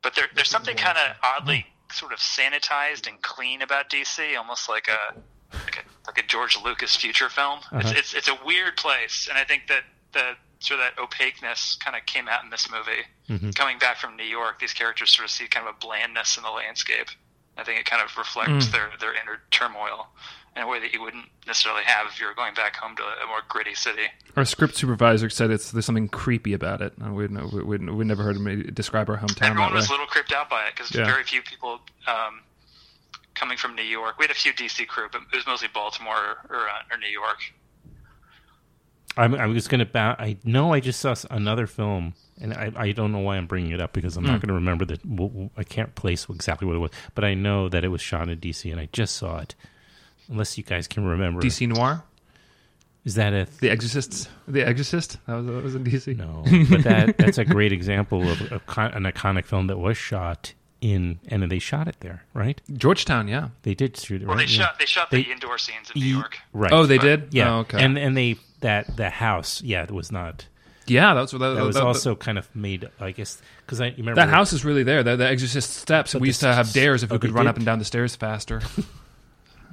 [0.02, 4.70] But there, there's something kind of oddly sort of sanitized and clean about DC, almost
[4.70, 5.14] like a
[5.54, 7.60] like a, like a George Lucas future film.
[7.72, 7.94] Uh-huh.
[7.96, 11.96] it's it's a weird place, and I think that the sort of that opaqueness kind
[11.98, 13.04] of came out in this movie.
[13.30, 13.56] Mhm.
[13.56, 16.44] Coming back from New York, these characters sort of see kind of a blandness in
[16.44, 17.10] the landscape.
[17.58, 18.72] I think it kind of reflects Mm.
[18.72, 20.08] their their inner turmoil
[20.56, 23.04] in a way that you wouldn't necessarily have if you were going back home to
[23.04, 24.08] a more gritty city.
[24.38, 26.94] Our script supervisor said it's there's something creepy about it.
[26.98, 29.78] And We'd, we we we never heard him describe our hometown Everyone that way.
[29.78, 31.06] was a little creeped out by it because Yeah.
[31.06, 32.42] very few people um,
[33.34, 34.18] coming from New York.
[34.20, 37.08] We had a few DC crew, but it was mostly Baltimore or, uh, or New
[37.10, 37.40] York.
[39.18, 39.86] I'm, I was gonna.
[39.86, 43.46] Ba- I know I just saw another film, and I, I don't know why I'm
[43.48, 44.42] bringing it up because I'm not Mm.
[44.44, 45.02] going to remember that.
[45.04, 48.02] w- w- I can't place exactly what it was, but I know that it was
[48.02, 49.54] shot in DC, and I just saw it.
[50.30, 52.04] Unless you guys can remember, DC Noir.
[53.04, 54.30] is that a The Exorcists.
[54.48, 55.18] The Exorcist.
[55.28, 56.16] That was that was in DC.
[56.16, 60.54] No, but that that's a great example of a, an iconic film that was shot
[60.80, 62.62] in, and they shot it there, right?
[62.78, 63.28] Georgetown.
[63.28, 63.50] Yeah.
[63.64, 64.28] They did shoot it.
[64.28, 64.48] Well, right?
[64.48, 64.64] they Yeah.
[64.68, 66.40] shot they shot They- the indoor scenes in New York.
[66.54, 66.72] Right.
[66.72, 67.34] Oh, they did.
[67.34, 67.56] Yeah.
[67.56, 67.84] Oh, okay.
[67.84, 70.48] And and they that the house, yeah, it was not.
[70.88, 73.88] Yeah, that's what that, That was that- also kind of made, I guess, because I
[73.88, 75.04] you remember That house is really there.
[75.04, 76.14] The, the Exorcist steps.
[76.14, 77.50] But we used to have dares if oh, we could run did?
[77.52, 78.62] up and down the stairs faster.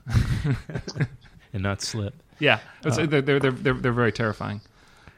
[1.52, 2.14] and not slip.
[2.38, 4.60] Yeah, Uh, they're, they're, they're, they're, they're very terrifying.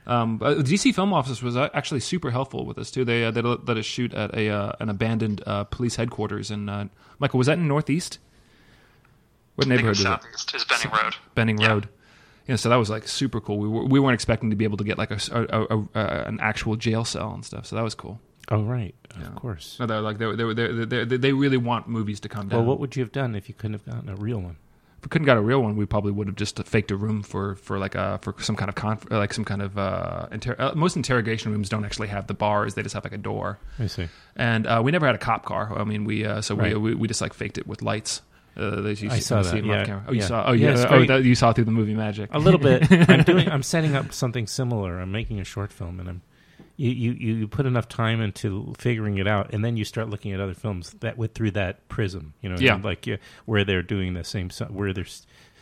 [0.06, 3.04] Um, but the DC Film Office was uh, actually super helpful with us too.
[3.04, 6.50] They uh, they let let us shoot at a uh, an abandoned uh, police headquarters
[6.50, 7.38] in uh, Michael.
[7.38, 8.18] Was that in Northeast?
[9.54, 10.08] What I think it neighborhood was was it?
[10.08, 10.48] southeast.
[10.48, 11.14] It was Benning Road.
[11.34, 11.88] Benning Road.
[12.50, 13.58] Yeah, so that was like super cool.
[13.58, 15.88] We were, we weren't expecting to be able to get like a, a- a- a-
[15.94, 17.64] uh, an actual jail cell and stuff.
[17.66, 18.18] So that was cool.
[18.50, 19.28] Oh right, Yeah.
[19.28, 19.76] of course.
[19.78, 22.58] No, they're like they they they they really want movies to come down.
[22.58, 24.56] Well, what would you have done if you couldn't have gotten a real one?
[24.98, 27.22] if we couldn't got a real one, we probably would have just faked a room
[27.22, 30.56] for for like a for some kind of conf- like some kind of uh, inter-
[30.58, 33.58] uh, most interrogation rooms don't actually have the bars; they just have like a door.
[33.78, 34.08] I see.
[34.36, 35.72] And uh, we never had a cop car.
[35.78, 38.20] I mean, we uh, so we, we we just like faked it with lights.
[38.56, 40.04] Uh, that you I saw that, yeah, camera.
[40.08, 40.26] Oh, you yeah.
[40.26, 40.44] saw.
[40.48, 40.86] Oh, Yeah, yeah.
[40.90, 42.30] oh, that, you saw through the movie magic.
[42.32, 42.86] A little bit.
[43.08, 43.48] I'm doing.
[43.48, 44.98] I'm setting up something similar.
[45.00, 46.22] I'm making a short film, and I'm.
[46.76, 50.32] You, you you put enough time into figuring it out, and then you start looking
[50.32, 52.32] at other films that with through that prism.
[52.40, 52.80] You know, Yeah.
[52.82, 55.04] like yeah, where they're doing the same, where they're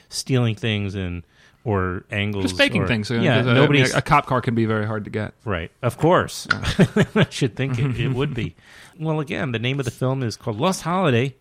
[0.08, 1.24] stealing things and
[1.64, 3.10] or angles, just faking or- things.
[3.10, 5.34] Yeah, Yeah, I mean, a, a cop car can be very hard to get.
[5.44, 5.70] Right.
[5.82, 6.46] Of course.
[6.52, 8.54] I should think it, it would be.
[9.00, 11.36] Well, again, the name of the film is called Lost Holiday,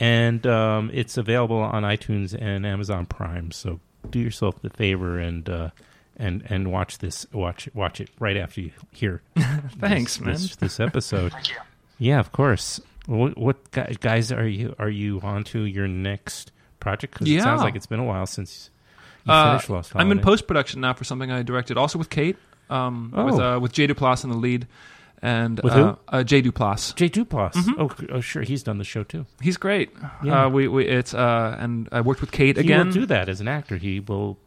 [0.00, 3.50] and um, it's available on iTunes and Amazon Prime.
[3.50, 3.80] So
[4.10, 5.70] do yourself the favor and uh,
[6.16, 7.26] and and watch this.
[7.32, 9.22] Watch watch it right after you hear.
[9.80, 10.32] Thanks, this, man.
[10.34, 11.32] This, this episode.
[11.32, 11.56] Thank you.
[11.98, 12.80] Yeah, of course.
[13.06, 13.70] What, what
[14.00, 17.14] guys are you are you on to your next project?
[17.14, 18.70] Because it sounds like it's been a while since
[19.24, 20.04] you Uh, finished Lost Holiday.
[20.06, 22.36] I'm in post production now for something I directed, also with Kate,
[22.70, 23.56] um, with Oh.
[23.56, 24.66] uh, with Jay Duplass in the lead,
[25.22, 25.98] and With uh, who?
[26.08, 26.94] Uh, Jay Duplass.
[26.94, 27.52] Jay Duplass.
[27.54, 27.74] Mhm.
[27.78, 29.26] Oh, oh, sure, he's done the show too.
[29.40, 29.90] He's great.
[30.22, 30.46] Yeah.
[30.46, 32.86] Uh, we, we it's uh, and I worked with Kate he again.
[32.86, 33.76] will do that as an actor.
[33.76, 34.38] He will,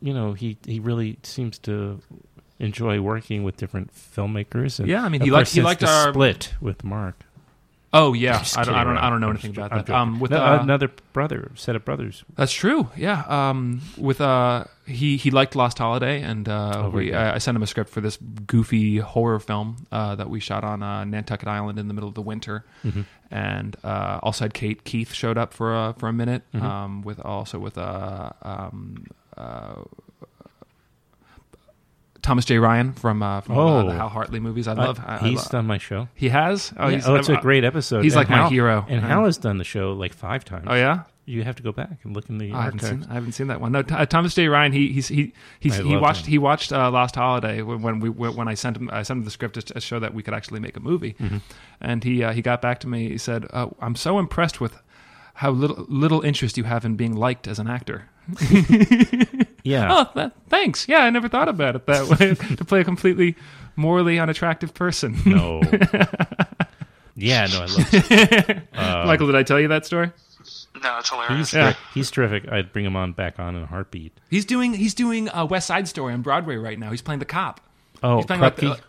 [0.00, 2.00] you know, he he really seems to
[2.58, 4.78] enjoy working with different filmmakers.
[4.78, 6.84] And Yeah, I mean, of he course, liked- he since liked the our- split with
[6.84, 7.16] Mark.
[7.94, 9.72] Oh yeah, Just I don't, I kidding don't, I don't know I'm anything just- about
[9.72, 9.86] I'm that.
[9.86, 10.00] joking.
[10.00, 12.24] Um, with No, uh, another brother, set of brothers.
[12.36, 12.88] That's true.
[12.96, 13.22] Yeah.
[13.28, 17.12] Um, with uh, he he liked Lost Holiday, and uh, Oh, we.
[17.12, 18.16] I, I sent him a script for this
[18.46, 22.14] goofy horror film uh, that we shot on uh, Nantucket Island in the middle of
[22.14, 23.04] the winter, Mhm.
[23.30, 26.42] and uh, also had Kate Keith showed up for uh, for a minute.
[26.54, 26.62] Mhm.
[26.62, 29.04] Um, with also with uh, um,
[29.36, 29.74] uh,
[32.22, 32.58] Thomas J.
[32.58, 33.86] Ryan from uh, from uh, Oh.
[33.88, 34.68] the Hal Hartley movies.
[34.68, 35.00] I love.
[35.04, 36.06] I, I he's done my show.
[36.14, 36.72] He has.
[36.78, 38.04] Oh, he's, oh it's a I'm- great episode.
[38.04, 38.86] He's And like my hero.
[38.88, 40.66] And Hal has done the show like five times.
[40.68, 41.02] Oh yeah.
[41.24, 43.02] You have to go back and look in the I haven't archives.
[43.04, 43.10] seen.
[43.10, 43.70] I haven't seen that one.
[43.72, 44.48] No, Th- uh, Thomas J.
[44.48, 44.72] Ryan.
[44.72, 46.30] He he's, he he's, he watched him.
[46.30, 49.24] he watched uh, Lost Holiday when, when we when I sent him I sent him
[49.24, 51.40] the script to, show that we could actually make a movie, Mhm.
[51.80, 53.08] and he uh, he got back to me.
[53.10, 54.76] He said, uh, "I'm so impressed with
[55.34, 58.08] how little little interest you have in being liked as an actor."
[59.64, 59.88] Yeah.
[59.92, 60.88] Oh, th- thanks.
[60.88, 62.34] Yeah, I never thought about it that way.
[62.56, 63.36] to play a completely
[63.76, 65.16] morally unattractive person.
[65.24, 65.62] No.
[67.14, 68.50] Yeah, no, I love it.
[68.72, 70.10] Um, Michael, did I tell you that story?
[70.82, 71.38] No, it's hilarious.
[71.38, 72.50] He's, ter- he's terrific.
[72.50, 74.18] I'd bring him on back on in a heartbeat.
[74.30, 76.90] He's doing he's doing a West Side Story on Broadway right now.
[76.90, 77.60] He's playing the cop.
[78.02, 78.80] Oh, he's playing like Krupke?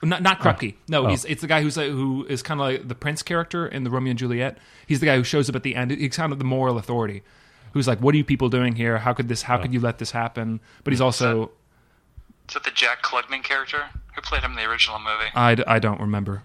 [0.00, 0.74] the, not not Krupke.
[0.74, 0.82] Oh.
[0.88, 1.08] No, Oh.
[1.08, 3.84] he's it's the guy who's like, who is kind of like the Prince character in
[3.84, 4.58] the Romeo and Juliet.
[4.86, 5.90] He's the guy who shows up at the end.
[5.90, 7.22] He's kind of the moral authority,
[7.72, 8.98] who's like, "What are you people doing here?
[8.98, 9.42] How could this?
[9.42, 9.62] How Oh.
[9.62, 11.50] could you let this happen?" But he's also
[12.48, 13.84] Is that the Jack Klugman character?
[14.14, 15.30] Who played him in the original movie?
[15.34, 16.42] I, d- I don't remember.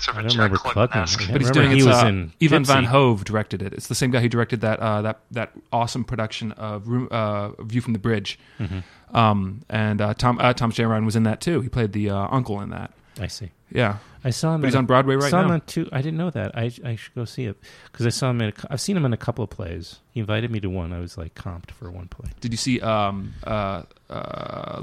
[0.00, 1.18] Sort of I don't Jack remember Klugman-esque.
[1.30, 2.66] But he's remember doing he it's, was uh, in Ivan Gypsy.
[2.66, 3.72] Van Hove directed it.
[3.72, 7.50] It's the same guy who directed that uh, that that awesome production of Room, uh,
[7.62, 8.38] View from the Bridge.
[8.58, 9.16] Mm-hmm.
[9.16, 11.60] Um, and uh, Tom uh, Tom Shamron was in that too.
[11.60, 12.92] He played the uh, uncle in that.
[13.20, 13.50] I see.
[13.70, 14.60] Yeah, I saw him.
[14.62, 15.54] But he's a- on Broadway right saw Him now.
[15.54, 16.56] on two, I didn't know that.
[16.56, 17.58] I, I should go see it
[17.90, 18.48] because I saw him in.
[18.48, 20.00] A, cou- I've seen him in a couple of plays.
[20.12, 20.92] He invited me to one.
[20.92, 22.30] I was like comped for one play.
[22.40, 24.80] Did you see um, uh, uh,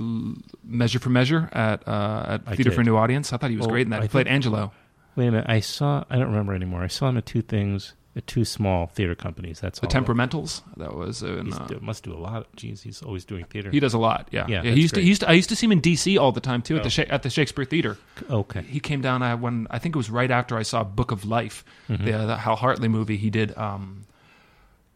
[0.63, 2.83] Measure for Measure at uh, at I Theater for a.
[2.83, 3.31] New Audience?
[3.33, 4.01] I thought he was Well, great in that.
[4.01, 4.71] I played think- Angelo.
[5.15, 5.45] Wait a minute.
[5.49, 6.03] I saw.
[6.09, 6.81] I don't remember anymore.
[6.83, 9.59] I saw him at two things at two small theater companies.
[9.59, 9.81] That's all.
[9.81, 10.01] The all.
[10.03, 10.61] Temperamentals.
[10.77, 12.47] That was in, He uh, must do a lot.
[12.55, 13.69] Jeez, he's always doing theater.
[13.69, 14.27] he does a lot.
[14.31, 15.29] Yeah, Yeah, he that's used to, he used to.
[15.29, 16.17] I used to see him in D.C.
[16.17, 16.83] all the time too at Oh.
[16.85, 17.97] the Sha- at the Shakespeare Theater.
[18.29, 18.61] Okay.
[18.63, 21.23] He came down uh, when I think it was right after I saw Book of
[21.25, 22.05] Life, Mhm.
[22.05, 23.17] the, the Hal Hartley movie.
[23.17, 24.05] He did um,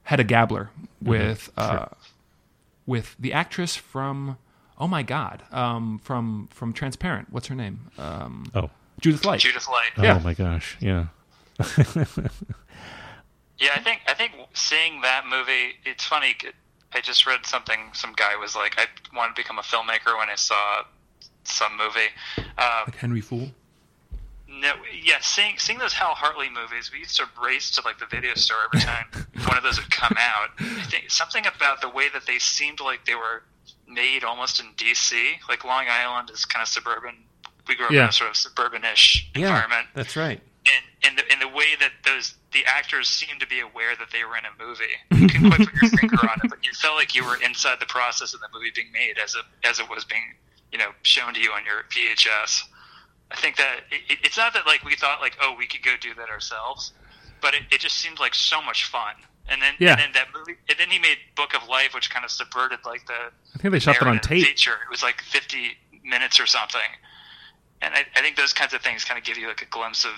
[0.04, 0.70] Hedda Gabler
[1.02, 1.78] with uh, Mm-hmm.
[1.78, 1.98] Sure.
[2.88, 4.38] with the actress from
[4.80, 7.28] oh my god um, from from Transparent.
[7.32, 7.92] What's her name?
[7.98, 8.70] Um, Oh.
[9.04, 9.40] Judith Light.
[9.42, 9.92] Judith Light.
[10.02, 10.18] Yeah.
[10.18, 10.78] Oh my gosh.
[10.80, 11.06] Yeah.
[13.60, 16.36] Yeah, I think I think seeing that movie, it's funny.
[16.94, 17.80] I just read something.
[17.94, 20.84] Some guy was like, "I want to become a filmmaker when I saw
[21.44, 22.10] some movie."
[22.58, 23.52] Uh, like Henry Fool.
[24.48, 28.06] no, yeah, seeing seeing those Hal Hartley movies, we used to race to like the
[28.08, 29.06] video store every time
[29.48, 30.50] one of those would come out.
[30.60, 33.44] I think something about the way that they seemed like they were
[33.88, 35.14] made almost in DC.
[35.48, 37.16] Like Long Island is kind of suburban.
[37.68, 39.48] We grew up in a sort of suburbanish Yeah.
[39.48, 40.42] environment That's right.
[40.66, 44.12] and in the in the way that those the actors seemed to be aware that
[44.12, 44.96] they were in a movie.
[45.12, 47.80] You couldn't quite put your finger on it, but you felt like you were inside
[47.80, 50.36] the process of the movie being made as it as it was being
[50.72, 52.64] you know shown to you on your VHS.
[53.32, 55.84] I think that it, it- it's not that like we thought like oh we could
[55.84, 56.92] go do that ourselves,
[57.42, 59.16] but it, it just seemed like so much fun.
[59.48, 59.92] And then Yeah.
[59.94, 62.80] and then that movie and then he made Book of Life, which kind of subverted
[62.86, 63.14] like the
[63.56, 64.46] I think they shot that on tape.
[64.46, 64.74] feature.
[64.86, 66.82] It was like 50 minutes or something.
[67.84, 70.06] And I, I think those kinds of things kind of give you like a glimpse
[70.06, 70.14] of,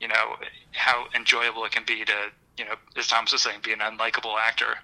[0.00, 0.36] you know,
[0.72, 2.12] how enjoyable it can be to,
[2.56, 4.76] you know, as Thomas was saying, be an unlikable actor.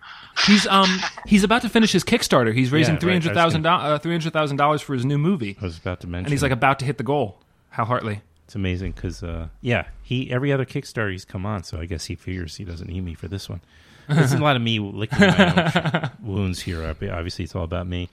[0.46, 0.88] He's um
[1.26, 2.54] he's about to finish his Kickstarter.
[2.54, 3.00] He's raising Yeah, right.
[3.00, 5.64] three I was hundred thousand uh, three hundred thousand dollars for his new movie, I
[5.64, 6.26] was about to mention.
[6.26, 7.40] and he's like about to hit the goal.
[7.70, 8.20] Hal Hartley.
[8.44, 12.04] It's amazing because, uh, yeah, he every other Kickstarter he's come on, so I guess
[12.04, 13.62] he figures he doesn't need me for this one.
[14.06, 16.84] There's a lot of me licking my own wounds here.
[16.86, 18.10] Obviously, it's all about me.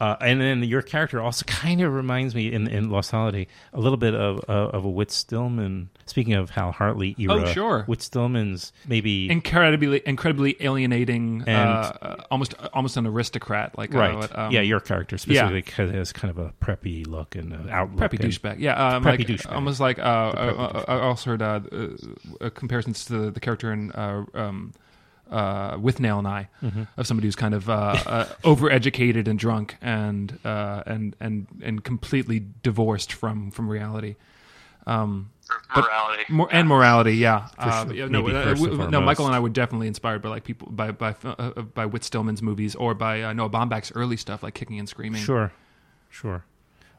[0.00, 3.80] Uh, and then your character also kind of reminds me in, in Lost Holiday a
[3.80, 5.90] little bit of uh, of a Whit Stillman.
[6.06, 7.84] Speaking of Hal Hartley era, Oh, sure.
[7.84, 13.76] Whit Stillman's maybe Incredibly, incredibly alienating, And- uh, uh, almost almost an aristocrat.
[13.76, 14.14] Like uh, right.
[14.16, 17.70] what, um, yeah, your character specifically of has kind of a preppy look and uh,
[17.70, 18.10] outlook.
[18.10, 18.56] preppy and- douchebag.
[18.58, 19.52] Yeah, um, preppy like, douchebag.
[19.54, 21.88] almost like uh, uh, uh, I also heard uh, uh,
[22.40, 24.72] uh, comparisons to the, the character in uh, um,
[25.30, 26.88] uh, Withnail and I Mhm.
[26.96, 31.84] of somebody who's kind of uh, uh, overeducated and drunk and uh, and and and
[31.84, 34.16] completely divorced from from reality.
[34.86, 35.30] Um,
[35.74, 36.24] but- morality.
[36.30, 37.48] Mor- and morality, yeah.
[37.58, 37.94] Uh, sure.
[37.94, 39.00] yeah, no, uh, first no.
[39.00, 42.02] Michael and I were definitely inspired by like people by by uh, uh, by Whit
[42.02, 45.22] Stillman's movies or by uh, Noah Baumbach's early stuff like Kicking and Screaming.
[45.22, 45.52] Sure,
[46.08, 46.44] sure.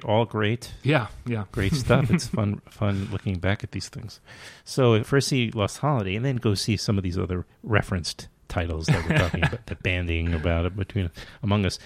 [0.04, 0.74] All great.
[0.84, 1.46] Yeah, yeah.
[1.52, 2.10] Great stuff.
[2.10, 4.20] it's fun, fun looking back at these things.
[4.64, 8.88] So first see Lost Holiday, and then go see some of these other referenced titles
[8.88, 11.10] that we're talking about, the banding about it between
[11.44, 11.80] among us.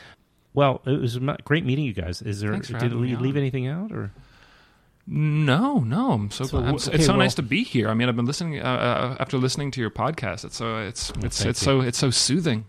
[0.54, 2.22] Well, it was great meeting you guys.
[2.22, 2.58] Is there?
[2.58, 3.42] Did we leave on.
[3.42, 4.12] anything out or?
[5.08, 6.14] No, no.
[6.14, 6.70] I'm so, So glad.
[6.70, 7.90] I'm okay, it's so well- nice to be here.
[7.90, 10.46] I mean, I've been listening uh, uh, after listening to your podcast.
[10.46, 11.66] It's so it's it's it's you.
[11.66, 12.66] so it's so soothing,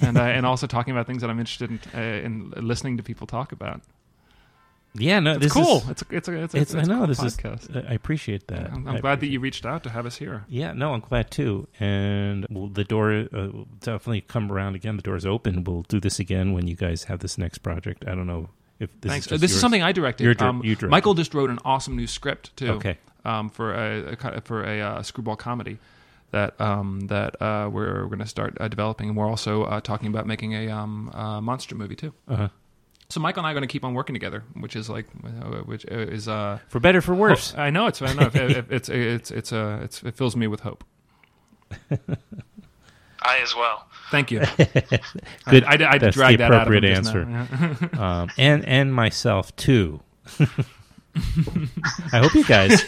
[0.00, 3.02] and uh, and also talking about things that I'm interested in uh, in listening to
[3.02, 3.82] people talk about.
[4.98, 5.78] Yeah, no, It's this cool.
[5.78, 7.70] is It's a- it's a- it's a- it's, it's I know cool this podcast.
[7.70, 7.84] is.
[7.88, 8.72] I appreciate that.
[8.72, 10.44] I'm, I'm glad that you reached out to have us here.
[10.48, 11.68] Yeah, no, I'm glad too.
[11.80, 14.96] And well, the door uh, will definitely come around again.
[14.96, 15.64] The door's open.
[15.64, 18.04] We'll do this again when you guys have this next project.
[18.06, 19.26] I don't know if this Thanks.
[19.26, 20.24] is Uh, this is something I directed.
[20.24, 20.90] You're dir- um, you directed.
[20.90, 22.72] Michael just wrote an awesome new script too.
[22.72, 22.98] Okay.
[23.24, 25.78] Um, for a, a for a uh, screwball comedy
[26.30, 29.80] that um, that uh, we're, we're going to start uh, developing, and we're also uh,
[29.80, 32.12] talking about making a um, uh, monster movie too.
[32.28, 32.48] Uh-huh.
[33.08, 35.58] So Michael and I are going to keep on working together, which is like, uh,
[35.60, 37.54] which is uh, For better, for worse.
[37.56, 40.46] I know it's I know it, it, it's it's it's uh, it's it fills me
[40.48, 40.82] with hope.
[43.22, 43.86] I as well.
[44.10, 44.40] Thank you.
[44.56, 45.64] Good.
[45.64, 47.24] I, I, I That's dragged the that out of him appropriate just answer.
[47.96, 48.22] now.
[48.22, 50.00] um, and and myself too.
[50.38, 52.82] I hope you guys.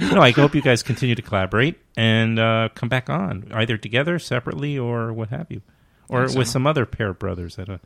[0.00, 4.18] no, I hope you guys continue to collaborate and uh, come back on either together,
[4.18, 5.60] separately, or what have you,
[6.08, 6.38] or Think so.
[6.38, 7.56] with some other pair of brothers.
[7.56, 7.78] That uh,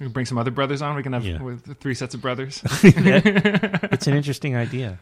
[0.00, 0.96] We can bring some other brothers on.
[0.96, 1.40] We can have Yeah.
[1.42, 2.62] with three sets of brothers.
[2.82, 4.98] it's an interesting idea.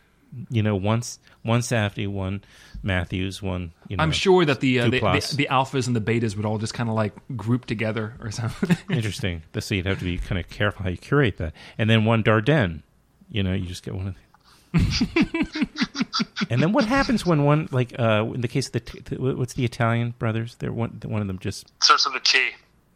[0.48, 2.42] You know, once one Safdie, one
[2.82, 3.72] Matthews, one.
[3.88, 6.46] You know, I'm sure that the, uh, the, the the alphas and the betas would
[6.46, 8.76] all just kind of like group together or something.
[8.90, 9.42] Interesting.
[9.58, 11.52] So you'd have to be kind of careful how you curate that.
[11.76, 12.82] And then one Dardenne.
[13.30, 14.14] You know, you just get one of
[16.50, 19.16] And then what happens when one, like uh, in the case of the, t- the
[19.34, 20.56] what's the Italian brothers?
[20.58, 22.50] They're one, one of them just, Starts with a T.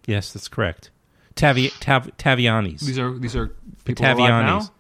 [0.07, 0.91] yes, that's correct.
[1.37, 2.81] Tavi, Tav, Tavianis.
[2.81, 3.47] these are these are
[3.85, 4.59] The people alive now.
[4.61, 4.71] Tavianis.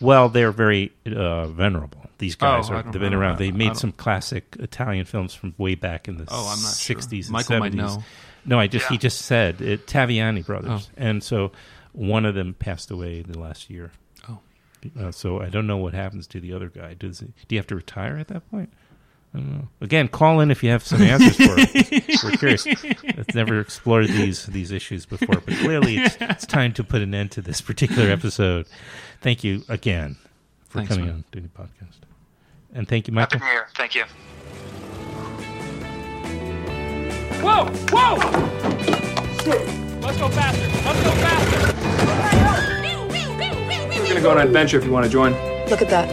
[0.00, 1.98] Well, they're very uh, venerable.
[2.18, 3.18] These guys Oh, are, they've been know.
[3.18, 3.38] around.
[3.38, 6.96] They made some classic Italian films from way back in the Oh, I'm not sure.
[6.96, 7.60] 60s and Michael 70s.
[7.60, 8.02] might know.
[8.44, 10.94] No, I just he just said it, Taviani brothers, Oh.
[10.96, 11.52] and so
[11.92, 13.92] one of them passed away the last year.
[14.28, 14.38] Oh.
[14.98, 16.94] Uh, so I don't know what happens to the other guy.
[16.94, 18.72] Does he, do you have to retire at that point?
[19.32, 19.68] I don't know.
[19.80, 21.72] Again, call in if you have some answers for us.
[22.24, 22.66] We're curious.
[22.66, 27.14] I've never explored these these issues before, but clearly it's, it's time to put an
[27.14, 28.66] end to this particular episode.
[29.20, 30.16] Thank you again
[30.68, 31.14] for Thanks, coming man.
[31.16, 31.94] on doing the podcast,
[32.74, 33.46] and thank you, Happy Michael.
[33.46, 33.68] New Year.
[33.76, 34.04] Thank you.
[37.40, 37.66] Whoa!
[37.92, 38.16] Whoa!
[40.00, 40.68] Let's go faster!
[40.84, 41.76] Let's go faster!
[44.00, 45.32] We're gonna go on an adventure if you want to join.
[45.68, 46.08] Look at that.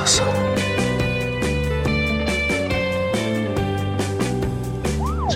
[0.00, 0.18] This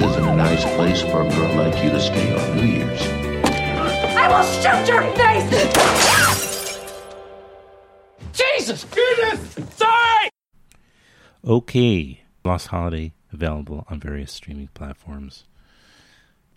[0.05, 3.03] isn't a nice place for a girl like you to stay on New Year's.
[4.16, 5.48] I will shoot your face!
[8.32, 8.84] Jesus!
[8.84, 9.76] Goodness!
[9.76, 10.30] Sorry!
[11.44, 15.44] Okay, Lost Holiday available on various streaming platforms.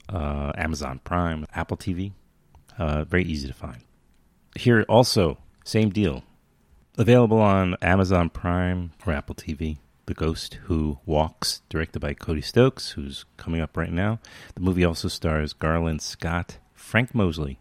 [0.07, 2.11] Uh, Amazon Prime, Apple TV,
[2.77, 3.81] uh, very easy to find.
[4.55, 6.23] Here also, same deal.
[6.97, 9.77] Available on Amazon Prime or Apple TV.
[10.07, 14.19] The Ghost Who Walks, directed by Cody Stokes, who's coming up right now.
[14.53, 17.57] The movie also stars Garland Scott, Frank Mosley,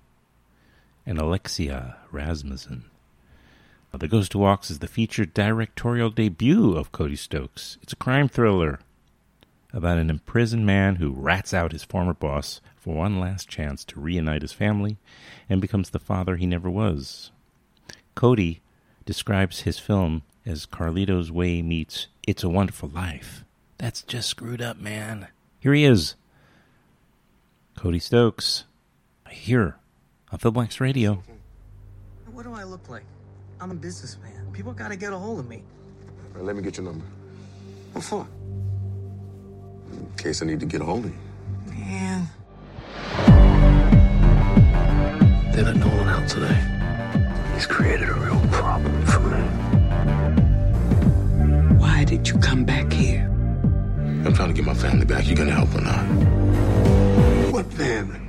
[1.06, 2.84] and Alexia Rasmussen.
[3.92, 7.78] The Ghost Who Walks is the feature directorial debut of Cody Stokes.
[7.82, 8.80] It's a crime thriller
[9.72, 14.00] about an imprisoned man who rats out his former boss for one last chance to
[14.00, 14.98] reunite his family
[15.48, 17.30] and becomes the father he never was.
[18.14, 18.60] Cody
[19.06, 23.44] describes his film as Carlito's Way meets It's a Wonderful Life.
[23.76, 25.28] That's just screwed up, man.
[25.60, 26.14] Here he is.
[27.76, 28.64] Cody Stokes.
[29.28, 29.76] Here
[30.32, 31.22] on Filmwax Radio.
[32.32, 33.04] What do I look like?
[33.60, 34.48] I'm a businessman.
[34.52, 35.62] People gotta get a hold of me.
[36.32, 37.04] All right, let me get your number.
[37.92, 38.26] What for?
[39.92, 41.18] In case I need to get a hold of you.
[41.74, 42.26] Man.
[45.52, 46.58] They let Nolan out today.
[47.54, 49.13] He's created a real problem for me.
[52.04, 53.30] Why did you come back here?
[54.26, 55.26] I'm trying to get my family back.
[55.26, 56.04] You gonna help or not?
[57.50, 58.20] What family?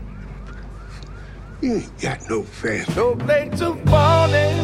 [1.60, 2.96] You ain't got no family.
[2.96, 4.56] No late to falling.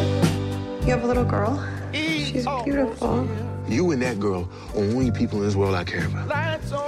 [0.80, 1.62] You have a little girl.
[1.92, 3.28] She's beautiful.
[3.68, 6.32] You and that girl are the only people in this world I care about.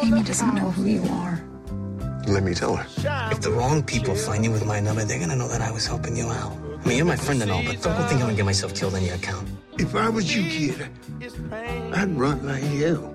[0.03, 1.45] Amy doesn't know who you are.
[2.27, 2.87] Let me tell her.
[3.33, 5.87] If the wrong people find you with my number, they're gonna know that I was
[5.87, 6.57] helping you out.
[6.83, 8.95] I mean, you're my friend and all, but don't think I'm gonna get myself killed
[8.95, 9.47] on your account.
[9.79, 10.89] If I was you, kid,
[11.93, 13.11] I'd run like hell.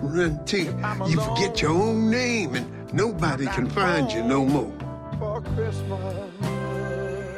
[0.00, 0.66] Run till
[1.08, 4.72] you forget your own name and nobody can find you no more.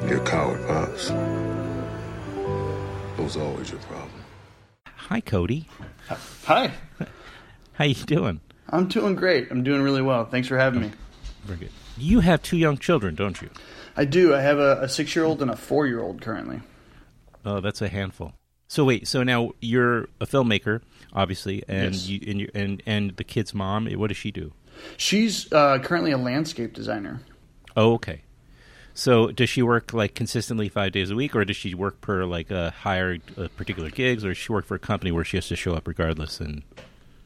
[0.08, 1.08] You're a coward, Pops.
[1.08, 4.10] That was always your problem.
[4.86, 5.68] Hi, Cody.
[6.44, 6.72] Hi.
[7.74, 8.40] How you doing?
[8.70, 9.50] I'm doing great.
[9.50, 10.24] I'm doing really well.
[10.24, 10.90] Thanks for having me.
[11.44, 11.70] Very good.
[11.98, 13.50] You have two young children, don't you?
[13.96, 14.34] I do.
[14.34, 16.60] I have a, a six year old and a four year old currently.
[17.44, 18.34] Oh, that's a handful.
[18.68, 20.80] So wait, so now you're a filmmaker,
[21.12, 22.06] obviously, and Yes.
[22.08, 23.86] you and you and and the kid's mom.
[23.92, 24.52] What does she do?
[24.96, 27.20] She's uh, currently a landscape designer.
[27.76, 28.22] Oh, okay.
[28.94, 32.24] So does she work like consistently five days a week, or does she work per
[32.24, 35.36] like uh, hired uh, particular gigs, or does she work for a company where she
[35.36, 36.40] has to show up regardless?
[36.40, 36.62] And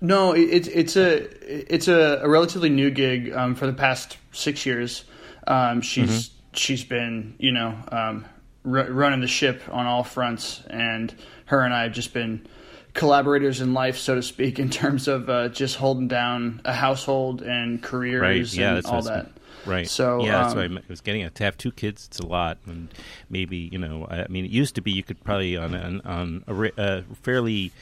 [0.00, 1.28] No, it's it's a
[1.72, 5.04] it's a, a relatively new gig um, for the past six years.
[5.46, 8.24] Um, she's she's been you know um,
[8.64, 11.14] r- running the ship on all fronts, and
[11.46, 12.46] her and I have just been
[12.92, 17.42] collaborators in life, so to speak, in terms of uh, just holding down a household
[17.42, 19.30] and careers right, yeah, and all what I was- that.
[19.66, 19.88] Right.
[19.88, 21.34] So yeah, that's um, what I was getting at.
[21.36, 22.88] To have two kids, it's a lot, and
[23.30, 26.44] maybe you know, I mean, it used to be you could probably on on, on
[26.46, 27.72] a, a fairly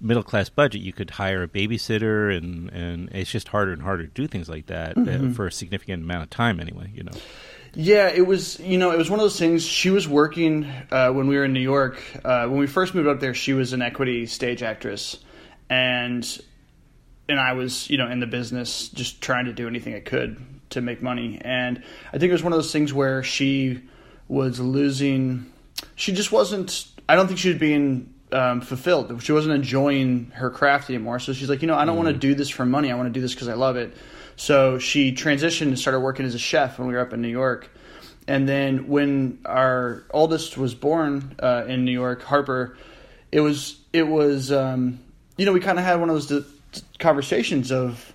[0.00, 4.04] middle class budget, you could hire a babysitter, and and it's just harder and harder
[4.06, 5.36] to do things like that uh, Mhm.
[5.36, 6.90] for a significant amount of time anyway.
[6.94, 7.12] You know.
[7.78, 8.58] Yeah, it was.
[8.58, 9.62] You know, it was one of those things.
[9.62, 12.02] She was working uh, when we were in New York.
[12.24, 15.18] Uh, when we first moved up there, she was an equity stage actress,
[15.68, 16.26] and
[17.28, 20.42] and I was, you know, in the business, just trying to do anything I could
[20.70, 21.38] to make money.
[21.42, 23.82] And I think it was one of those things where she
[24.26, 25.52] was losing.
[25.96, 26.86] She just wasn't.
[27.10, 29.22] I don't think she was being um, fulfilled.
[29.22, 31.18] She wasn't enjoying her craft anymore.
[31.18, 32.90] So she's like, you know, I don't want to do this for money.
[32.90, 33.94] I want to do this because I love it.
[34.36, 37.28] So she transitioned and started working as a chef when we were up in New
[37.28, 37.70] York.
[38.28, 42.76] And then when our oldest was born uh, in New York, Harper,
[43.32, 44.98] it was it was um,
[45.36, 46.46] you know we kind of had one of those
[46.98, 48.12] conversations of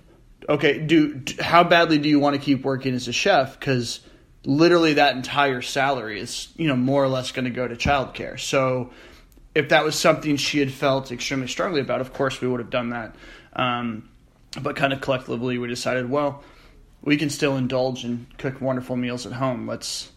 [0.48, 3.58] okay, do how badly do you want to keep working as a chef?
[3.58, 4.00] Because
[4.44, 8.38] literally that entire salary is you know more or less going to go to childcare.
[8.38, 8.90] So
[9.54, 12.70] if that was something she had felt extremely strongly about, of course we would have
[12.70, 13.14] done that.
[13.54, 14.08] Um,
[14.60, 16.42] but kind of collectively, we decided, well,
[17.02, 19.66] we can still indulge and cook wonderful meals at home.
[19.66, 20.10] Let's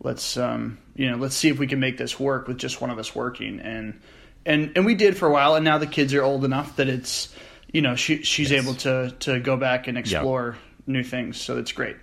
[0.00, 2.90] let's um, you know let's see if we can make this work with just one
[2.90, 4.00] of us working and
[4.46, 5.54] and and we did for a while.
[5.54, 7.34] And now the kids are old enough that it's
[7.72, 11.40] you know she she's able to to go back and explore new things.
[11.40, 11.96] So it's great.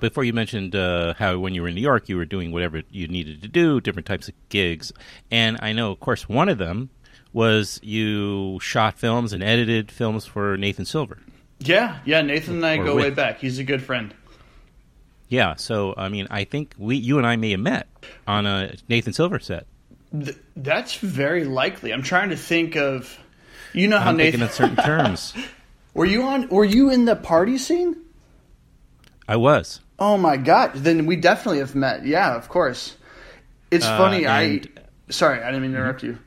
[0.00, 2.82] Before you mentioned uh, how when you were in New York, you were doing whatever
[2.90, 4.92] you needed to do, different types of gigs,
[5.30, 6.90] and I know, of course, one of them
[7.34, 11.18] was you shot films and edited films for Nathan Silver.
[11.58, 12.22] Yeah, yeah.
[12.22, 13.40] Nathan and I Or go with- way back.
[13.40, 14.14] He's a good friend.
[15.28, 17.88] Yeah, so I mean, I think we, you and I may have met
[18.26, 19.66] on a Nathan Silver set.
[20.12, 21.92] Th- that's very likely.
[21.92, 23.18] I'm trying to think of.
[23.72, 24.42] You know how I'm Nathan.
[24.42, 25.34] in certain terms.
[25.92, 26.48] were you on?
[26.48, 27.96] Were you in the party scene?
[29.26, 29.80] I was.
[29.98, 30.72] Oh my god!
[30.74, 32.06] Then we definitely have met.
[32.06, 32.94] Yeah, of course.
[33.72, 34.26] It's Uh, funny.
[34.28, 34.60] I
[35.08, 36.18] sorry, I didn't mean to interrupt you.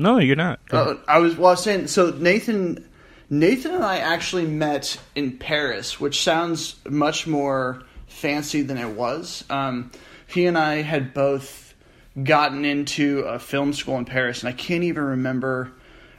[0.00, 0.60] No, you're not.
[0.70, 0.94] Uh.
[1.06, 1.48] I was well.
[1.48, 2.10] I was saying so.
[2.10, 2.88] Nathan,
[3.28, 9.44] Nathan and I actually met in Paris, which sounds much more fancy than it was.
[9.50, 9.90] Um,
[10.26, 11.74] he and I had both
[12.22, 15.70] gotten into a film school in Paris, and I can't even remember.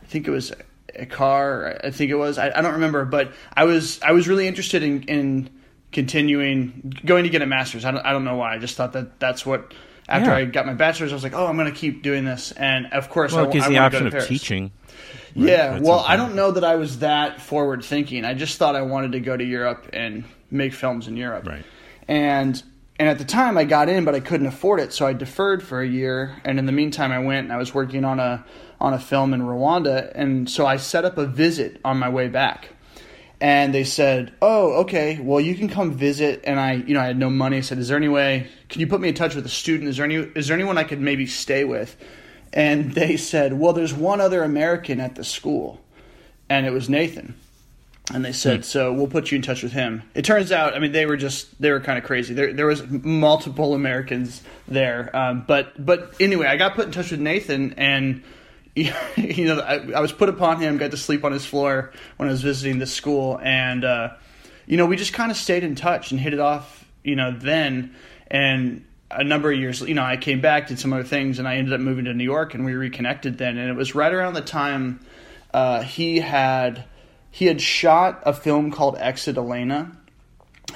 [0.04, 0.54] I think it was
[0.96, 1.80] a car.
[1.84, 2.38] I think it was.
[2.38, 5.50] I, I don't remember, but I was I was really interested in, in
[5.92, 7.84] continuing going to get a master's.
[7.84, 8.54] I don't, I don't know why.
[8.54, 9.74] I just thought that that's what.
[10.12, 10.36] After Yeah.
[10.36, 12.88] I got my bachelor's, I was like, "Oh, I'm going to keep doing this." And
[12.88, 14.72] of course, well, I, gives I the option of teaching.
[15.34, 18.26] Yeah, Right, well, I don't know that I was that forward thinking.
[18.26, 21.48] I just thought I wanted to go to Europe and make films in Europe.
[21.48, 21.64] Right.
[22.08, 22.62] And
[23.00, 25.64] and at the time I got in, but I couldn't afford it, so I deferred
[25.64, 26.36] for a year.
[26.44, 28.46] And in the meantime, I went and I was working on a
[28.80, 32.28] on a film in Rwanda, and so I set up a visit on my way
[32.28, 32.70] back.
[33.42, 35.20] And they said, "Oh, okay.
[35.20, 37.58] Well, you can come visit." And I, you know, I had no money.
[37.58, 38.48] I said, "Is there any way?
[38.70, 39.90] Can you put me in touch with a student?
[39.90, 40.16] Is there any?
[40.16, 41.98] Is there anyone I could maybe stay with?"
[42.54, 45.82] And they said, "Well, there's one other American at the school,
[46.50, 47.34] and it was Nathan."
[48.14, 50.80] And they said, "So we'll put you in touch with him." It turns out, I
[50.80, 52.36] mean, they were just they were kind of crazy.
[52.36, 57.10] There there was multiple Americans there, um, but but anyway, I got put in touch
[57.10, 58.22] with Nathan, and
[58.76, 60.78] you know, I, I was put upon him.
[60.78, 64.10] Got to sleep on his floor when I was visiting this school, and uh,
[64.66, 66.86] you know, we just kind of stayed in touch and hit it off.
[67.04, 67.96] You know, then
[68.28, 71.48] and a number of years, you know, I came back, did some other things, and
[71.48, 73.58] I ended up moving to New York, and we reconnected then.
[73.58, 75.02] And it was right around the time
[75.54, 76.86] uh, he had
[77.30, 79.92] he had shot a film called Exit Elena,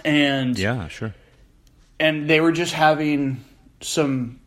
[0.04, 1.14] and Yeah, sure.
[2.00, 3.44] and they were just having
[3.82, 4.40] some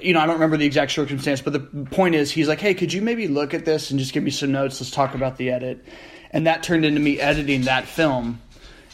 [0.00, 2.74] you know i don't remember the exact circumstance but the point is he's like hey
[2.74, 5.36] could you maybe look at this and just give me some notes let's talk about
[5.36, 5.84] the edit
[6.30, 8.40] and that turned into me editing that film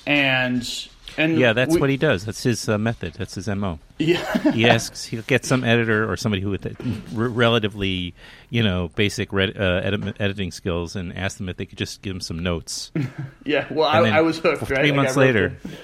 [0.06, 0.88] and
[1.18, 2.24] and Yeah, that's we- what he does.
[2.24, 3.12] That's his uh, method.
[3.12, 3.78] That's his mo.
[3.98, 4.50] Yeah.
[4.52, 5.04] he asks.
[5.04, 6.70] He'll get some editor or somebody who with uh,
[7.12, 8.14] relatively,
[8.48, 12.00] you know, basic red, uh, edit- editing skills, and ask them if they could just
[12.00, 12.92] give him some notes.
[13.44, 15.70] yeah well I, I was hooked right Three I months roped later, in.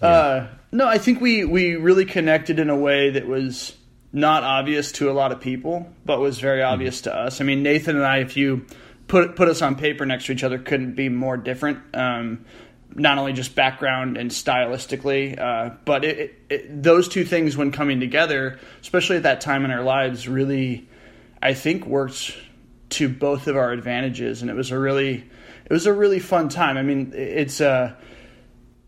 [0.00, 3.76] Uh, no, I think we we really connected in a way that was
[4.12, 6.72] not obvious to a lot of people, but was very Mm-hmm.
[6.72, 7.40] obvious to us.
[7.40, 8.66] I mean, Nathan and I, if you
[9.06, 11.80] put put us on paper next to each other, couldn't be more different.
[11.94, 12.44] Um,
[12.94, 17.70] not only just background and stylistically, uh, but it, it, it, those two things, when
[17.70, 20.88] coming together, especially at that time in our lives, really,
[21.40, 22.36] I think, worked
[22.90, 26.48] to both of our advantages, and it was a really, it was a really fun
[26.48, 26.78] time.
[26.78, 27.94] I mean, it's uh,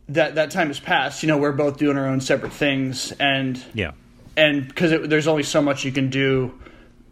[0.09, 1.23] that that time has passed.
[1.23, 3.93] You know, we're both doing our own separate things, and yeah,
[4.41, 6.59] and because there's only so much you can do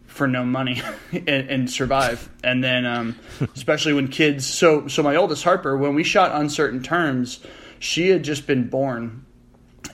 [0.07, 2.27] for no money and, and survive.
[2.43, 3.15] And then, um,
[3.55, 4.47] especially when kids.
[4.47, 7.39] So, so my oldest Harper, when we shot Uncertain Terms,
[7.77, 9.25] she had just been born,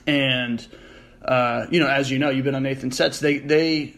[0.06, 0.66] and
[1.22, 3.20] uh, you know, as you know, you've been on Nathan sets.
[3.20, 3.94] They they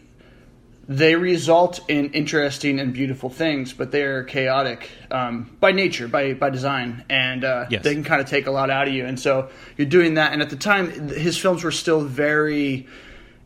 [0.87, 6.49] they result in interesting and beautiful things, but they're chaotic um, by nature, by by
[6.51, 7.83] design, and uh, Yes.
[7.83, 9.05] they can kind of take a lot out of you.
[9.05, 10.33] And so you're doing that.
[10.33, 12.87] And at the time, his films were still very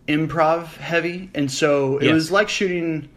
[0.08, 2.14] improv heavy, and so it Yeah.
[2.14, 3.10] was like shooting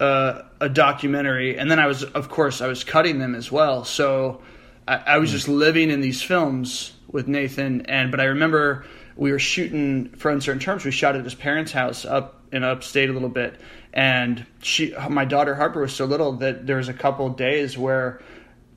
[0.00, 1.58] uh, a documentary.
[1.58, 3.84] And then I was, of course, I was cutting them as well.
[3.84, 4.40] So
[4.88, 7.86] I, I was just living in these films with Nathan.
[7.86, 10.84] And but I remember we were shooting for uncertain terms.
[10.84, 13.60] We shot at his parents' house up in upstate a little bit,
[13.94, 18.20] and she, my daughter Harper, was so little that there was a couple days where.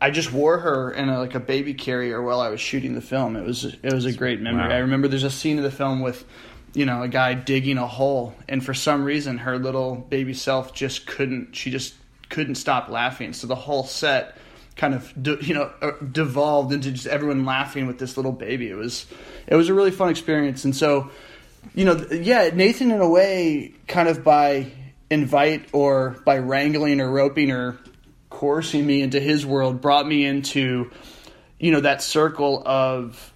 [0.01, 3.01] I just wore her in a, like a baby carrier while I was shooting the
[3.01, 3.37] film.
[3.37, 4.67] It was it was a great memory.
[4.67, 4.75] Wow.
[4.75, 6.25] I remember there's a scene of the film with,
[6.75, 10.73] you know, a guy digging a hole, and for some reason her little baby self
[10.73, 11.55] just couldn't.
[11.55, 11.95] She just
[12.29, 13.33] couldn't stop laughing.
[13.33, 14.37] So the whole set
[14.75, 15.13] kind of
[15.47, 18.69] you know uh, devolved into just everyone laughing with this little baby.
[18.69, 19.05] It was
[19.47, 21.09] it was a really fun experience, and so
[21.73, 24.71] you know, yeah, Nathan in a way, kind of by
[25.09, 27.77] invite or by wrangling or roping or
[28.29, 30.91] coercing me into his world, brought me into,
[31.59, 33.33] you know, that circle of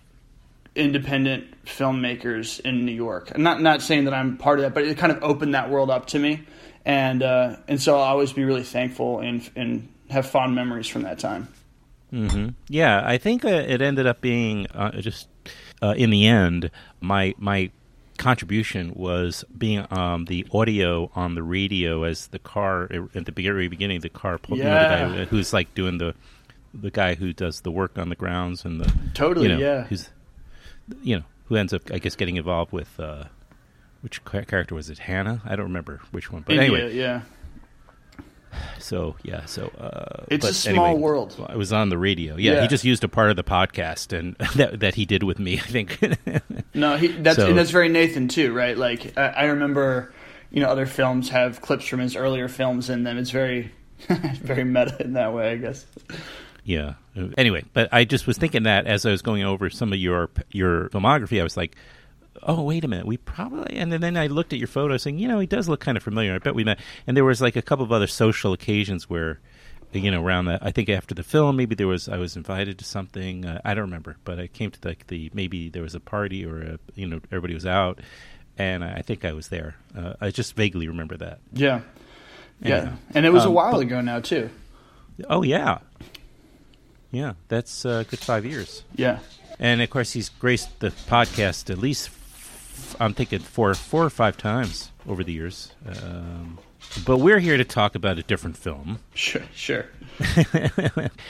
[0.75, 3.31] independent filmmakers in New York.
[3.33, 5.69] I'm not not saying that I'm part of that, but it kind of opened that
[5.69, 6.41] world up to me,
[6.85, 11.03] and uh, and so I'll always be really thankful and and have fond memories from
[11.03, 11.47] that time.
[12.09, 15.27] hmm Yeah, I think uh, it ended up being uh, just
[15.81, 17.69] uh, in the end my my
[18.17, 23.69] contribution was being um, the audio on the radio as the car at the very
[23.69, 25.15] beginning the car pulled you know, the Yeah.
[25.15, 26.13] guy who's like doing the
[26.73, 29.83] the guy who does the work on the grounds and the Totally, you know, yeah.
[29.85, 30.09] who's
[31.01, 33.25] you know who ends up I guess getting involved with uh,
[34.01, 37.21] which character was it Hannah I don't remember which one but India, anyway yeah.
[38.79, 41.45] so yeah, so uh, It's a small anyway, world.
[41.47, 42.35] I was on the radio.
[42.35, 42.61] Yeah, Yeah.
[42.63, 45.57] he just used a part of the podcast and that that he did with me.
[45.59, 45.99] I think.
[46.73, 48.77] No, he, that's So- and that's very Nathan too, right?
[48.77, 50.13] Like I, I remember,
[50.51, 53.17] you know, other films have clips from his earlier films in them.
[53.17, 53.71] It's very,
[54.07, 55.85] very meta in that way, I guess.
[56.63, 56.93] yeah.
[57.37, 60.29] Anyway, but I just was thinking that as I was going over some of your
[60.51, 61.75] your filmography, I was like.
[62.43, 63.05] Oh wait a minute!
[63.05, 65.81] We probably and then I looked at your photo, saying, you know, he does look
[65.81, 66.33] kind of familiar.
[66.33, 66.79] I bet we met.
[67.05, 69.41] And there was like a couple of other social occasions where,
[69.91, 70.59] you know, around that.
[70.65, 73.45] I think after the film, maybe there was I was invited to something.
[73.45, 76.45] Uh, I don't remember, but I came to like the maybe there was a party
[76.45, 77.99] or a, you know everybody was out,
[78.57, 79.75] and I think I was there.
[79.97, 81.39] Uh, I just vaguely remember that.
[81.51, 81.81] Yeah,
[82.61, 82.93] yeah, Anyhow.
[83.15, 84.49] and it was a Um, while but- ago now too.
[85.29, 85.79] Oh yeah,
[87.11, 87.33] yeah.
[87.47, 88.83] That's a good five years.
[88.95, 89.19] Yeah.
[89.59, 92.07] and of course he's graced the podcast at least.
[92.09, 95.73] F- I'm thinking four, four or five times over the years.
[95.85, 96.57] Um,
[97.05, 98.99] but we're here to talk about a different film.
[99.13, 99.85] Sure, sure.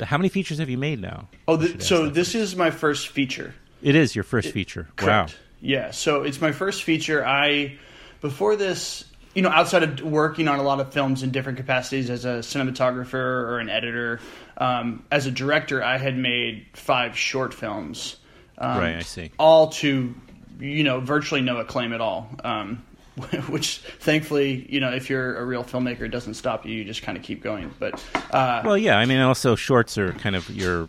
[0.02, 1.28] How many features have you made now?
[1.48, 3.54] Oh, th- so this is my first feature.
[3.82, 4.88] It is your first feature.
[4.96, 5.32] Correct.
[5.32, 5.38] Wow.
[5.62, 7.26] Yeah, so it's my first feature.
[7.26, 7.78] I
[8.22, 9.04] before this,
[9.36, 12.40] you know, outside of working on a lot of films in different capacities as a
[12.40, 14.20] cinematographer or an editor,
[14.58, 18.18] um, as a director, I had made five short films.
[18.58, 19.32] Um, Right, I see.
[19.38, 20.14] All to,
[20.60, 22.30] you know, virtually no acclaim at all.
[22.44, 22.84] Um,
[23.50, 26.74] which thankfully, you know, if you're a real filmmaker, it doesn't stop you.
[26.74, 27.74] You just kind of keep going.
[27.78, 28.98] But uh, Well, yeah.
[28.98, 30.88] I mean, also shorts are kind of you're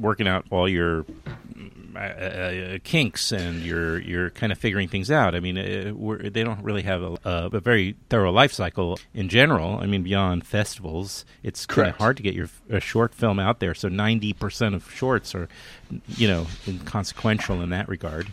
[0.00, 1.04] working out all your
[2.00, 5.34] uh, uh, kinks and you're you're kind of figuring things out.
[5.34, 8.98] I mean, uh, we're, they don't really have a, a, a very thorough life cycle
[9.12, 9.78] in general.
[9.78, 13.60] I mean, beyond festivals, it's kind of hard to get your a short film out
[13.60, 13.74] there.
[13.74, 15.48] So ninety percent of shorts are,
[16.16, 18.28] you know, inconsequential in that regard.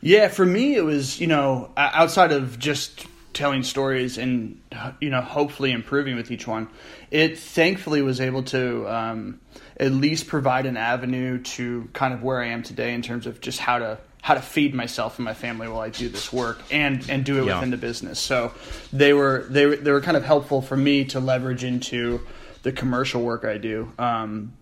[0.00, 4.60] Yeah, for me, it was you know outside of just telling stories and
[5.00, 6.68] you know hopefully improving with each one.
[7.10, 9.40] It thankfully was able to um,
[9.78, 13.40] at least provide an avenue to kind of where I am today in terms of
[13.40, 16.58] just how to how to feed myself and my family while I do this work
[16.70, 17.54] and and do it Yeah.
[17.56, 18.18] within the business.
[18.18, 18.52] So
[18.92, 22.20] they were they were they were kind of helpful for me to leverage into
[22.62, 23.92] the commercial work I do.
[23.98, 24.52] Um,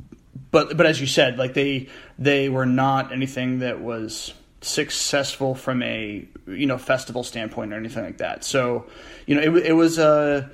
[0.50, 1.88] but but as you said, like they
[2.18, 8.04] they were not anything that was successful from a you know festival standpoint or anything
[8.04, 8.42] like that.
[8.44, 8.86] So
[9.26, 10.48] you know it, it was uh,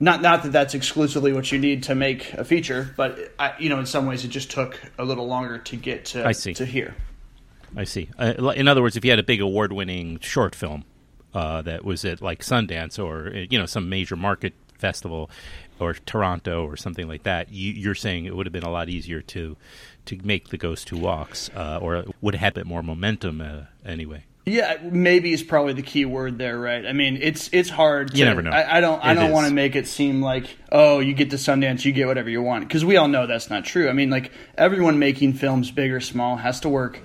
[0.00, 3.68] not not that that's exclusively what you need to make a feature, but I, you
[3.68, 6.54] know in some ways it just took a little longer to get to I see.
[6.54, 6.94] to here.
[7.76, 8.08] I see.
[8.18, 10.84] Uh, in other words, if you had a big award-winning short film
[11.34, 15.30] uh, that was at like Sundance or uh, you know some major market festival
[15.78, 18.88] or Toronto or something like that, you, you're saying it would have been a lot
[18.88, 19.56] easier to
[20.06, 23.40] to make the Ghost Who Walks, uh, or would have had a bit more momentum
[23.42, 24.24] uh, anyway.
[24.46, 26.84] Yeah, maybe is probably the key word there, right?
[26.86, 28.12] I mean, it's it's hard.
[28.12, 28.50] To, You never know.
[28.50, 29.04] I, I don't.
[29.04, 31.92] I It don't want to make it seem like oh, you get to Sundance, you
[31.92, 33.88] get whatever you want, because we all know that's not true.
[33.88, 37.00] I mean, like everyone making films, big or small, has to work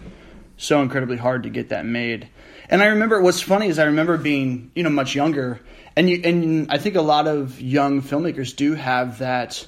[0.58, 2.30] so incredibly hard to get that made.
[2.70, 5.60] And I remember what's funny is I remember being you know much younger,
[5.98, 9.68] and you and I think a lot of young filmmakers do have that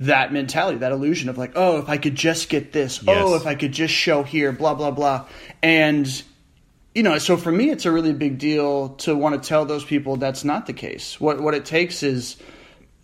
[0.00, 3.22] that mentality, that illusion of like, oh, if I could just get this, oh, Yes.
[3.24, 5.26] oh, if I could just show here, blah blah blah,
[5.62, 6.22] and
[6.94, 9.84] you know, so for me, it's a really big deal to want to tell those
[9.84, 11.20] people that's not the case.
[11.20, 12.36] What what it takes is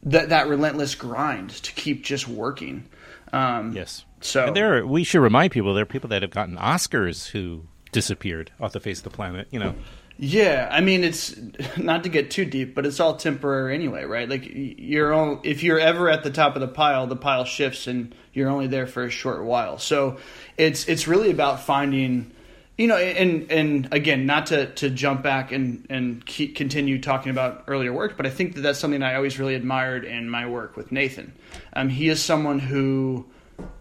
[0.05, 2.89] that that relentless grind to keep just working.
[3.32, 4.05] Um, yes.
[4.20, 7.28] So And there, are, we should remind people there are people that have gotten Oscars
[7.28, 9.49] who disappeared off the face of the planet.
[9.51, 9.74] You know,
[10.18, 11.36] Yeah, I mean it's
[11.76, 14.28] not to get too deep, but it's all temporary anyway, right?
[14.28, 17.86] Like you're all, if you're ever at the top of the pile, the pile shifts
[17.86, 19.78] and you're only there for a short while.
[19.78, 20.18] So
[20.57, 22.32] it's it's really about finding,
[22.79, 27.31] you know, and and again, not to to jump back and and keep, continue talking
[27.31, 30.47] about earlier work, but I think that that's something I always really admired in my
[30.47, 31.33] work with Nathan.
[31.72, 33.26] Um, he is someone who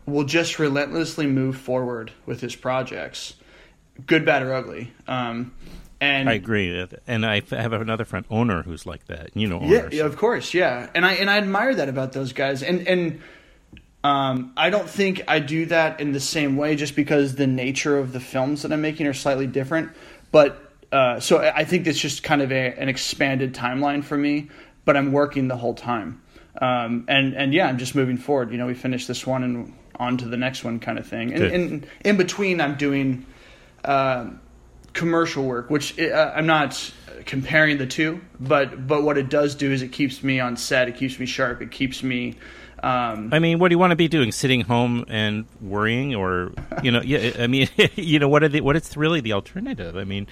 [0.07, 3.35] will just relentlessly move forward with his projects,
[4.07, 4.91] good, bad, or ugly.
[5.07, 5.53] Um,
[6.01, 9.29] and I agree, and I have another friend Onur who's like that.
[9.35, 9.93] You know, Onur's.
[9.93, 13.21] yeah, of course, yeah, and I and I admire that about those guys, and and
[14.03, 17.97] um, I don't think I do that in the same way, just because the nature
[17.97, 19.91] of the films that I'm making are slightly different.
[20.31, 24.49] But uh, so I think it's just kind of a, an expanded timeline for me,
[24.85, 26.21] but I'm working the whole time,
[26.61, 28.51] um, and and yeah, I'm just moving forward.
[28.51, 31.33] You know, we finished this one and on to the next one, kind of thing,
[31.33, 33.25] and, and in between, I'm doing.
[33.83, 34.41] Um,
[34.97, 36.91] commercial work, which uh, I'm not
[37.25, 40.89] comparing the two, but but what it does do is it keeps me on set,
[40.89, 42.35] it keeps me sharp, it keeps me.
[42.83, 44.31] Um, I mean, what do you want to be doing?
[44.31, 46.51] Sitting home and worrying, or
[46.83, 47.31] you know, yeah.
[47.39, 49.97] I mean, you know, what are the what is really the alternative?
[49.97, 50.27] I mean,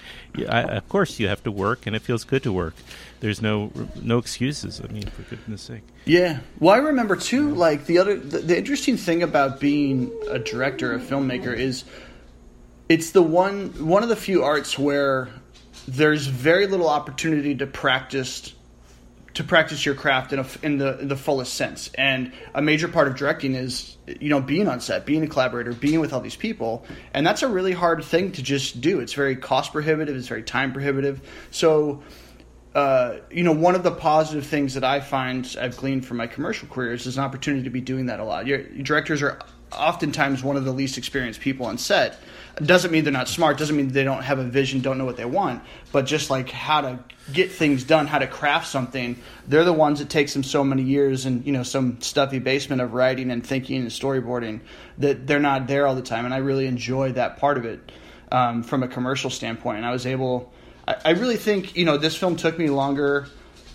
[0.48, 2.74] I, of course you have to work, and it feels good to work.
[3.20, 4.80] There's no no excuses.
[4.80, 5.82] I mean, for goodness sake.
[6.04, 6.40] Yeah.
[6.60, 7.52] Well, I remember too.
[7.54, 11.84] Like the other, the, the interesting thing about being a director, a filmmaker, is
[12.88, 15.28] it's the one one of the few arts where
[15.88, 18.52] there's very little opportunity to practice
[19.36, 21.90] to practice your craft in, a, in the in the fullest sense.
[21.94, 25.72] And a major part of directing is you know being on set, being a collaborator,
[25.72, 29.00] being with all these people, and that's a really hard thing to just do.
[29.00, 30.16] It's very cost prohibitive.
[30.16, 31.20] It's very time prohibitive.
[31.50, 32.02] So.
[32.74, 36.26] Uh, you know, one of the positive things that I find I've gleaned from my
[36.26, 38.46] commercial careers is an opportunity to be doing that a lot.
[38.46, 39.38] Your, your directors are
[39.72, 42.18] oftentimes one of the least experienced people on set.
[42.64, 43.58] Doesn't mean they're not smart.
[43.58, 45.62] Doesn't mean they don't have a vision, don't know what they want.
[45.92, 46.98] But just like how to
[47.30, 50.82] get things done, how to craft something, they're the ones that takes them so many
[50.82, 54.60] years and you know some stuffy basement of writing and thinking and storyboarding
[54.96, 56.24] that they're not there all the time.
[56.24, 57.92] And I really enjoy that part of it
[58.32, 59.76] um, from a commercial standpoint.
[59.76, 60.50] And I was able.
[60.88, 63.26] I, I really think you know this film took me longer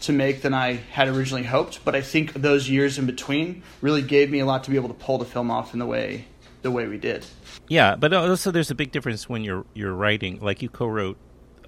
[0.02, 4.02] to make than I had originally hoped, but I think those years in between really
[4.02, 6.26] gave me a lot to be able to pull the film off in the way
[6.62, 7.26] the way we did.
[7.68, 10.40] Yeah, but also there's a big difference when you're you're writing.
[10.40, 11.18] Like you co-wrote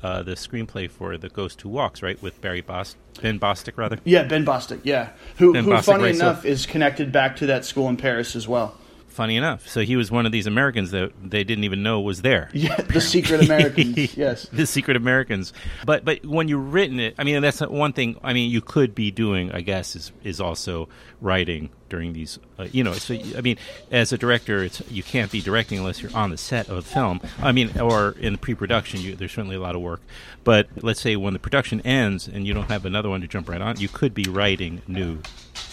[0.01, 3.99] uh, the screenplay for The Ghost Who Walks, right, with Barry Bost Ben Bostic, rather.
[4.03, 4.81] Yeah, Ben Bostic.
[4.83, 7.87] Yeah, who, Ben who Bostic, funny right, so- enough, is connected back to that school
[7.89, 8.77] in Paris as well.
[9.13, 12.23] Funny enough, so he was one of these Americans that they didn't even know was
[12.23, 12.49] there.
[12.63, 14.17] Yeah, the secret Americans.
[14.17, 15.53] yes, the secret Americans.
[15.85, 18.17] But but when you've written it, I mean that's one thing.
[18.23, 20.87] I mean you could be doing, I guess, is is also
[21.21, 22.39] writing during these.
[22.57, 23.57] Uh, you know, so I mean,
[23.91, 26.81] as a director, it's you can't be directing unless you're on the set of a
[26.81, 27.21] film.
[27.39, 30.01] I mean, or in the pre-production, you, there's certainly a lot of work.
[30.43, 33.47] But let's say when the production ends and you don't have another one to jump
[33.47, 35.19] right on, you could be writing new.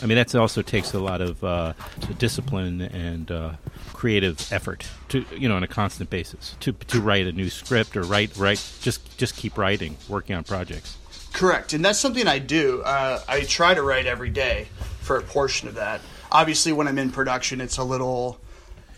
[0.03, 1.73] I mean, that also takes a lot of uh,
[2.19, 3.53] discipline and uh,
[3.93, 7.97] creative effort to you know on a constant basis to to write a new script
[7.97, 10.97] or write write just just keep writing, working on projects.
[11.33, 12.83] correct, and that's something I do.
[12.83, 14.69] Uh, I try to write every day
[15.01, 16.01] for a portion of that.
[16.33, 18.41] Obviously, when I'm in production, it's a little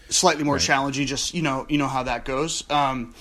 [0.09, 1.07] slightly more challenging.
[1.07, 2.69] Just you know, you know how that goes.
[2.71, 3.15] Um,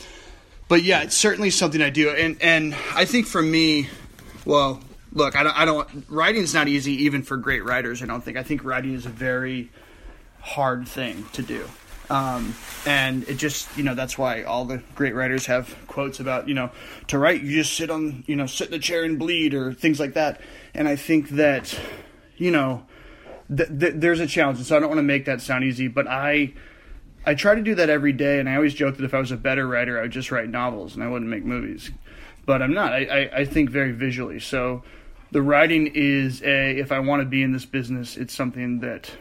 [0.68, 3.90] but yeah, it's certainly something I do, and and I think for me,
[4.46, 4.82] well,
[5.14, 6.06] look, I don't, I don't.
[6.10, 8.02] Writing's not easy, even for great writers.
[8.02, 8.38] I don't think.
[8.38, 9.72] I think writing is a very
[10.40, 11.68] hard thing to do.
[12.12, 12.56] Um,
[12.86, 16.54] and it just, you know, that's why all the great writers have quotes about, you
[16.54, 16.70] know,
[17.08, 19.74] to write, you just sit on, you know, sit in a chair and bleed or
[19.74, 20.42] things like that.
[20.74, 21.80] And I think that,
[22.36, 22.86] you know,
[23.56, 24.58] th- th- there's a challenge.
[24.58, 26.54] And so I don't want to make that sound easy, but I,
[27.26, 28.42] I try to do that every day.
[28.42, 30.50] And I always joke that if I was a better writer, I would just write
[30.50, 31.92] novels and I wouldn't make movies.
[32.46, 32.92] But I'm not.
[32.92, 34.42] I, I, I think very visually.
[34.42, 34.84] So
[35.32, 39.12] the writing is a, if I want to be in this business, it's something that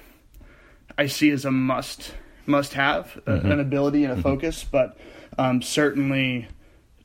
[0.98, 2.14] I see as a must
[2.46, 3.52] must have Mhm.
[3.52, 4.98] an ability and a focus, but
[5.38, 6.48] um, certainly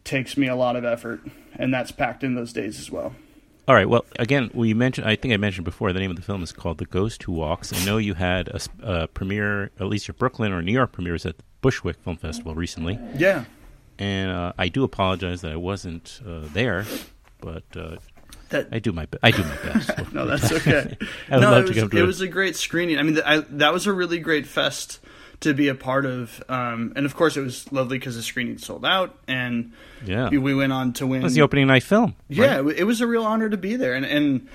[0.04, 1.22] takes me a lot of effort,
[1.56, 3.14] and that's packed in those days as well.
[3.68, 3.88] All right.
[3.90, 5.08] Well, again, we mentioned.
[5.08, 5.92] I think I mentioned before.
[5.94, 8.50] The name of the film is called "The Ghost Who Walks." I know you had
[8.82, 12.54] a premiere, at least your Brooklyn or New York premieres at the Bushwick Film Festival
[12.56, 13.00] recently.
[13.16, 13.46] Yeah.
[14.00, 16.86] And uh, I do apologize that I wasn't uh, there,
[17.42, 17.96] but uh,
[18.50, 19.92] That- I do my I do my best.
[20.14, 20.98] no, that's okay.
[21.30, 22.06] I would no, love it to was, come to it it.
[22.06, 22.98] was a great screening.
[23.00, 25.00] I mean, I, that was a really great fest
[25.42, 28.58] to be a part of, um, and of course, it was lovely because the screening
[28.58, 29.74] sold out, and
[30.06, 30.30] Yeah.
[30.30, 31.22] we, we went on to win.
[31.22, 32.16] It was the opening night film.
[32.30, 32.66] Yeah, right?
[32.68, 34.48] it it was a real honor to be there, and and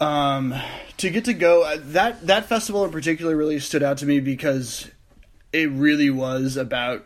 [0.00, 0.54] um,
[0.98, 4.20] to get to go uh, that that festival in particular really stood out to me
[4.20, 4.90] because
[5.52, 7.04] it really was about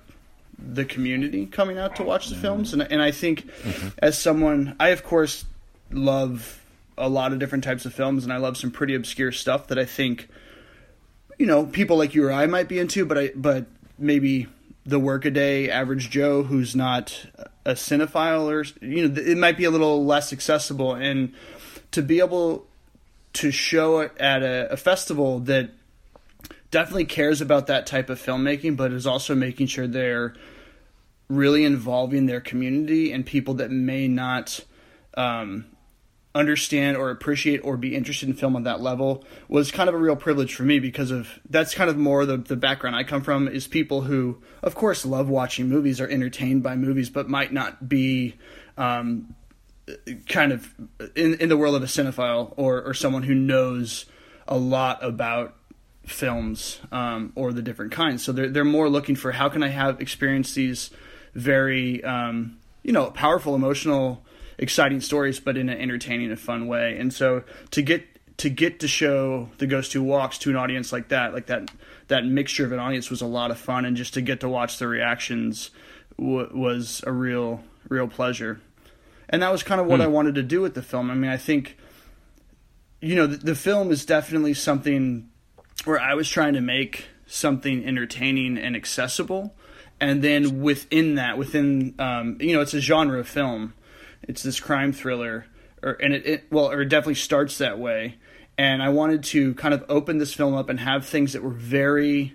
[0.58, 3.48] the community coming out to watch the films, and and I think
[3.98, 5.44] as someone, I of course
[5.90, 6.64] love
[6.96, 9.78] a lot of different types of films, and I love some pretty obscure stuff that
[9.78, 10.28] I think
[11.38, 13.66] you know people like you or I might be into, but I but
[13.98, 14.48] maybe
[14.84, 17.26] the workaday average Joe who's not
[17.64, 21.32] a cinephile or you know it might be a little less accessible, and
[21.92, 22.66] to be able
[23.34, 25.70] to show it at a, a festival that
[26.70, 30.34] definitely cares about that type of filmmaking, but is also making sure they're
[31.28, 34.60] really involving their community and people that may not
[35.14, 35.66] um,
[36.34, 39.98] understand or appreciate or be interested in film on that level was kind of a
[39.98, 43.22] real privilege for me because of that's kind of more the, the background I come
[43.22, 47.52] from is people who of course love watching movies are entertained by movies but might
[47.52, 48.36] not be
[48.76, 49.34] um,
[50.28, 50.72] kind of
[51.14, 54.06] in in the world of a cinephile or or someone who knows
[54.46, 55.54] a lot about
[56.06, 58.24] films um, or the different kinds.
[58.24, 60.90] So they're they're more looking for how can I have experience these
[61.34, 64.24] very um, you know powerful, emotional,
[64.58, 66.96] exciting stories, but in an entertaining and fun way.
[66.98, 68.04] And so to get
[68.38, 71.70] to get to show the Ghost Who Walks to an audience like that, like that
[72.08, 74.48] that mixture of an audience was a lot of fun, and just to get to
[74.48, 75.70] watch the reactions
[76.18, 78.60] w- was a real real pleasure.
[79.30, 80.04] And that was kind of what Hmm.
[80.04, 81.10] I wanted to do with the film.
[81.10, 81.76] I mean, I think
[83.00, 85.28] you know the, the film is definitely something
[85.84, 89.54] where I was trying to make something entertaining and accessible,
[90.00, 93.74] and then within that, within um, you know, it's a genre of film.
[94.22, 95.46] It's this crime thriller,
[95.82, 98.16] or and it, it well, or it definitely starts that way.
[98.56, 101.50] And I wanted to kind of open this film up and have things that were
[101.50, 102.34] very,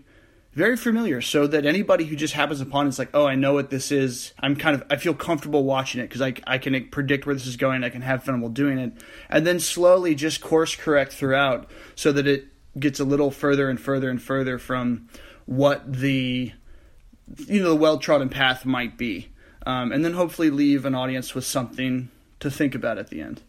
[0.53, 3.69] very familiar, so that anybody who just happens upon it's like, oh, I know what
[3.69, 4.33] this is.
[4.39, 7.47] I'm kind of I feel comfortable watching it because I I can predict where this
[7.47, 7.83] is going.
[7.83, 8.93] I can have fun while doing it,
[9.29, 12.47] and then slowly just course correct throughout so that it
[12.79, 15.07] gets a little further and further and further from
[15.45, 16.51] what the
[17.47, 19.29] you know the well trodden path might be,
[19.65, 22.09] um, and then hopefully leave an audience with something
[22.39, 23.41] to think about at the end.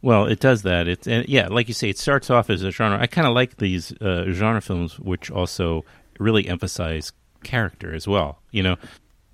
[0.00, 0.88] Well, it does that.
[0.88, 3.00] It's and yeah, like you say, it starts off as a genre.
[3.00, 5.84] I kind of like these uh, genre films, which also
[6.18, 7.12] really emphasize
[7.44, 8.40] character as well.
[8.50, 8.76] You know,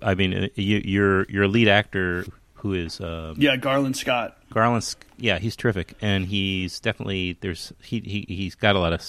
[0.01, 2.25] I mean, uh, you, your your lead actor
[2.59, 4.37] who is um, Yeah, Garland Scott.
[4.51, 9.01] Garland's yeah, he's terrific, and he's definitely there's he he he's got a lot of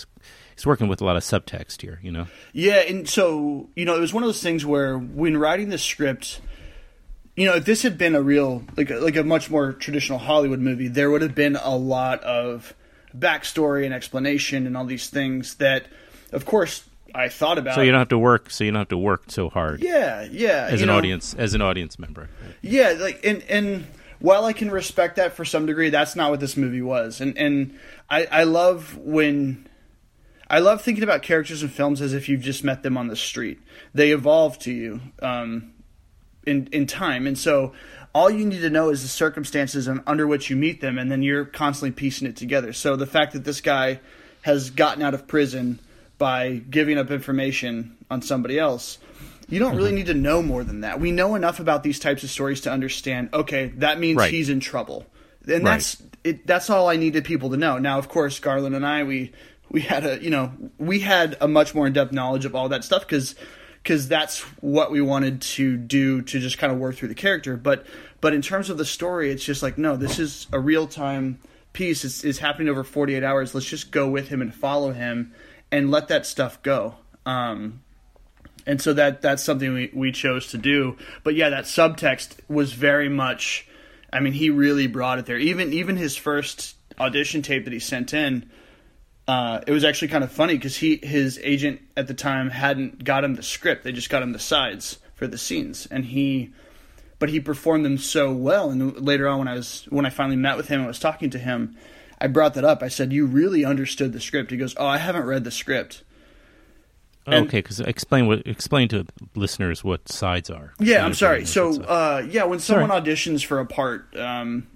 [0.54, 2.00] he's working with a lot of subtext here.
[2.02, 5.36] You know, Yeah, and so you know, it was one of those things where when
[5.36, 6.40] writing the script,
[7.40, 10.18] you know, if this had been a real like a, like a much more traditional
[10.18, 12.74] Hollywood movie, there would have been a lot of
[13.16, 15.86] backstory and explanation and all these things that,
[16.32, 16.84] of course,
[17.14, 17.76] I thought about.
[17.76, 18.50] so you don't have to work.
[18.50, 19.80] So you don't have to work so hard.
[19.80, 20.68] Yeah, yeah.
[20.70, 22.28] As an know, audience, as an audience member.
[22.60, 23.86] Yeah, like and and
[24.18, 27.22] while I can respect that for some degree, that's not what this movie was.
[27.22, 27.78] And and
[28.10, 29.66] I I love when
[30.50, 33.16] I love thinking about characters in films as if you've just met them on the
[33.16, 33.60] street.
[33.94, 35.72] They evolve to you um,
[36.46, 37.72] in in time, and so
[38.14, 41.10] all you need to know is the circumstances un- under which you meet them, and
[41.10, 42.72] then you're constantly piecing it together.
[42.72, 44.00] So the fact that this guy
[44.42, 45.78] has gotten out of prison
[46.18, 48.98] by giving up information on somebody else.
[49.48, 49.96] You don't really mm-hmm.
[49.96, 51.00] need to know more than that.
[51.00, 53.30] We know enough about these types of stories to understand.
[53.32, 54.30] Okay, that means Right.
[54.30, 55.06] he's in trouble,
[55.46, 55.72] and Right.
[55.72, 56.46] that's it.
[56.46, 57.78] That's all I needed people to know.
[57.78, 59.32] Now, of course, Garland and I, we
[59.70, 62.68] we had a you know we had a much more in depth knowledge of all
[62.68, 63.34] that stuff because
[63.82, 67.56] because that's what we wanted to do to just kind of work through the character.
[67.56, 67.86] But
[68.20, 71.38] but in terms of the story, it's just like no, this is a real time
[71.72, 72.04] piece.
[72.04, 73.54] It's, it's happening over forty eight hours.
[73.54, 75.32] Let's just go with him and follow him
[75.70, 76.96] and let that stuff go.
[77.24, 77.82] Um,
[78.66, 80.96] and so that that's something we, we chose to do.
[81.24, 83.66] But yeah, that subtext was very much.
[84.12, 85.38] I mean, he really brought it there.
[85.38, 88.50] Even even his first audition tape that he sent in,
[89.28, 93.04] uh, it was actually kind of funny because he his agent at the time hadn't
[93.04, 96.50] got him the script; they just got him the sides for the scenes, and he.
[97.18, 100.36] But he performed them so well, and later on, when I was when I finally
[100.36, 101.76] met with him and was talking to him,
[102.18, 102.82] I brought that up.
[102.82, 106.02] I said, "You really understood the script." He goes, "Oh, I haven't read the script."
[107.26, 110.72] And- okay, because explain what explain to listeners what sides are.
[110.78, 111.44] Yeah, I'm sorry.
[111.44, 112.82] So, uh, yeah, when Sorry.
[112.82, 114.66] someone auditions for a part, um,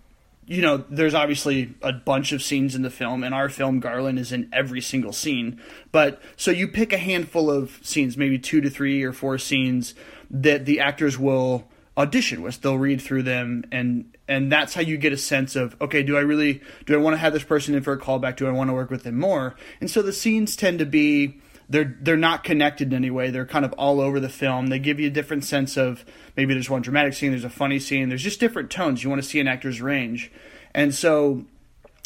[0.46, 3.24] you know, there's obviously a bunch of scenes in the film.
[3.24, 5.60] In our film, Garland is in every single scene.
[5.92, 9.94] But so you pick a handful of scenes, maybe two to three or four scenes
[10.30, 12.60] that the actors will audition with.
[12.60, 16.16] They'll read through them, and and that's how you get a sense of okay, do
[16.16, 18.36] I really do I want to have this person in for a callback?
[18.36, 19.54] Do I want to work with them more?
[19.80, 23.30] And so the scenes tend to be they're they're not connected in any way.
[23.30, 24.68] They're kind of all over the film.
[24.68, 26.04] They give you a different sense of
[26.36, 29.02] maybe there's one dramatic scene, there's a funny scene, there's just different tones.
[29.02, 30.30] You want to see an actor's range,
[30.74, 31.44] and so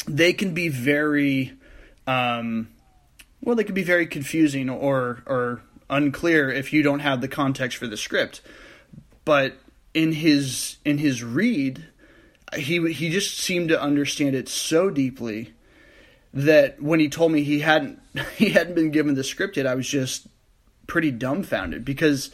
[0.07, 1.53] they can be very,
[2.07, 2.69] um,
[3.41, 7.77] well, they can be very confusing or or unclear if you don't have the context
[7.77, 8.41] for the script.
[9.25, 9.57] But
[9.93, 11.85] in his in his read,
[12.55, 15.53] he he just seemed to understand it so deeply
[16.33, 17.99] that when he told me he hadn't
[18.35, 20.27] he hadn't been given the script yet, I was just
[20.87, 22.31] pretty dumbfounded because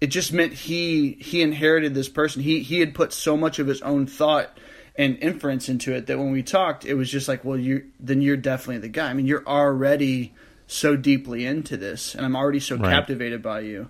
[0.00, 2.42] it just meant he he inherited this person.
[2.42, 4.58] He he had put so much of his own thought
[4.96, 8.20] and inference into it that when we talked, it was just like, well, you then
[8.20, 9.10] you're definitely the guy.
[9.10, 10.34] I mean, you're already
[10.66, 12.90] so deeply into this, and I'm already so right.
[12.90, 13.88] captivated by you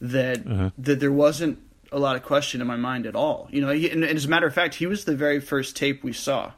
[0.00, 0.70] that uh-huh.
[0.78, 1.58] that there wasn't
[1.92, 3.48] a lot of question in my mind at all.
[3.50, 5.76] You know, he, and, and as a matter of fact, he was the very first
[5.76, 6.52] tape we saw.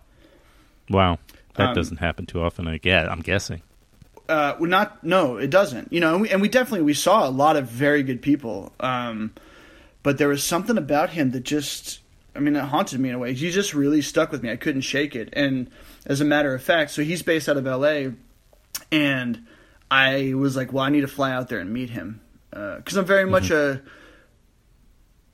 [0.90, 1.19] Wow.
[1.59, 2.66] That um, doesn't happen too often.
[2.66, 3.62] I guess I'm guessing.
[4.28, 5.93] Uh, not no, it doesn't.
[5.93, 8.72] You know, and we, and we, definitely we saw a lot of very good people,
[8.80, 9.32] um,
[10.02, 12.01] but there was something about him that just,
[12.36, 13.35] I mean, it haunted me in a way.
[13.35, 14.51] He just really stuck with me.
[14.51, 15.30] I couldn't shake it.
[15.32, 15.70] And
[16.06, 18.12] as a matter of fact, so he's based out of L.A.
[18.93, 19.47] and
[19.90, 22.20] I was like, well, I need to fly out there and meet him
[22.51, 23.32] because uh, I'm very mm-hmm.
[23.32, 23.82] much a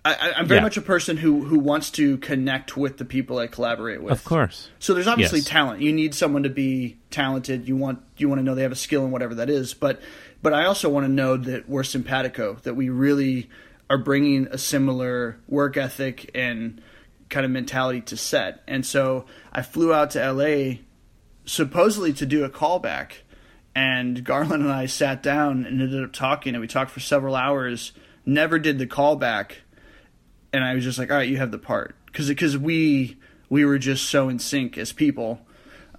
[0.06, 0.64] I, am very yeah.
[0.64, 4.12] much a person who who wants to connect with the people I collaborate with.
[4.12, 4.68] Of course.
[4.78, 5.48] So there's obviously yes.
[5.48, 5.80] talent.
[5.80, 7.66] You need someone to be talented.
[7.66, 9.72] You want you want to know they have a skill in whatever that is.
[9.72, 10.02] But
[10.42, 12.58] but I also want to know that we're simpatico.
[12.64, 13.48] That we really
[13.88, 16.82] are bringing a similar work ethic and
[17.30, 18.62] kind of mentality to set.
[18.68, 20.82] And so I flew out to L.A.
[21.46, 23.12] supposedly to do a callback,
[23.74, 27.34] and Garland and I sat down and ended up talking, and we talked for several
[27.34, 27.92] hours.
[28.26, 29.56] Never did the callback
[30.54, 33.16] and I was just like, all right, you have the part because because we
[33.50, 35.40] we were just so in sync as people,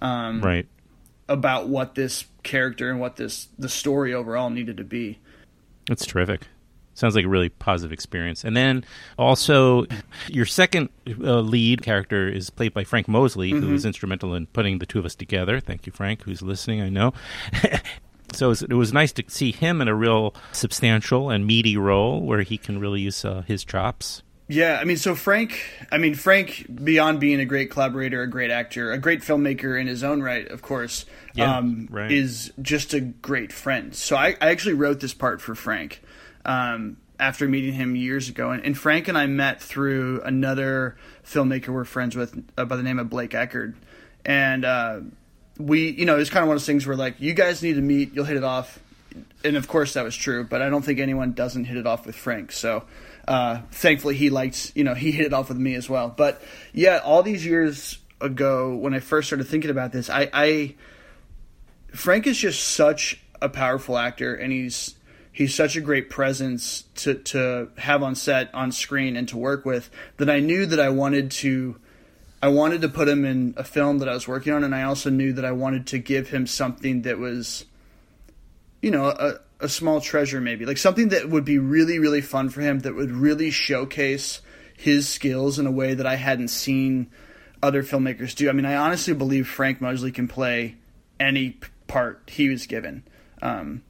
[0.00, 0.66] um, right,
[1.28, 5.18] about what this character and what this the story overall needed to be.
[5.86, 6.48] That's terrific.
[6.94, 8.42] Sounds like a really positive experience.
[8.42, 8.82] And then
[9.18, 9.84] also,
[10.28, 13.62] your second uh, lead character is played by Frank Mosley, mm-hmm.
[13.62, 15.60] who was instrumental in putting the two of us together.
[15.60, 16.80] Thank you, Frank, who's listening.
[16.80, 17.12] I know.
[18.32, 21.76] so it was, it was, nice to see him in a real substantial and meaty
[21.76, 24.22] role where he can really use uh, his chops.
[24.48, 25.58] Yeah, I mean, so Frank,
[25.90, 29.88] I mean, Frank, beyond being a great collaborator, a great actor, a great filmmaker in
[29.88, 31.04] his own right, of course,
[31.34, 32.12] yeah, um, right.
[32.12, 33.92] is just a great friend.
[33.92, 36.00] So I, I actually wrote this part for Frank
[36.44, 38.52] um, after meeting him years ago.
[38.52, 42.84] And, and, Frank and I met through another filmmaker we're friends with uh, by the
[42.84, 43.74] name of Blake Eckard.
[44.24, 45.00] And uh,
[45.58, 47.74] we, you know, it's kind of one of those things where, like, you guys need
[47.74, 48.78] to meet, you'll hit it off.
[49.42, 52.06] And of course that was true, but I don't think anyone doesn't hit it off
[52.06, 52.52] with Frank.
[52.52, 52.84] So
[53.28, 56.12] uh, thankfully he liked you know he hit it off with me as well.
[56.14, 56.42] But
[56.72, 60.74] yeah, all these years ago when I first started thinking about this, I, I
[61.92, 64.94] Frank is just such a powerful actor, and he's
[65.32, 69.64] he's such a great presence to to have on set, on screen, and to work
[69.64, 71.76] with that I knew that I wanted to.
[72.42, 74.82] I wanted to put him in a film that I was working on, and I
[74.82, 77.64] also knew that I wanted to give him something that was,
[78.82, 82.48] you know, a, a small treasure maybe like something that would be really really fun
[82.50, 84.42] for him that would really showcase
[84.76, 87.10] his skills in a way that I hadn't seen
[87.62, 88.48] other filmmakers do.
[88.48, 90.76] I mean, I honestly believe Frank Mosley can play
[91.18, 93.02] any part he was given.
[93.42, 93.82] Um,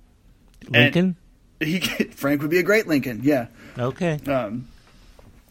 [0.68, 1.16] Lincoln.
[1.58, 3.20] He Frank would be a great Lincoln.
[3.22, 3.46] Yeah.
[3.78, 4.20] Okay.
[4.26, 4.68] Um,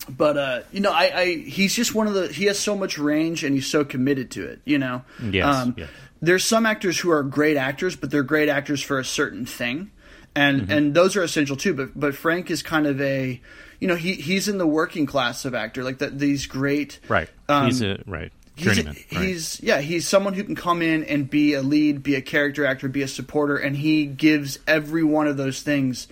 [0.07, 2.99] but uh, you know, I, I he's just one of the he has so much
[2.99, 4.61] range and he's so committed to it.
[4.65, 5.01] You know.
[5.19, 5.55] Yes.
[5.55, 5.89] Um, yes.
[6.21, 9.89] There's some actors who are great actors, but they're great actors for a certain thing
[10.35, 10.71] and mm-hmm.
[10.71, 11.73] and those are essential too.
[11.73, 13.39] But but Frank is kind of a,
[13.79, 17.29] you know, he he's in the working class of actor, like that these great right.
[17.47, 18.31] Um, he's a right.
[18.57, 22.15] He's, a, he's yeah he's someone who can come in and be a lead, be
[22.15, 26.07] a character actor, be a supporter, and he gives every one of those things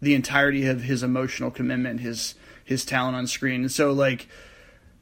[0.00, 2.34] the entirety of his emotional commitment, his
[2.64, 3.62] his talent on screen.
[3.62, 4.28] And so like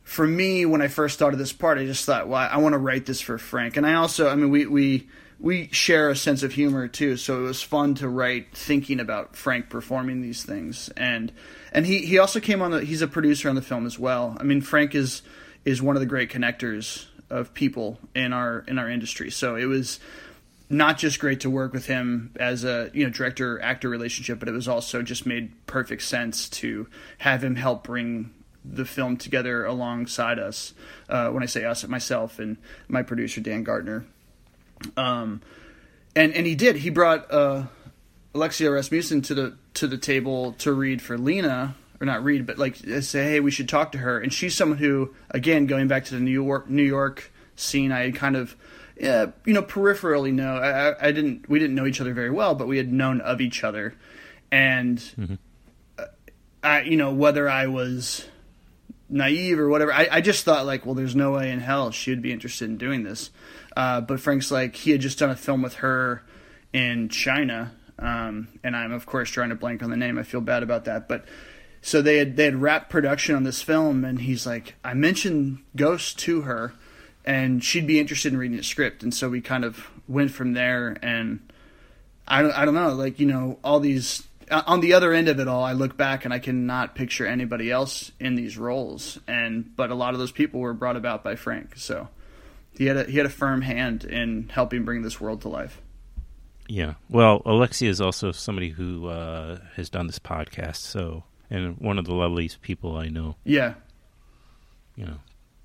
[0.05, 2.79] for me, when I first started this part, I just thought, well, I want to
[2.79, 6.43] write this for Frank, and I also, I mean, we we we share a sense
[6.43, 10.89] of humor too, so it was fun to write thinking about Frank performing these things.
[10.97, 11.33] And
[11.73, 14.37] and he, he also came on the he's a producer on the film as well.
[14.41, 15.23] I mean Frank is
[15.65, 19.31] is one of the great connectors of people in our in our industry.
[19.31, 20.01] So it was
[20.69, 24.49] not just great to work with him as a you know director actor relationship, but
[24.49, 26.89] it was also just made perfect sense to
[27.19, 28.33] have him help bring
[28.65, 30.75] the film together alongside us.
[31.09, 32.57] Uh, when I say us, myself and
[32.89, 34.07] my producer Dan Gardner.
[34.97, 35.43] Um,
[36.15, 36.77] and and he did.
[36.77, 37.65] He brought uh,
[38.35, 42.59] Alexia Rasmussen to the to the table to read for Lena, or not read, but
[42.59, 44.19] like say, hey, we should talk to her.
[44.19, 48.01] And she's someone who, again, going back to the New York New York scene, I
[48.01, 48.57] had kind of.
[48.99, 51.51] Yeah, you know, peripherally, no, I, I didn't.
[51.51, 53.95] We didn't know each other very well, but we had known of each other,
[54.51, 55.35] and mm-hmm.
[56.63, 58.27] I, you know, whether I was
[59.09, 62.23] naive or whatever, I, I just thought like, well, there's no way in hell she'd
[62.23, 63.31] be interested in doing this.
[63.77, 66.23] Uh, but Frank's like, he had just done a film with her
[66.73, 70.19] in China, um, and I'm of course trying to blank on the name.
[70.19, 71.27] I feel bad about that, but
[71.83, 75.59] so they had they had wrapped production on this film, and he's like, I mentioned
[75.77, 76.73] Ghost to her
[77.27, 79.03] and she'd be interested in reading the script.
[79.03, 80.97] And so we kind of went from there.
[81.03, 81.53] And
[82.27, 85.29] I don't, I don't know, like, you know, all these, uh, on the other end
[85.29, 89.19] of it all, I look back and I cannot picture anybody else in these roles.
[89.27, 91.77] And, but a lot of those people were brought about by Frank.
[91.77, 92.09] So
[92.77, 95.81] he had a, he had a firm hand in helping bring this world to life.
[96.69, 96.95] Yeah.
[97.09, 100.77] Well, Alexia is also somebody who uh, has done this podcast.
[100.77, 103.37] So, and one of the loveliest people I know.
[103.45, 103.75] Yeah.
[104.97, 105.19] You know,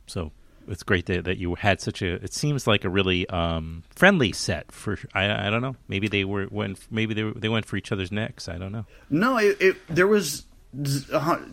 [0.07, 0.31] so
[0.67, 2.15] it's great that, that you had such a.
[2.15, 4.97] It seems like a really um, friendly set for.
[5.13, 5.75] I, I don't know.
[5.87, 6.79] Maybe they were went.
[6.91, 8.47] Maybe they were, they went for each other's necks.
[8.47, 8.85] I don't know.
[9.09, 10.45] No, it, it there was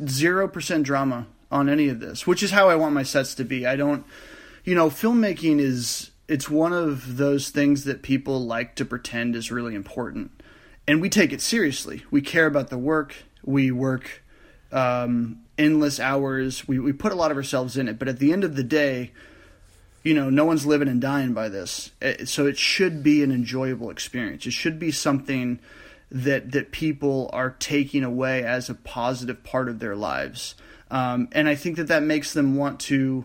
[0.06, 3.44] zero percent drama on any of this, which is how I want my sets to
[3.44, 3.66] be.
[3.66, 4.04] I don't.
[4.68, 9.50] You know, filmmaking is it's one of those things that people like to pretend is
[9.50, 10.42] really important,
[10.86, 12.04] and we take it seriously.
[12.10, 13.14] We care about the work.
[13.42, 14.22] We work
[14.70, 16.68] um, endless hours.
[16.68, 18.62] We we put a lot of ourselves in it, but at the end of the
[18.62, 19.12] day,
[20.02, 21.92] you know, no one's living and dying by this.
[22.02, 24.44] Eh, so it should be an enjoyable experience.
[24.44, 25.60] It should be something
[26.10, 30.56] that that people are taking away as a positive part of their lives.
[30.90, 33.24] Um, and I think that that makes them want to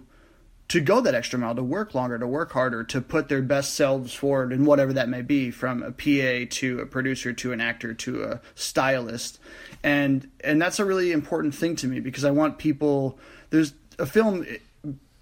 [0.70, 3.74] to go that extra mile, to work longer, to work harder, to put their best
[3.74, 7.62] selves forward in whatever that may be, from a PA to a producer to an
[7.62, 9.40] actor to a stylist.
[9.84, 13.20] And and that's a really important thing to me because I want people
[13.50, 14.46] there's a film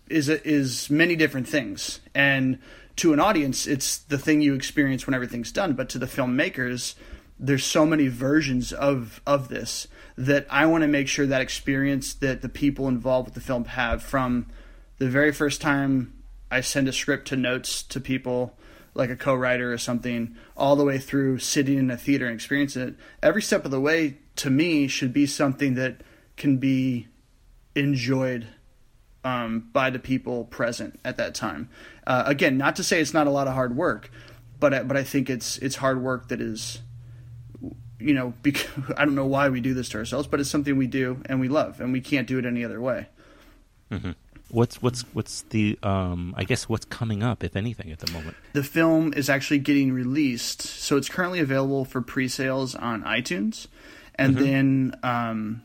[0.08, 2.00] is is many different things.
[2.14, 2.60] And
[2.98, 6.96] to an audience, it's the thing you experience when everything's done, but to the filmmakers,
[7.40, 9.88] there's so many versions of of this
[10.18, 13.66] that I want to make sure that experience that the people involved with the film
[13.66, 14.46] have from
[15.02, 16.14] the very first time
[16.52, 18.56] I send a script to notes to people,
[18.94, 22.84] like a co-writer or something, all the way through sitting in a theater and experiencing
[22.84, 26.02] it, every step of the way to me should be something that
[26.38, 27.08] can be
[27.74, 28.46] enjoyed
[29.24, 31.68] um, by the people present at that time.
[32.06, 34.12] Uh, again, not to say it's not a lot of hard work,
[34.60, 36.80] but but I think it's it's hard work that is,
[38.00, 40.78] you know, because, I don't know why we do this to ourselves, but it's something
[40.78, 43.08] we do and we love, and we can't do it any other way.
[43.90, 44.12] Mm-hmm.
[44.52, 48.36] What's what's what's the um, I guess what's coming up, if anything, at the moment?
[48.52, 53.68] The film is actually getting released, so it's currently available for pre-sales on iTunes,
[54.16, 54.44] and mm-hmm.
[54.46, 55.62] then um,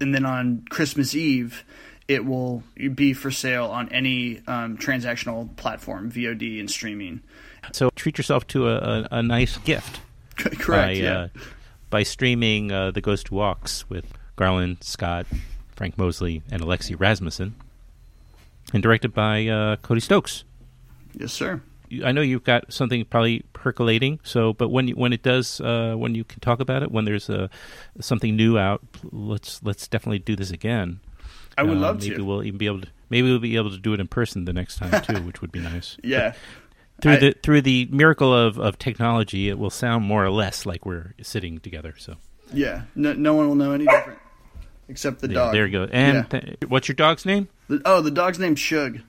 [0.00, 1.64] and then on Christmas Eve,
[2.08, 2.62] it will
[2.94, 7.22] be for sale on any um, transactional platform, VOD and streaming.
[7.72, 10.00] So treat yourself to a, a, a nice gift.
[10.36, 10.68] Correct.
[10.68, 11.18] By, yeah.
[11.18, 11.28] Uh,
[11.90, 14.04] by streaming uh, The Ghost Walks with
[14.36, 15.26] Garland Scott,
[15.74, 17.54] Frank Mosley, and Alexia Rasmussen
[18.72, 20.44] and directed by uh, Cody Stokes.
[21.14, 21.62] Yes, sir.
[22.04, 24.20] I know you've got something probably percolating.
[24.22, 27.04] So, but when you, when it does, uh, when you can talk about it, when
[27.06, 27.48] there's a
[28.00, 31.00] something new out, let's let's definitely do this again.
[31.56, 32.10] I would uh, love maybe to.
[32.10, 32.88] Maybe we'll even be able to.
[33.10, 35.50] Maybe we'll be able to do it in person the next time too, which would
[35.50, 35.96] be nice.
[36.04, 36.34] yeah.
[36.96, 40.30] But through I, the through the miracle of, of technology, it will sound more or
[40.30, 41.94] less like we're sitting together.
[41.96, 42.16] So.
[42.52, 42.82] Yeah.
[42.94, 44.18] No, no one will know any different
[44.88, 45.52] except the yeah, dog.
[45.52, 45.88] There you go.
[45.92, 46.40] And yeah.
[46.40, 47.48] th- what's your dog's name?
[47.68, 49.00] The, oh, the dog's name's Shug.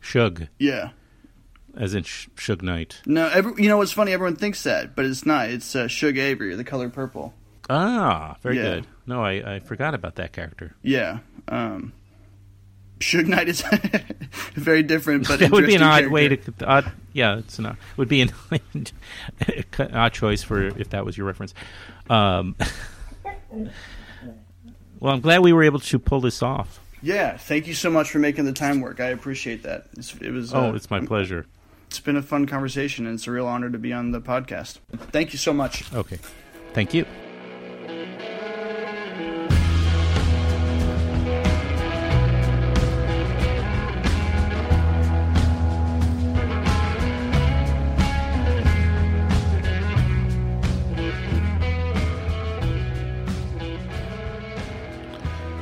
[0.00, 0.48] Shug.
[0.58, 0.90] Yeah.
[1.76, 3.00] As in Sh- Suge Knight.
[3.06, 4.12] No, every, you know what's funny?
[4.12, 5.50] Everyone thinks that, but it's not.
[5.50, 7.32] It's uh, Shug Avery, the color purple.
[7.68, 8.62] Ah, very yeah.
[8.62, 8.86] good.
[9.06, 10.74] No, I, I forgot about that character.
[10.82, 11.20] Yeah.
[11.46, 11.92] Um,
[12.98, 13.62] Suge Knight is
[14.54, 16.10] very different, but that would be an odd character.
[16.10, 16.52] way to.
[16.66, 18.32] Odd, yeah, it's an would be an
[19.92, 21.54] odd choice for if that was your reference.
[22.08, 22.56] Um,
[25.00, 26.78] well, I'm glad we were able to pull this off.
[27.02, 29.00] Yeah, thank you so much for making the time work.
[29.00, 29.86] I appreciate that.
[29.96, 30.52] It's, it was.
[30.52, 31.46] Oh, uh, it's my pleasure.
[31.86, 34.78] It's been a fun conversation, and it's a real honor to be on the podcast.
[34.92, 35.92] Thank you so much.
[35.92, 36.18] Okay,
[36.72, 37.06] thank you.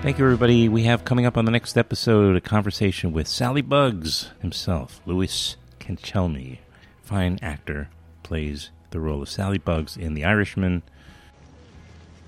[0.08, 0.70] Thank you, everybody.
[0.70, 5.54] We have coming up on the next episode a conversation with Sally Bugs himself, Louis
[5.80, 6.60] Cancelmi.
[7.02, 7.90] Fine actor,
[8.22, 10.82] plays the role of Sally Bugs in The Irishman.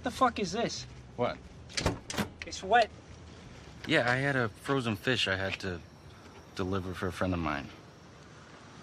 [0.02, 0.84] The fuck is this?
[1.16, 1.38] What?
[2.46, 2.90] It's wet.
[3.86, 5.80] Yeah, I had a frozen fish I had to
[6.56, 7.68] deliver for a friend of mine.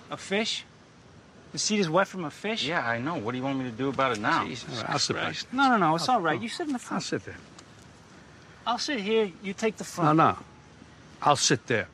[0.10, 0.66] A fish?
[1.52, 2.66] The seat is wet from a fish?
[2.66, 3.18] Yeah, I know.
[3.18, 4.48] What do you want me to do about it now?
[4.48, 5.54] Jesus I'll sit Christ.
[5.54, 5.96] No, no, no.
[5.96, 6.42] It's all right.
[6.42, 7.04] You sit in the front.
[7.04, 7.38] I'll sit there.
[8.68, 9.32] I'll sit here.
[9.42, 10.18] You take the No, front.
[10.18, 10.38] no.
[11.22, 11.88] I'll sit there.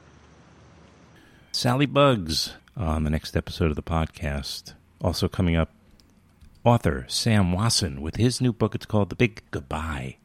[1.51, 4.73] Sally Bugs on the next episode of the podcast.
[4.99, 5.69] Also coming up,
[6.63, 8.73] author Sam Wasson with his new book.
[8.73, 10.17] It's called The Big Goodbye,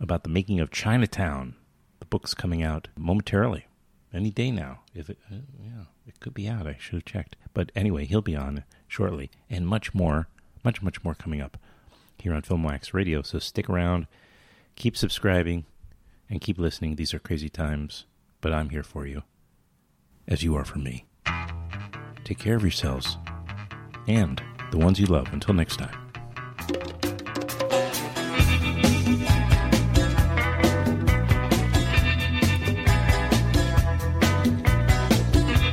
[0.00, 1.56] about the making of Chinatown.
[1.98, 3.66] The book's coming out momentarily,
[4.14, 4.80] any day now.
[4.94, 6.68] If it, uh, yeah, it could be out.
[6.68, 7.34] I should have checked.
[7.54, 10.28] But anyway, he'll be on shortly, and much more,
[10.62, 11.56] much much more coming up
[12.18, 13.22] here on Filmwax Radio.
[13.22, 14.06] So stick around,
[14.76, 15.64] Keep subscribing
[16.28, 16.96] and keep listening.
[16.96, 18.04] These are crazy times,
[18.40, 19.22] but I'm here for you,
[20.28, 21.06] as you are for me.
[22.24, 23.16] Take care of yourselves
[24.06, 24.40] and
[24.70, 25.32] the ones you love.
[25.32, 25.96] Until next time.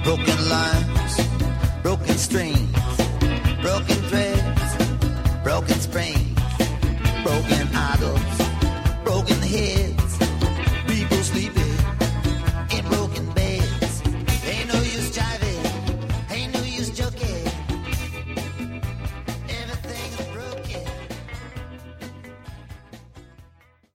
[0.03, 1.27] broken lines,
[1.81, 2.82] broken strings.